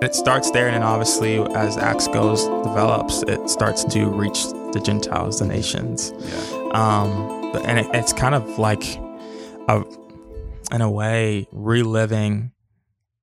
It 0.00 0.14
starts 0.14 0.52
there, 0.52 0.66
and 0.66 0.76
then 0.76 0.84
obviously, 0.84 1.38
as 1.56 1.76
Acts 1.76 2.06
goes 2.06 2.44
develops, 2.64 3.24
it 3.24 3.50
starts 3.50 3.82
to 3.84 4.06
reach 4.06 4.44
the 4.72 4.80
Gentiles, 4.84 5.40
the 5.40 5.46
nations. 5.46 6.12
Yeah. 6.20 6.70
Um, 6.72 7.50
but, 7.52 7.64
and 7.64 7.80
it, 7.80 7.86
it's 7.92 8.12
kind 8.12 8.36
of 8.36 8.60
like, 8.60 8.84
a, 9.68 9.82
in 10.70 10.82
a 10.82 10.90
way, 10.90 11.48
reliving 11.50 12.52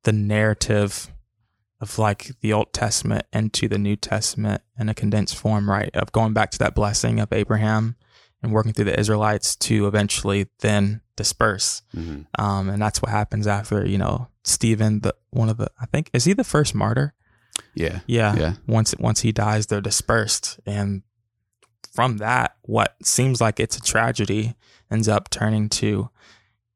the 0.03 0.11
narrative 0.11 1.11
of 1.80 1.97
like 1.97 2.32
the 2.41 2.51
Old 2.51 2.73
Testament 2.73 3.26
into 3.32 3.69
the 3.69 3.78
New 3.78 3.95
Testament 3.95 4.61
in 4.78 4.89
a 4.89 4.93
condensed 4.93 5.38
form, 5.38 5.69
right? 5.69 5.95
Of 5.95 6.11
going 6.11 6.34
back 6.34 6.51
to 6.51 6.59
that 6.59 6.76
blessing 6.76 7.21
of 7.21 7.32
Abraham 7.32 7.95
and 8.43 8.51
working 8.51 8.73
through 8.73 8.86
the 8.86 8.99
Israelites 8.99 9.55
to 9.57 9.88
eventually 9.88 10.47
then 10.59 11.01
disperse. 11.16 11.82
Mhm. 11.95 12.26
Um, 12.38 12.70
and 12.70 12.82
that's 12.82 13.01
what 13.01 13.11
happens 13.11 13.47
after, 13.47 13.86
you 13.86 13.97
know, 13.97 14.28
Stephen, 14.43 14.99
the 15.01 15.16
one 15.32 15.49
of 15.49 15.57
the, 15.57 15.70
I 15.80 15.86
think, 15.86 16.09
is 16.13 16.26
he 16.26 16.34
the 16.34 16.43
first 16.43 16.76
martyr? 16.76 17.13
Yeah. 17.74 17.99
Yeah. 18.07 18.36
Yeah. 18.36 18.53
Once 18.68 18.93
once 18.99 19.22
he 19.22 19.32
dies, 19.32 19.68
they're 19.68 19.82
dispersed, 19.82 20.59
and 20.66 21.03
from 21.93 22.18
that, 22.18 22.55
what 22.63 22.95
seems 23.03 23.39
like 23.39 23.59
it's 23.59 23.78
a 23.78 23.82
tragedy 23.82 24.55
ends 24.91 25.07
up 25.07 25.30
turning 25.30 25.70
to 25.70 26.09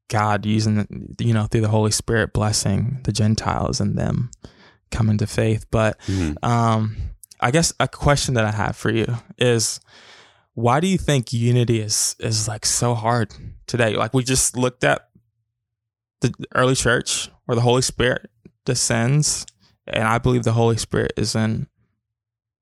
God 0.08 0.46
using, 0.46 1.14
you 1.20 1.34
know, 1.34 1.46
through 1.46 1.60
the 1.60 1.68
Holy 1.68 1.90
Spirit 1.92 2.32
blessing 2.32 3.00
the 3.04 3.12
Gentiles 3.12 3.80
and 3.80 3.96
them 3.98 4.30
coming 4.90 5.18
to 5.18 5.26
faith. 5.26 5.66
But 5.70 6.00
Mhm. 6.06 6.42
um, 6.42 6.96
I 7.40 7.50
guess 7.50 7.72
a 7.78 7.86
question 7.86 8.34
that 8.34 8.44
I 8.44 8.50
have 8.50 8.74
for 8.76 8.90
you 8.90 9.18
is, 9.38 9.78
why 10.60 10.80
do 10.80 10.86
you 10.86 10.98
think 10.98 11.32
unity 11.32 11.80
is 11.80 12.16
is 12.18 12.46
like 12.48 12.66
so 12.66 12.94
hard 12.94 13.34
today? 13.66 13.96
Like 13.96 14.14
we 14.14 14.22
just 14.22 14.56
looked 14.56 14.84
at 14.84 15.08
the 16.20 16.32
early 16.54 16.74
church 16.74 17.30
where 17.46 17.56
the 17.56 17.62
Holy 17.62 17.82
Spirit 17.82 18.30
descends, 18.64 19.46
and 19.86 20.04
I 20.04 20.18
believe 20.18 20.44
the 20.44 20.52
Holy 20.52 20.76
Spirit 20.76 21.12
is 21.16 21.34
in 21.34 21.66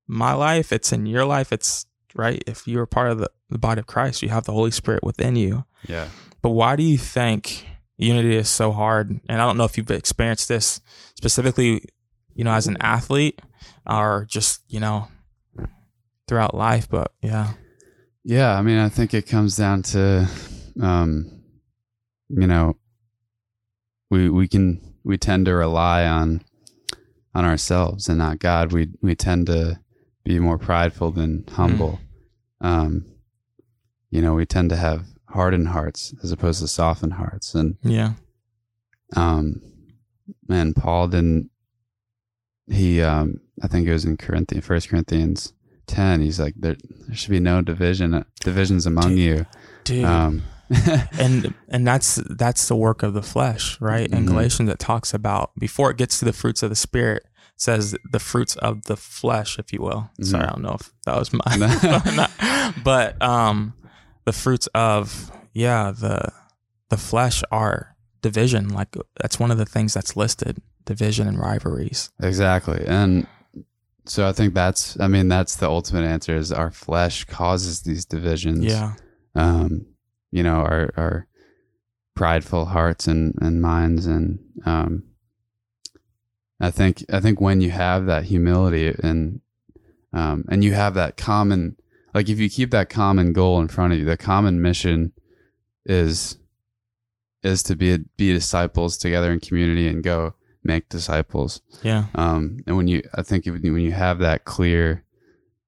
my 0.07 0.33
life. 0.33 0.71
It's 0.71 0.91
in 0.91 1.05
your 1.05 1.25
life. 1.25 1.51
It's 1.51 1.85
right. 2.15 2.43
If 2.47 2.67
you're 2.67 2.85
part 2.85 3.11
of 3.11 3.19
the, 3.19 3.29
the 3.49 3.59
body 3.59 3.79
of 3.79 3.87
Christ, 3.87 4.21
you 4.21 4.29
have 4.29 4.45
the 4.45 4.53
Holy 4.53 4.71
Spirit 4.71 5.03
within 5.03 5.35
you. 5.35 5.65
Yeah. 5.87 6.07
But 6.41 6.51
why 6.51 6.75
do 6.75 6.83
you 6.83 6.97
think 6.97 7.67
unity 7.97 8.35
is 8.35 8.49
so 8.49 8.71
hard? 8.71 9.09
And 9.09 9.41
I 9.41 9.45
don't 9.45 9.57
know 9.57 9.65
if 9.65 9.77
you've 9.77 9.91
experienced 9.91 10.47
this 10.47 10.81
specifically, 11.15 11.83
you 12.33 12.43
know, 12.43 12.53
as 12.53 12.67
an 12.67 12.77
athlete 12.79 13.41
or 13.85 14.25
just, 14.29 14.61
you 14.69 14.79
know, 14.79 15.09
throughout 16.27 16.55
life. 16.55 16.89
But 16.89 17.11
yeah. 17.21 17.53
Yeah, 18.29 18.55
I 18.55 18.61
mean, 18.61 18.77
I 18.77 18.89
think 18.89 19.15
it 19.15 19.25
comes 19.25 19.57
down 19.57 19.81
to, 19.81 20.29
um, 20.79 21.41
you 22.29 22.45
know, 22.45 22.77
we 24.11 24.29
we 24.29 24.47
can 24.47 24.79
we 25.03 25.17
tend 25.17 25.47
to 25.47 25.55
rely 25.55 26.05
on 26.05 26.43
on 27.33 27.43
ourselves 27.43 28.07
and 28.07 28.19
not 28.19 28.37
God. 28.37 28.71
We 28.71 28.89
we 29.01 29.15
tend 29.15 29.47
to 29.47 29.79
be 30.23 30.37
more 30.37 30.59
prideful 30.59 31.09
than 31.09 31.43
humble. 31.51 31.99
Um, 32.61 33.07
you 34.11 34.21
know, 34.21 34.35
we 34.35 34.45
tend 34.45 34.69
to 34.69 34.75
have 34.75 35.07
hardened 35.29 35.69
hearts 35.69 36.13
as 36.21 36.31
opposed 36.31 36.61
to 36.61 36.67
softened 36.67 37.13
hearts, 37.13 37.55
and 37.55 37.77
Yeah. 37.81 38.13
um, 39.15 39.59
man, 40.47 40.75
Paul 40.75 41.07
didn't. 41.07 41.49
He, 42.67 43.01
um, 43.01 43.41
I 43.63 43.67
think 43.67 43.87
it 43.87 43.91
was 43.93 44.05
in 44.05 44.17
Corinthians, 44.17 44.63
First 44.67 44.89
Corinthians 44.89 45.51
ten. 45.89 46.21
He's 46.21 46.39
like, 46.39 46.53
there, 46.57 46.75
there 47.07 47.15
should 47.15 47.31
be 47.31 47.39
no 47.39 47.61
division, 47.61 48.23
divisions 48.41 48.85
among 48.85 49.17
you. 49.17 49.45
Dude. 49.83 50.05
Um, 50.05 50.43
and 51.19 51.53
and 51.67 51.87
that's 51.87 52.15
that's 52.29 52.67
the 52.67 52.75
work 52.75 53.01
of 53.03 53.13
the 53.15 53.23
flesh, 53.23 53.79
right? 53.81 54.07
In 54.11 54.23
Mhm. 54.25 54.27
Galatians 54.27 54.69
it 54.69 54.77
talks 54.79 55.13
about 55.13 55.51
before 55.59 55.89
it 55.91 55.97
gets 55.97 56.19
to 56.19 56.25
the 56.25 56.33
fruits 56.33 56.61
of 56.61 56.69
the 56.69 56.75
spirit, 56.75 57.23
says 57.57 57.95
the 58.11 58.19
fruits 58.19 58.55
of 58.57 58.83
the 58.85 58.95
flesh, 58.95 59.57
if 59.57 59.73
you 59.73 59.81
will. 59.81 60.11
Sorry, 60.21 60.43
I 60.43 60.49
don't 60.49 60.61
know 60.61 60.77
if 60.79 60.91
that 61.05 61.17
was 61.17 61.31
my 61.33 62.71
but 62.83 63.19
um 63.21 63.73
the 64.25 64.31
fruits 64.33 64.67
of 64.75 65.31
yeah, 65.53 65.91
the 65.91 66.31
the 66.89 66.97
flesh 66.97 67.41
are 67.51 67.95
division. 68.21 68.69
Like 68.69 68.95
that's 69.19 69.39
one 69.39 69.49
of 69.49 69.57
the 69.57 69.65
things 69.65 69.93
that's 69.95 70.15
listed. 70.15 70.61
Division 70.85 71.27
and 71.27 71.37
rivalries. 71.39 72.09
exactly, 72.21 72.83
and 72.87 73.27
so 74.09 74.27
I 74.27 74.31
think 74.31 74.55
that's. 74.55 74.99
I 74.99 75.07
mean, 75.07 75.27
that's 75.27 75.55
the 75.55 75.69
ultimate 75.69 76.03
answer. 76.03 76.35
Is 76.35 76.51
our 76.51 76.71
flesh 76.71 77.25
causes 77.25 77.81
these 77.81 78.05
divisions. 78.05 78.65
Yeah. 78.65 78.95
um, 79.35 79.85
you 80.31 80.41
know, 80.41 80.61
our 80.61 80.91
our 80.97 81.27
prideful 82.15 82.65
hearts 82.65 83.07
and, 83.07 83.35
and 83.39 83.61
minds, 83.61 84.07
and 84.07 84.39
um, 84.65 85.03
I 86.59 86.71
think 86.71 87.05
I 87.11 87.19
think 87.19 87.39
when 87.39 87.61
you 87.61 87.69
have 87.69 88.07
that 88.07 88.25
humility 88.25 88.93
and 89.03 89.41
um, 90.11 90.43
and 90.49 90.63
you 90.63 90.73
have 90.73 90.95
that 90.95 91.15
common, 91.15 91.77
like 92.13 92.29
if 92.29 92.39
you 92.39 92.49
keep 92.49 92.71
that 92.71 92.89
common 92.89 93.31
goal 93.31 93.61
in 93.61 93.67
front 93.67 93.93
of 93.93 93.99
you, 93.99 94.05
the 94.05 94.17
common 94.17 94.59
mission 94.59 95.13
is 95.85 96.39
is 97.43 97.61
to 97.63 97.75
be 97.75 97.97
be 98.17 98.33
disciples 98.33 98.97
together 98.97 99.31
in 99.31 99.39
community 99.39 99.87
and 99.87 100.03
go 100.03 100.33
make 100.63 100.89
disciples. 100.89 101.61
Yeah. 101.83 102.05
Um, 102.15 102.59
and 102.67 102.75
when 102.77 102.87
you, 102.87 103.01
I 103.15 103.21
think 103.23 103.45
when 103.45 103.79
you 103.79 103.91
have 103.91 104.19
that 104.19 104.45
clear, 104.45 105.03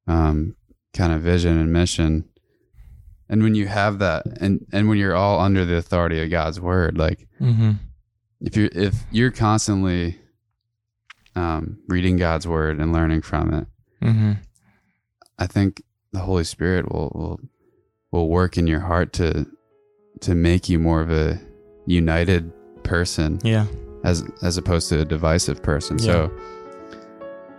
um, 0.08 0.56
kind 0.94 1.14
of 1.14 1.22
vision 1.22 1.58
and 1.58 1.72
mission, 1.72 2.26
and 3.30 3.42
when 3.44 3.56
you 3.56 3.68
have 3.68 4.00
that, 4.00 4.26
and 4.42 4.66
and 4.74 4.90
when 4.90 4.98
you're 4.98 5.16
all 5.16 5.40
under 5.40 5.64
the 5.66 5.78
authority 5.78 6.22
of 6.22 6.30
God's 6.30 6.60
word, 6.60 6.98
like 6.98 7.28
Mm-hmm. 7.40 7.72
if 8.42 8.58
you're 8.58 8.70
if 8.74 9.04
you're 9.12 9.32
constantly, 9.32 10.20
um, 11.36 11.80
reading 11.88 12.18
God's 12.18 12.48
word 12.48 12.80
and 12.80 12.92
learning 12.92 13.22
from 13.22 13.54
it, 13.54 13.68
Mm-hmm. 14.06 14.32
I 15.40 15.48
think 15.48 15.82
the 16.12 16.20
Holy 16.20 16.44
Spirit 16.44 16.92
will 16.92 17.10
will 17.16 17.40
will 18.12 18.28
work 18.28 18.58
in 18.58 18.68
your 18.68 18.82
heart 18.82 19.14
to 19.14 19.48
to 20.22 20.36
make 20.36 20.68
you 20.68 20.78
more 20.78 21.02
of 21.02 21.10
a 21.12 21.40
united 21.88 22.52
person 22.84 23.40
Yeah. 23.44 23.66
As 24.04 24.24
as 24.42 24.58
opposed 24.58 24.90
to 24.90 25.00
a 25.00 25.06
divisive 25.06 25.62
person. 25.62 25.98
Yeah. 26.00 26.06
So 26.06 26.32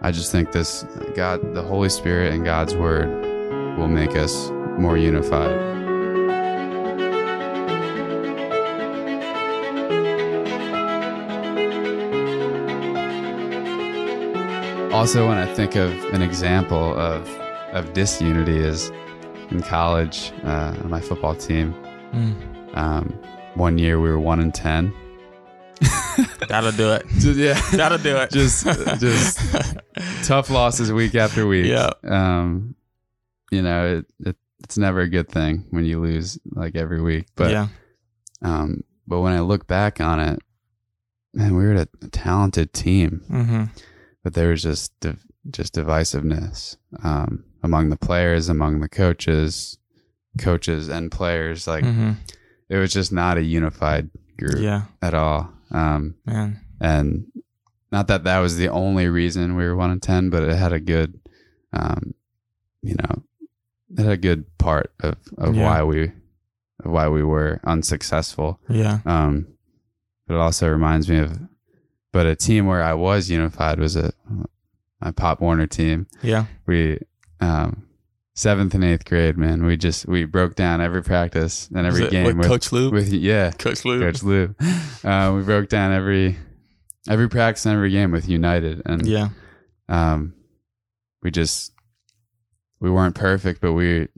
I 0.01 0.11
just 0.11 0.33
think 0.33 0.53
this 0.53 0.85
God, 1.15 1.55
the 1.55 1.63
Holy 1.63 1.89
Spirit 1.89 2.35
and 2.35 2.45
God's 2.45 2.75
word 2.75 3.09
will 3.79 3.89
make 3.89 4.17
us 4.17 4.51
more 4.79 4.97
unified. 4.97 5.71
Also, 14.93 15.27
when 15.27 15.39
I 15.39 15.53
think 15.55 15.75
of 15.75 15.91
an 16.13 16.23
example 16.23 16.95
of 16.99 17.29
of 17.73 17.93
disunity 17.95 18.59
is 18.59 18.91
in 19.51 19.63
college 19.63 20.33
uh, 20.45 20.75
on 20.83 20.91
my 20.91 21.01
football 21.01 21.35
team. 21.35 21.75
Mm. 22.13 22.77
Um, 22.77 23.19
one 23.55 23.79
year 23.79 24.01
we 24.01 24.11
were 24.11 24.21
one 24.21 24.41
in 24.41 24.53
ten. 24.53 24.93
That'll 26.49 26.73
do 26.73 26.93
it. 26.93 27.07
Just, 27.19 27.39
yeah, 27.39 27.61
That'll 27.77 27.99
do 27.99 28.17
it. 28.17 28.31
just 28.31 28.65
just 29.01 29.39
tough 30.25 30.51
losses 30.51 30.93
week 30.93 31.15
after 31.15 31.47
week. 31.47 31.67
Yeah. 31.67 31.91
Um, 32.05 32.75
you 33.51 33.63
know, 33.63 33.99
it, 33.99 34.07
it 34.29 34.37
it's 34.65 34.79
never 34.79 35.01
a 35.01 35.09
good 35.09 35.29
thing 35.29 35.67
when 35.71 35.85
you 35.85 36.01
lose 36.01 36.39
like 36.51 36.77
every 36.77 37.01
week. 37.03 37.27
But 37.35 37.51
yeah. 37.51 37.69
um, 38.43 38.83
but 39.07 39.21
when 39.21 39.33
I 39.33 39.41
look 39.41 39.67
back 39.67 40.01
on 40.01 40.21
it, 40.21 40.39
man, 41.35 41.55
we 41.57 41.65
were 41.65 41.75
a, 41.75 41.89
a 42.03 42.09
talented 42.09 42.73
team, 42.73 43.23
Mm-hmm. 43.31 43.65
but 44.23 44.35
there 44.35 44.49
was 44.51 44.63
just 44.63 44.93
div- 45.01 45.25
just 45.51 45.75
divisiveness 45.75 46.77
um, 47.03 47.45
among 47.63 47.89
the 47.91 47.97
players, 47.97 48.49
among 48.49 48.81
the 48.81 48.89
coaches, 48.89 49.77
coaches 50.39 50.89
and 50.89 51.11
players. 51.11 51.67
Like 51.67 51.85
mm-hmm. 51.85 52.13
it 52.69 52.77
was 52.77 52.93
just 52.93 53.13
not 53.13 53.37
a 53.39 53.43
unified 53.43 54.09
group 54.39 54.61
Yeah, 54.61 54.83
at 55.03 55.15
all. 55.15 55.53
Um, 55.73 56.15
man. 56.27 56.61
and 56.81 57.27
not 57.91 58.07
that 58.09 58.25
that 58.25 58.39
was 58.41 58.57
the 58.57 58.69
only 58.69 59.09
reason 59.09 59.57
we 59.57 59.65
were 59.65 59.77
one 59.77 59.91
in 59.91 60.01
ten, 60.01 60.31
but 60.31 60.43
it 60.43 60.57
had 60.57 60.73
a 60.73 60.81
good, 60.81 61.19
um, 61.73 62.15
you 62.83 62.95
know, 62.95 63.23
it 63.91 64.03
had 64.03 64.13
a 64.13 64.17
good 64.17 64.57
part 64.59 64.93
of 65.01 65.17
of 65.39 65.55
Yeah. 65.57 65.65
why 65.65 65.83
we 65.83 66.13
of 66.85 66.91
why 66.91 67.09
we 67.09 67.23
were 67.23 67.61
unsuccessful. 67.65 68.61
Yeah, 68.69 69.01
Um, 69.07 69.47
but 70.27 70.35
it 70.35 70.41
also 70.41 70.69
reminds 70.69 71.09
me 71.09 71.19
of, 71.19 71.39
but 72.13 72.27
a 72.27 72.35
team 72.35 72.67
where 72.67 72.83
I 72.83 72.95
was 72.95 73.31
unified 73.31 73.79
was 73.79 73.97
a 73.97 74.13
my 75.01 75.11
Pop 75.11 75.41
Warner 75.41 75.67
team. 75.67 76.07
yeah, 76.23 76.47
We 76.67 76.99
um, 77.41 77.87
seventh 78.35 78.75
and 78.75 78.85
eighth 78.85 79.05
grade, 79.05 79.37
man. 79.37 79.65
We 79.65 79.77
just 79.77 80.07
we 80.07 80.25
broke 80.25 80.55
down 80.55 80.81
every 80.81 81.03
practice 81.03 81.69
and 81.75 81.87
every 81.87 82.09
game 82.09 82.37
with 82.39 82.47
Coach 82.47 82.73
Lou. 82.73 82.91
with 82.91 83.13
yeah 83.13 83.51
Coach 83.53 83.85
Lou. 83.85 84.01
Coach 84.01 84.23
Lou. 84.23 84.55
Uh, 85.05 85.33
we 85.35 85.43
broke 85.43 85.69
down 85.69 85.93
every 85.93 86.37
every 87.09 87.29
practice 87.29 87.67
and 87.67 87.75
every 87.75 87.91
game 87.91 88.11
with 88.11 88.29
United, 88.29 88.83
and 88.87 89.07
Yeah, 89.07 89.29
um, 89.89 90.35
we 91.23 91.31
just 91.31 91.73
we 92.81 92.91
weren't 92.91 93.15
perfect, 93.15 93.61
but 93.61 93.73
we 93.73 94.09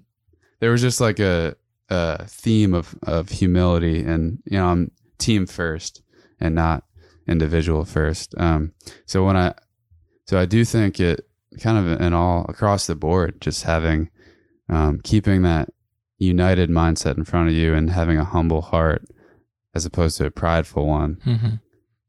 there 0.61 0.71
was 0.71 0.81
just 0.81 1.01
like 1.01 1.19
a 1.19 1.57
a 1.89 2.27
theme 2.27 2.75
of 2.75 2.95
of 3.03 3.29
humility, 3.29 4.01
and 4.01 4.43
you 4.45 4.59
know, 4.59 4.67
I'm 4.67 4.91
team 5.19 5.47
first 5.47 6.03
and 6.41 6.55
not 6.55 6.85
individual 7.27 7.85
first. 7.85 8.35
Um, 8.39 8.73
so 9.07 9.25
when 9.25 9.37
I 9.37 9.55
so 10.27 10.39
I 10.39 10.47
do 10.47 10.65
think 10.65 11.01
it 11.01 11.27
kind 11.61 11.79
of 11.79 12.01
in 12.01 12.13
all 12.13 12.47
across 12.49 12.87
the 12.87 12.95
board, 12.95 13.41
just 13.41 13.65
having 13.65 14.11
um, 14.69 15.01
keeping 15.03 15.43
that 15.43 15.69
united 16.19 16.71
mindset 16.71 17.17
in 17.19 17.25
front 17.25 17.49
of 17.49 17.55
you 17.55 17.75
and 17.75 17.91
having 17.91 18.17
a 18.19 18.25
humble 18.25 18.63
heart 18.63 19.05
as 19.75 19.85
opposed 19.85 20.17
to 20.17 20.25
a 20.27 20.31
prideful 20.31 20.87
one 20.87 21.15
hmm 21.25 21.47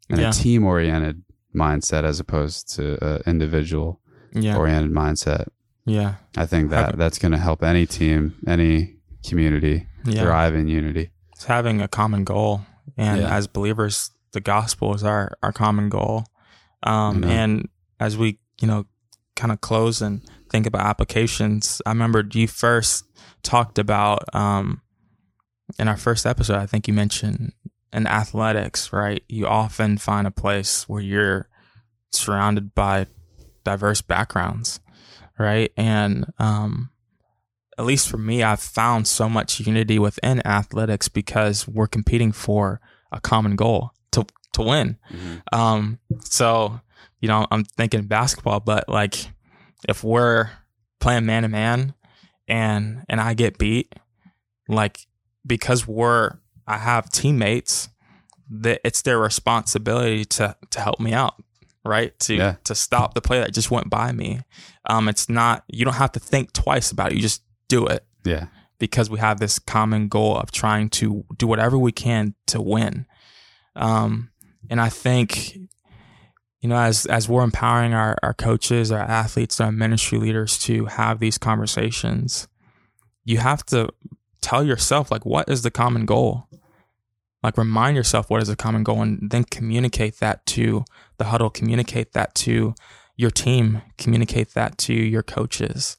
and 0.09 0.19
Yeah. 0.19 0.29
a 0.29 0.31
team 0.31 0.63
oriented 0.63 1.23
mindset 1.53 2.03
as 2.03 2.19
opposed 2.19 2.73
to 2.75 3.03
an 3.03 3.21
individual 3.25 3.99
yeah, 4.33 4.55
oriented 4.55 4.91
mindset. 4.91 5.47
yeah, 5.85 6.15
I 6.37 6.45
think 6.45 6.69
that 6.69 6.97
that's 6.97 7.17
going 7.17 7.31
to 7.31 7.37
help 7.39 7.63
any 7.63 7.85
team, 7.87 8.35
any 8.45 8.97
community 9.27 9.87
yeah. 10.05 10.21
thrive 10.23 10.53
in 10.53 10.67
unity. 10.67 11.09
It's 11.33 11.45
having 11.45 11.81
a 11.81 11.87
common 11.87 12.23
goal, 12.23 12.61
and 12.97 13.21
as 13.21 13.47
believers, 13.47 14.11
the 14.33 14.41
gospel 14.41 14.93
is 14.93 15.03
our 15.03 15.35
our 15.41 15.51
common 15.51 15.89
goal. 15.89 16.25
Um, 16.83 17.23
and 17.23 17.67
as 17.99 18.15
we 18.17 18.37
you 18.61 18.67
know 18.67 18.85
kind 19.35 19.51
of 19.51 19.61
close 19.61 20.01
and 20.01 20.21
think 20.49 20.65
about 20.65 20.85
applications, 20.85 21.81
I 21.85 21.89
remember 21.89 22.23
you 22.31 22.47
first 22.47 23.05
talked 23.43 23.77
about 23.77 24.23
um, 24.33 24.81
in 25.77 25.87
our 25.87 25.97
first 25.97 26.25
episode. 26.25 26.57
I 26.57 26.65
think 26.65 26.87
you 26.87 26.93
mentioned 26.93 27.53
in 27.93 28.07
athletics, 28.07 28.91
right? 28.91 29.23
You 29.27 29.47
often 29.47 29.97
find 29.97 30.27
a 30.27 30.31
place 30.31 30.87
where 30.87 31.01
you're 31.01 31.49
surrounded 32.11 32.73
by 32.75 33.07
diverse 33.63 34.01
backgrounds, 34.01 34.79
right? 35.37 35.71
And 35.77 36.25
um, 36.39 36.89
at 37.77 37.85
least 37.85 38.09
for 38.09 38.17
me, 38.17 38.43
I've 38.43 38.61
found 38.61 39.07
so 39.07 39.27
much 39.27 39.59
unity 39.59 39.99
within 39.99 40.45
athletics 40.45 41.07
because 41.09 41.67
we're 41.67 41.87
competing 41.87 42.31
for 42.31 42.79
a 43.11 43.19
common 43.19 43.55
goal 43.55 43.91
to 44.11 44.25
to 44.53 44.61
win. 44.61 44.97
Um, 45.51 45.99
so 46.23 46.79
you 47.25 47.29
know, 47.29 47.47
I'm 47.49 47.63
thinking 47.63 48.03
basketball, 48.03 48.59
but 48.59 48.87
like 48.87 49.15
if 49.89 50.03
we're 50.03 50.51
playing 50.99 51.25
man 51.25 51.41
to 51.41 51.49
man 51.49 51.95
and 52.47 53.03
and 53.09 53.19
I 53.19 53.33
get 53.33 53.57
beat, 53.57 53.95
like 54.67 55.07
because 55.43 55.87
we're 55.87 56.37
I 56.67 56.77
have 56.77 57.09
teammates 57.09 57.89
that 58.51 58.79
it's 58.83 59.01
their 59.01 59.17
responsibility 59.17 60.23
to 60.25 60.55
to 60.69 60.79
help 60.79 60.99
me 60.99 61.13
out, 61.13 61.33
right? 61.83 62.13
To 62.19 62.35
Yeah. 62.35 62.55
to 62.65 62.75
stop 62.75 63.15
the 63.15 63.21
play 63.21 63.39
that 63.39 63.53
just 63.55 63.71
went 63.71 63.89
by 63.89 64.11
me. 64.11 64.41
Um, 64.87 65.09
it's 65.09 65.27
not 65.27 65.63
you 65.67 65.83
don't 65.83 65.95
have 65.95 66.11
to 66.11 66.19
think 66.19 66.53
twice 66.53 66.91
about 66.91 67.11
it. 67.11 67.15
You 67.15 67.23
just 67.23 67.41
do 67.69 67.87
it 67.87 68.05
Yeah. 68.23 68.45
because 68.77 69.09
we 69.09 69.17
have 69.17 69.39
this 69.39 69.57
common 69.57 70.09
goal 70.09 70.37
of 70.37 70.51
trying 70.51 70.89
to 71.01 71.25
do 71.39 71.47
whatever 71.47 71.75
we 71.75 71.91
can 71.91 72.35
to 72.45 72.61
win. 72.61 73.07
Um, 73.75 74.29
and 74.69 74.79
I 74.79 74.89
think, 74.89 75.57
you 76.65 76.69
know, 76.69 76.77
as 76.77 77.05
as 77.05 77.29
we're 77.29 77.43
empowering 77.43 77.93
our, 77.93 78.17
our 78.23 78.33
coaches, 78.33 78.91
our 78.91 78.97
athletes, 78.97 79.61
our 79.61 79.71
ministry 79.71 80.17
leaders 80.17 80.57
to 80.57 80.85
have 80.85 81.19
these 81.19 81.37
conversations, 81.37 82.47
you 83.23 83.37
have 83.37 83.63
to 83.67 83.89
tell 84.41 84.63
yourself 84.63 85.11
like 85.11 85.27
what 85.27 85.47
is 85.47 85.61
the 85.61 85.69
common 85.69 86.07
goal? 86.07 86.47
Like 87.43 87.55
remind 87.55 87.95
yourself 87.95 88.31
what 88.31 88.41
is 88.41 88.47
the 88.47 88.55
common 88.55 88.83
goal 88.83 89.03
and 89.03 89.29
then 89.29 89.43
communicate 89.43 90.17
that 90.21 90.43
to 90.47 90.85
the 91.19 91.25
huddle, 91.25 91.51
communicate 91.51 92.13
that 92.13 92.33
to 92.33 92.73
your 93.15 93.29
team, 93.29 93.83
communicate 93.99 94.55
that 94.55 94.79
to 94.79 94.93
your 94.95 95.21
coaches 95.21 95.97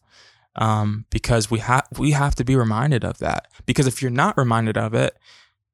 um, 0.56 1.04
because 1.10 1.48
we 1.48 1.60
have 1.60 1.86
we 1.96 2.10
have 2.10 2.34
to 2.34 2.44
be 2.44 2.56
reminded 2.56 3.04
of 3.04 3.18
that. 3.18 3.46
Because 3.66 3.86
if 3.86 4.02
you're 4.02 4.10
not 4.10 4.36
reminded 4.36 4.76
of 4.76 4.94
it, 4.94 5.16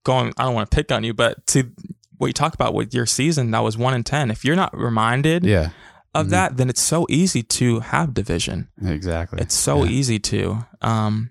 going 0.05 0.35
I 0.37 0.45
don't 0.45 0.55
want 0.55 0.71
to 0.71 0.75
pick 0.75 0.93
on 0.93 1.03
you, 1.03 1.15
but 1.15 1.47
to 1.47 1.71
what 2.23 2.29
you 2.29 2.33
talk 2.33 2.55
about 2.55 2.73
with 2.75 2.95
your 2.95 3.05
season 3.07 3.51
that 3.51 3.61
was 3.61 3.77
one 3.77 3.93
in 3.95 4.03
ten. 4.05 4.31
If 4.31 4.45
you're 4.45 4.57
not 4.57 4.77
reminded 4.77 5.45
Yeah. 5.45 5.71
of 6.15 6.27
Mhm. 6.27 6.31
that, 6.31 6.57
then 6.57 6.69
it's 6.71 6.81
so 6.83 7.07
easy 7.11 7.43
to 7.43 7.81
have 7.81 8.15
division. 8.15 8.69
Exactly. 8.83 9.41
It's 9.43 9.55
so 9.55 9.85
Yeah. 9.85 9.91
easy 9.91 10.19
to. 10.21 10.67
Um, 10.81 11.31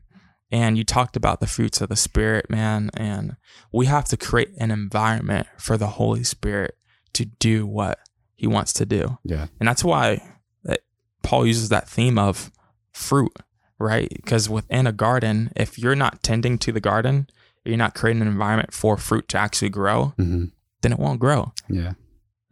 and 0.52 0.78
you 0.78 0.84
talked 0.84 1.16
about 1.16 1.40
the 1.40 1.48
fruits 1.48 1.80
of 1.82 1.90
the 1.90 1.96
Spirit, 1.96 2.50
man, 2.50 2.90
and 2.96 3.38
we 3.72 3.86
have 3.86 4.06
to 4.06 4.18
create 4.18 4.52
an 4.58 4.70
environment 4.70 5.48
for 5.58 5.78
the 5.78 5.88
Holy 5.88 6.24
Spirit 6.24 6.76
to 7.14 7.26
do 7.26 7.66
what 7.66 8.00
He 8.36 8.48
wants 8.48 8.74
to 8.74 8.86
do. 8.86 9.18
Yeah. 9.24 9.48
And 9.60 9.68
that's 9.70 9.84
why 9.84 10.22
that 10.64 10.80
Paul 11.24 11.46
uses 11.48 11.70
that 11.70 11.88
theme 11.88 12.18
of 12.18 12.52
fruit, 12.92 13.32
right? 13.80 14.10
Because 14.16 14.50
within 14.50 14.88
a 14.88 14.92
garden, 14.92 15.52
if 15.56 15.78
you're 15.80 15.96
not 15.96 16.22
tending 16.24 16.58
to 16.58 16.72
the 16.72 16.80
garden, 16.82 17.28
you're 17.64 17.78
not 17.78 17.94
creating 17.94 18.24
an 18.24 18.28
environment 18.28 18.74
for 18.74 18.98
fruit 18.98 19.28
to 19.30 19.38
actually 19.38 19.70
grow, 19.70 20.14
hmm 20.18 20.46
then 20.82 20.92
it 20.92 21.00
won't 21.00 21.20
grow. 21.20 21.54
Yeah. 21.70 21.94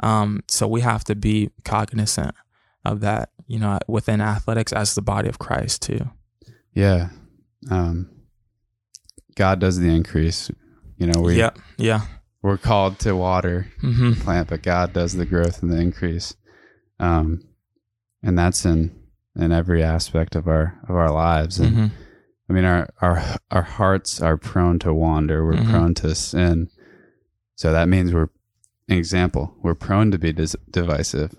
Um, 0.01 0.43
so 0.47 0.67
we 0.67 0.81
have 0.81 1.03
to 1.05 1.15
be 1.15 1.49
cognizant 1.65 2.33
of 2.85 3.01
that, 3.01 3.31
you 3.47 3.59
know, 3.59 3.77
within 3.87 4.21
athletics 4.21 4.71
as 4.71 4.95
the 4.95 5.01
body 5.01 5.27
of 5.27 5.39
Christ 5.39 5.81
too. 5.81 6.09
Yeah. 6.73 7.09
Um, 7.69 8.09
God 9.35 9.59
does 9.59 9.79
the 9.79 9.89
increase. 9.93 10.49
You 10.97 11.07
know, 11.07 11.21
we 11.21 11.37
yeah, 11.37 11.51
yeah. 11.77 12.01
we're 12.41 12.57
called 12.57 12.99
to 12.99 13.15
water 13.15 13.71
hmm 13.81 14.13
plant, 14.13 14.49
but 14.49 14.61
God 14.63 14.93
does 14.93 15.13
the 15.13 15.25
growth 15.25 15.61
and 15.61 15.71
the 15.71 15.79
increase. 15.79 16.35
Um, 16.99 17.41
and 18.23 18.37
that's 18.37 18.65
in 18.65 18.95
in 19.35 19.51
every 19.51 19.81
aspect 19.83 20.35
of 20.35 20.47
our 20.47 20.79
of 20.87 20.95
our 20.95 21.11
lives. 21.11 21.59
And 21.59 21.73
hmm 21.75 21.87
I 22.49 22.53
mean, 22.53 22.65
our 22.65 22.89
our 23.01 23.23
our 23.51 23.61
hearts 23.61 24.21
are 24.21 24.35
prone 24.37 24.79
to 24.79 24.93
wander. 24.93 25.45
We're 25.45 25.53
Mhm. 25.53 25.69
prone 25.69 25.93
to 25.95 26.15
sin. 26.15 26.69
So 27.59 27.73
that 27.73 27.89
means 27.89 28.13
we're 28.13 28.29
an 28.87 28.97
example. 28.97 29.53
We're 29.61 29.75
prone 29.75 30.11
to 30.11 30.17
be 30.17 30.31
dis- 30.31 30.55
divisive. 30.71 31.35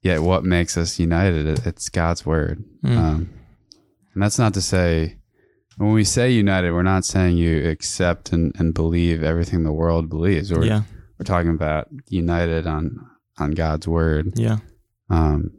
Yet, 0.00 0.22
what 0.22 0.44
makes 0.44 0.76
us 0.76 1.00
united? 1.00 1.66
It's 1.66 1.88
God's 1.88 2.24
word. 2.24 2.62
Mm. 2.84 2.96
Um, 2.96 3.30
and 4.14 4.22
that's 4.22 4.38
not 4.38 4.54
to 4.54 4.62
say 4.62 5.16
when 5.76 5.90
we 5.90 6.04
say 6.04 6.30
united, 6.30 6.70
we're 6.70 6.84
not 6.84 7.04
saying 7.04 7.36
you 7.36 7.68
accept 7.68 8.32
and, 8.32 8.54
and 8.60 8.74
believe 8.74 9.24
everything 9.24 9.64
the 9.64 9.72
world 9.72 10.08
believes. 10.08 10.52
We're, 10.52 10.64
yeah, 10.64 10.82
we're 11.18 11.24
talking 11.24 11.50
about 11.50 11.88
united 12.06 12.68
on 12.68 13.10
on 13.38 13.50
God's 13.50 13.88
word. 13.88 14.34
yeah, 14.36 14.58
Um, 15.10 15.50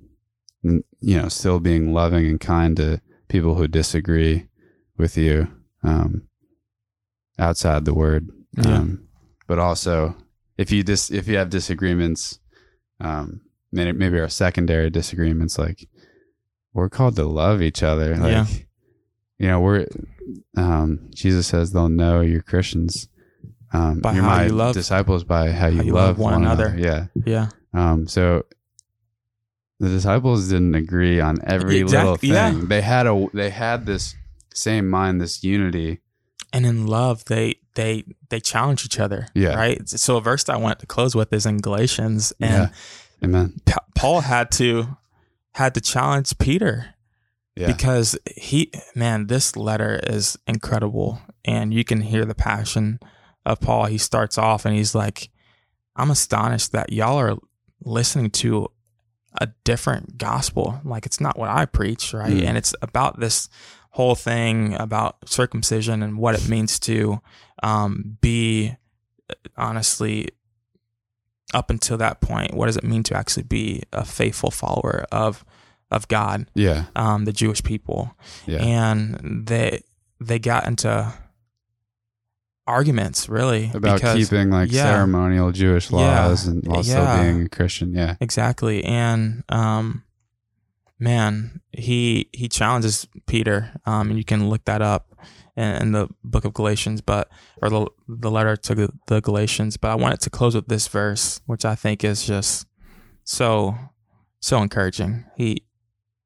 and, 0.63 0.86
you 1.01 1.21
know, 1.21 1.28
still 1.28 1.59
being 1.59 1.91
loving 1.91 2.25
and 2.25 2.39
kind 2.39 2.78
to 2.78 3.01
people 3.28 3.55
who 3.55 3.67
disagree 3.67 4.47
with 4.97 5.17
you 5.17 5.49
um, 5.84 6.30
outside 7.38 7.84
the 7.84 7.93
word. 7.93 8.30
Yeah. 8.53 8.78
Um, 8.78 9.06
but 9.47 9.59
also, 9.59 10.15
if 10.57 10.71
you 10.71 10.83
dis- 10.83 11.11
if 11.11 11.27
you 11.27 11.37
have 11.37 11.49
disagreements, 11.49 12.39
um, 12.99 13.41
maybe, 13.71 13.93
maybe 13.97 14.19
our 14.19 14.29
secondary 14.29 14.89
disagreements, 14.89 15.57
like 15.57 15.87
we're 16.73 16.89
called 16.89 17.15
to 17.15 17.23
love 17.25 17.61
each 17.61 17.81
other. 17.83 18.15
Like, 18.15 18.31
Yeah. 18.31 18.45
you 19.39 19.47
know, 19.47 19.59
we're 19.59 19.87
um, 20.57 21.09
Jesus 21.15 21.47
says 21.47 21.71
they'll 21.71 21.89
know 21.89 22.21
you're 22.21 22.41
Christians. 22.41 23.07
Um, 23.73 23.99
By 23.99 24.13
you're 24.13 24.23
how 24.23 24.29
my 24.29 24.45
you 24.45 24.51
love- 24.53 24.73
disciples 24.75 25.23
by 25.23 25.51
how 25.51 25.67
you, 25.67 25.83
love, 25.93 26.17
one, 26.19 26.33
another. 26.35 26.73
Yeah. 26.77 27.07
yeah, 27.25 27.49
Um, 27.73 28.07
so 28.07 28.45
the 29.79 29.89
disciples 29.89 30.47
didn't 30.49 30.73
agree 30.75 31.19
on 31.19 31.37
every 31.43 31.79
Exact- 31.79 32.03
little 32.03 32.17
thing. 32.17 32.31
yeah. 32.31 32.61
They 32.65 32.81
had 32.81 33.07
a 33.07 33.27
they 33.33 33.49
had 33.49 33.85
this 33.85 34.15
same 34.53 34.87
mind, 34.87 35.21
this 35.21 35.43
unity. 35.43 35.99
And 36.53 36.65
in 36.65 36.87
love, 36.87 37.25
they 37.25 37.55
they 37.75 38.03
they 38.29 38.39
challenge 38.39 38.85
each 38.85 38.99
other. 38.99 39.27
Yeah. 39.33 39.55
right. 39.55 39.87
So 39.87 40.17
a 40.17 40.21
verse 40.21 40.43
that 40.45 40.53
I 40.53 40.57
want 40.57 40.79
to 40.79 40.85
close 40.85 41.15
with 41.15 41.31
is 41.33 41.45
in 41.45 41.57
Galatians, 41.57 42.33
and 42.39 42.69
Yeah. 42.69 42.69
Amen. 43.23 43.59
Pa- 43.65 43.83
Paul 43.95 44.21
had 44.21 44.51
to 44.53 44.97
had 45.53 45.73
to 45.73 45.81
challenge 45.81 46.37
Peter 46.37 46.93
Yeah. 47.55 47.67
because 47.67 48.17
he 48.35 48.71
man 48.95 49.27
this 49.27 49.55
letter 49.55 49.99
is 50.05 50.37
incredible 50.47 51.19
and 51.45 51.73
you 51.73 51.83
can 51.83 52.01
hear 52.01 52.25
the 52.25 52.35
passion 52.35 52.99
of 53.45 53.59
paul 53.59 53.85
he 53.85 53.97
starts 53.97 54.37
off 54.37 54.65
and 54.65 54.75
he's 54.75 54.93
like 54.93 55.29
i'm 55.95 56.11
astonished 56.11 56.73
that 56.73 56.91
y'all 56.91 57.17
are 57.17 57.37
listening 57.83 58.29
to 58.29 58.67
a 59.41 59.47
different 59.63 60.17
gospel 60.19 60.79
like 60.83 61.05
it's 61.07 61.19
not 61.21 61.39
what 61.39 61.49
i 61.49 61.65
preach 61.65 62.13
right 62.13 62.33
Mm. 62.33 62.43
and 62.49 62.57
it's 62.57 62.75
about 62.83 63.19
this 63.19 63.49
whole 63.97 64.15
thing 64.15 64.73
about 64.75 65.17
circumcision 65.27 66.03
and 66.03 66.17
what 66.19 66.35
it 66.35 66.47
means 66.47 66.77
to 66.79 67.19
um, 67.63 68.17
be 68.21 68.75
honestly 69.57 70.29
up 71.53 71.69
until 71.69 71.97
that 71.97 72.21
point 72.21 72.53
what 72.53 72.67
does 72.67 72.77
it 72.77 72.83
mean 72.83 73.01
to 73.03 73.15
actually 73.15 73.43
be 73.43 73.81
a 73.91 74.05
faithful 74.05 74.51
follower 74.51 75.05
of 75.11 75.43
of 75.89 76.07
god 76.09 76.45
yeah. 76.53 76.85
um, 76.95 77.25
the 77.25 77.31
Jewish 77.33 77.63
people, 77.63 78.11
Yeah. 78.45 78.59
and 78.61 79.45
they 79.47 79.81
they 80.19 80.37
got 80.39 80.67
into 80.67 81.11
arguments 82.67 83.29
really 83.29 83.71
About 83.73 83.95
because- 83.95 84.17
keeping 84.29 84.49
like 84.49 84.71
yeah. 84.71 84.83
ceremonial 84.91 85.51
Jewish 85.51 85.89
Yeah. 85.89 85.97
laws 86.27 86.47
and 86.47 86.67
also 86.67 86.91
Yeah. 87.01 87.21
being 87.23 87.43
a 87.43 87.49
Christian. 87.49 87.93
Yeah. 87.93 88.15
exactly 88.19 88.83
and 88.83 89.43
um 89.49 90.03
man 90.99 91.61
he 91.71 92.29
he 92.33 92.47
challenges 92.47 93.07
Peter 93.25 93.71
um 93.85 94.09
and 94.09 94.17
you 94.17 94.25
can 94.25 94.49
look 94.49 94.65
that 94.65 94.81
up 94.81 95.15
in, 95.55 95.75
in 95.81 95.91
the 95.91 96.07
book 96.23 96.45
of 96.45 96.53
Galatians 96.53 97.01
but 97.01 97.29
or 97.61 97.69
the 97.69 97.87
the 98.07 98.31
letter 98.31 98.55
to 98.55 98.75
the, 98.75 98.89
the 99.07 99.21
Galatians 99.21 99.77
but 99.77 99.89
I 99.89 99.95
wanted 99.95 100.21
to 100.21 100.29
close 100.29 100.55
with 100.55 100.67
this 100.67 100.87
verse 100.87 101.41
which 101.45 101.65
I 101.65 101.75
think 101.75 102.03
is 102.03 102.25
just 102.25 102.67
so 103.23 103.75
so 104.39 104.61
encouraging 104.61 105.25
he 105.35 105.63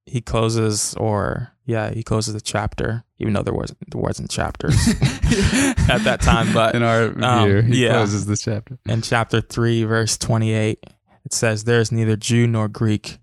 he 0.06 0.22
closes 0.22 0.94
or 0.96 1.54
yeah 1.66 1.92
he 1.92 2.04
closes 2.04 2.34
the 2.34 2.42
chapter 2.42 3.04
even 3.20 3.34
though 3.34 3.44
there 3.44 3.54
wasn't 3.54 3.80
there 3.90 4.02
wasn't 4.02 4.30
chapters 4.30 4.76
at 5.90 6.04
that 6.04 6.20
time 6.22 6.52
but 6.54 6.76
in 6.76 6.84
our 6.84 7.14
um, 7.24 7.48
view, 7.48 7.62
he 7.62 7.86
yeah. 7.86 7.94
closes 7.94 8.26
this 8.26 8.42
chapter. 8.42 8.78
in 8.88 9.02
chapter 9.02 9.42
3 9.42 9.84
verse 9.86 10.18
28 10.18 10.80
it 11.24 11.34
says 11.34 11.64
there's 11.64 11.92
neither 11.92 12.16
jew 12.16 12.48
nor 12.48 12.68
greek 12.68 13.20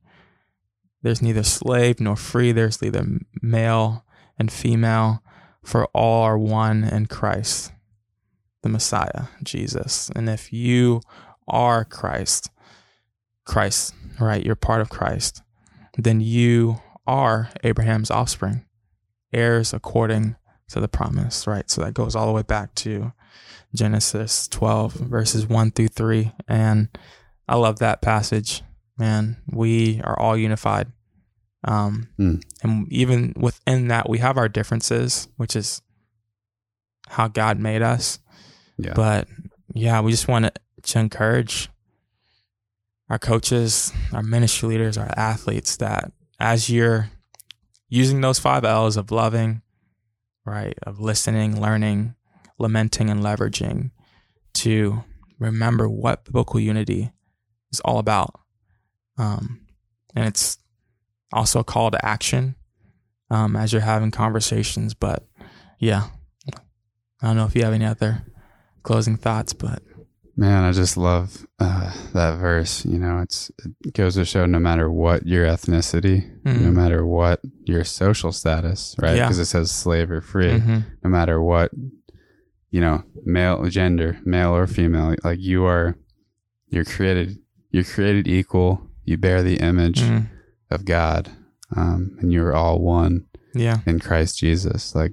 there's 1.02 1.22
neither 1.22 1.42
slave 1.42 2.00
nor 2.00 2.16
free. 2.16 2.52
There's 2.52 2.82
neither 2.82 3.04
male 3.40 4.04
and 4.38 4.52
female 4.52 5.22
for 5.64 5.86
all 5.86 6.22
are 6.22 6.38
one 6.38 6.84
in 6.84 7.06
christ 7.06 7.72
the 8.62 8.68
messiah 8.68 9.24
jesus. 9.42 10.10
And 10.14 10.28
if 10.28 10.52
you 10.52 11.00
are 11.46 11.84
christ 11.84 12.50
christ 13.44 13.94
right 14.20 14.44
you're 14.44 14.54
part 14.54 14.80
of 14.80 14.90
christ 14.90 15.42
then 15.96 16.20
you 16.20 16.80
are 17.06 17.50
abraham's 17.64 18.10
offspring 18.10 18.64
heirs 19.32 19.72
according 19.72 20.36
to 20.68 20.80
the 20.80 20.88
promise 20.88 21.46
right? 21.46 21.68
So 21.70 21.82
that 21.82 21.94
goes 21.94 22.14
all 22.14 22.26
the 22.26 22.32
way 22.32 22.42
back 22.42 22.74
to 22.76 23.12
Genesis 23.74 24.48
12, 24.48 24.94
verses 24.94 25.46
1 25.46 25.72
through 25.72 25.88
3. 25.88 26.32
And 26.46 26.88
I 27.46 27.56
love 27.56 27.78
that 27.78 28.02
passage, 28.02 28.62
man. 28.98 29.36
We 29.50 30.00
are 30.02 30.18
all 30.18 30.36
unified. 30.36 30.88
Um, 31.64 32.08
Mm. 32.18 32.42
And 32.62 32.92
even 32.92 33.34
within 33.36 33.88
that, 33.88 34.08
we 34.08 34.18
have 34.18 34.36
our 34.36 34.48
differences, 34.48 35.28
which 35.36 35.56
is 35.56 35.82
how 37.08 37.28
God 37.28 37.58
made 37.58 37.82
us. 37.82 38.20
Yeah. 38.76 38.94
But 38.94 39.28
yeah, 39.74 40.00
we 40.00 40.10
just 40.10 40.28
want 40.28 40.58
to 40.82 40.98
encourage 40.98 41.68
our 43.10 43.18
coaches, 43.18 43.92
our 44.12 44.22
ministry 44.22 44.68
leaders, 44.68 44.98
our 44.98 45.10
athletes 45.16 45.76
that 45.78 46.12
as 46.38 46.70
you're 46.70 47.10
using 47.88 48.20
those 48.20 48.38
five 48.38 48.64
L's 48.64 48.96
of 48.96 49.10
loving, 49.10 49.62
right, 50.44 50.78
of 50.82 51.00
listening, 51.00 51.60
learning, 51.60 52.14
lamenting, 52.58 53.10
and 53.10 53.22
leveraging, 53.22 53.90
to 54.54 55.04
remember 55.38 55.88
what 55.88 56.24
biblical 56.24 56.60
unity 56.60 57.12
is 57.72 57.80
all 57.80 57.98
about. 57.98 58.38
Um, 59.18 59.60
and 60.14 60.26
it's 60.26 60.58
also 61.32 61.60
a 61.60 61.64
call 61.64 61.90
to 61.90 62.04
action 62.04 62.54
um, 63.30 63.56
as 63.56 63.72
you're 63.72 63.82
having 63.82 64.10
conversations. 64.10 64.94
But 64.94 65.26
yeah, 65.78 66.08
I 67.20 67.26
don't 67.26 67.36
know 67.36 67.44
if 67.46 67.54
you 67.54 67.64
have 67.64 67.74
any 67.74 67.84
other 67.84 68.22
closing 68.82 69.16
thoughts, 69.16 69.52
but 69.52 69.82
Man, 70.40 70.62
I 70.62 70.70
just 70.70 70.96
love 70.96 71.44
uh, 71.58 71.92
that 72.14 72.36
verse. 72.36 72.84
You 72.84 73.00
know, 73.00 73.18
it's 73.22 73.50
it 73.84 73.92
goes 73.92 74.14
to 74.14 74.24
show 74.24 74.46
no 74.46 74.60
matter 74.60 74.88
what 74.88 75.26
your 75.26 75.44
ethnicity, 75.46 76.30
no 76.44 76.52
Mhm. 76.52 76.74
matter 76.74 77.04
what 77.04 77.40
your 77.64 77.82
social 77.82 78.30
status, 78.30 78.94
right? 79.00 79.16
Yeah. 79.16 79.24
Because 79.26 79.40
it 79.40 79.46
says 79.46 79.72
slave 79.72 80.12
or 80.12 80.20
free, 80.20 80.60
Mhm. 80.60 80.84
no 81.02 81.10
matter 81.10 81.42
what, 81.42 81.72
you 82.70 82.80
know, 82.80 83.02
male 83.24 83.64
gender, 83.68 84.20
male 84.24 84.54
or 84.54 84.68
female, 84.68 85.16
like 85.24 85.40
you 85.40 85.64
are, 85.64 85.96
you're 86.68 86.84
created, 86.84 87.38
you're 87.72 87.82
created 87.82 88.28
equal. 88.28 88.87
You 89.08 89.16
bear 89.16 89.42
the 89.42 89.56
image 89.56 90.02
Mm. 90.02 90.26
of 90.70 90.84
God, 90.84 91.30
um, 91.74 92.16
and 92.20 92.30
you're 92.30 92.54
all 92.54 92.78
one 92.78 93.24
yeah, 93.54 93.78
in 93.86 94.00
Christ 94.00 94.38
Jesus. 94.38 94.94
Like 94.94 95.12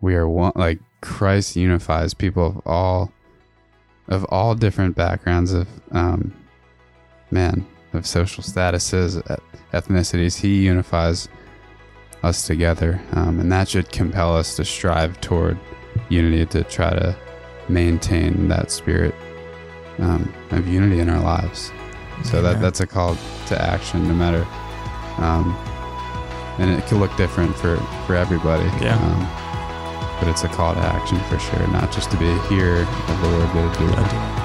we 0.00 0.14
are 0.14 0.26
one. 0.26 0.52
Like 0.56 0.80
Christ 1.02 1.56
unifies 1.56 2.14
people 2.14 2.46
of 2.46 2.62
all 2.66 3.12
of 4.08 4.24
all 4.30 4.54
different 4.54 4.96
backgrounds 4.96 5.52
of 5.52 5.68
um, 5.92 6.32
man 7.30 7.66
of 7.92 8.06
social 8.06 8.42
statuses, 8.42 9.20
ethnicities. 9.74 10.40
He 10.40 10.64
unifies 10.64 11.28
us 12.22 12.46
together, 12.46 12.98
um, 13.12 13.40
and 13.40 13.52
that 13.52 13.68
should 13.68 13.92
compel 13.92 14.34
us 14.34 14.56
to 14.56 14.64
strive 14.64 15.20
toward 15.20 15.58
unity 16.08 16.46
to 16.46 16.64
try 16.64 16.90
to 16.90 17.14
maintain 17.68 18.48
that 18.48 18.70
spirit 18.70 19.14
um, 19.98 20.32
of 20.50 20.66
unity 20.66 21.00
in 21.00 21.10
our 21.10 21.20
lives. 21.20 21.70
So 22.22 22.40
that 22.42 22.60
that's 22.60 22.80
a 22.80 22.86
call 22.86 23.16
to 23.46 23.60
action, 23.60 24.06
no 24.06 24.14
matter. 24.14 24.46
Um, 25.18 25.54
and 26.58 26.70
it 26.70 26.86
can 26.86 27.00
look 27.00 27.14
different 27.16 27.54
for 27.56 27.76
for 28.06 28.14
everybody. 28.14 28.64
Yeah. 28.82 28.96
Um, 28.96 30.20
but 30.20 30.28
it's 30.28 30.44
a 30.44 30.48
call 30.48 30.74
to 30.74 30.80
action 30.80 31.18
for 31.24 31.38
sure, 31.38 31.66
not 31.68 31.90
just 31.92 32.10
to 32.12 32.16
be 32.16 32.32
here 32.48 32.82
of 32.82 33.20
the 33.20 33.28
Lord, 33.28 33.52
but 33.52 33.74
to 33.74 33.78
do 33.80 33.92
it. 33.92 34.43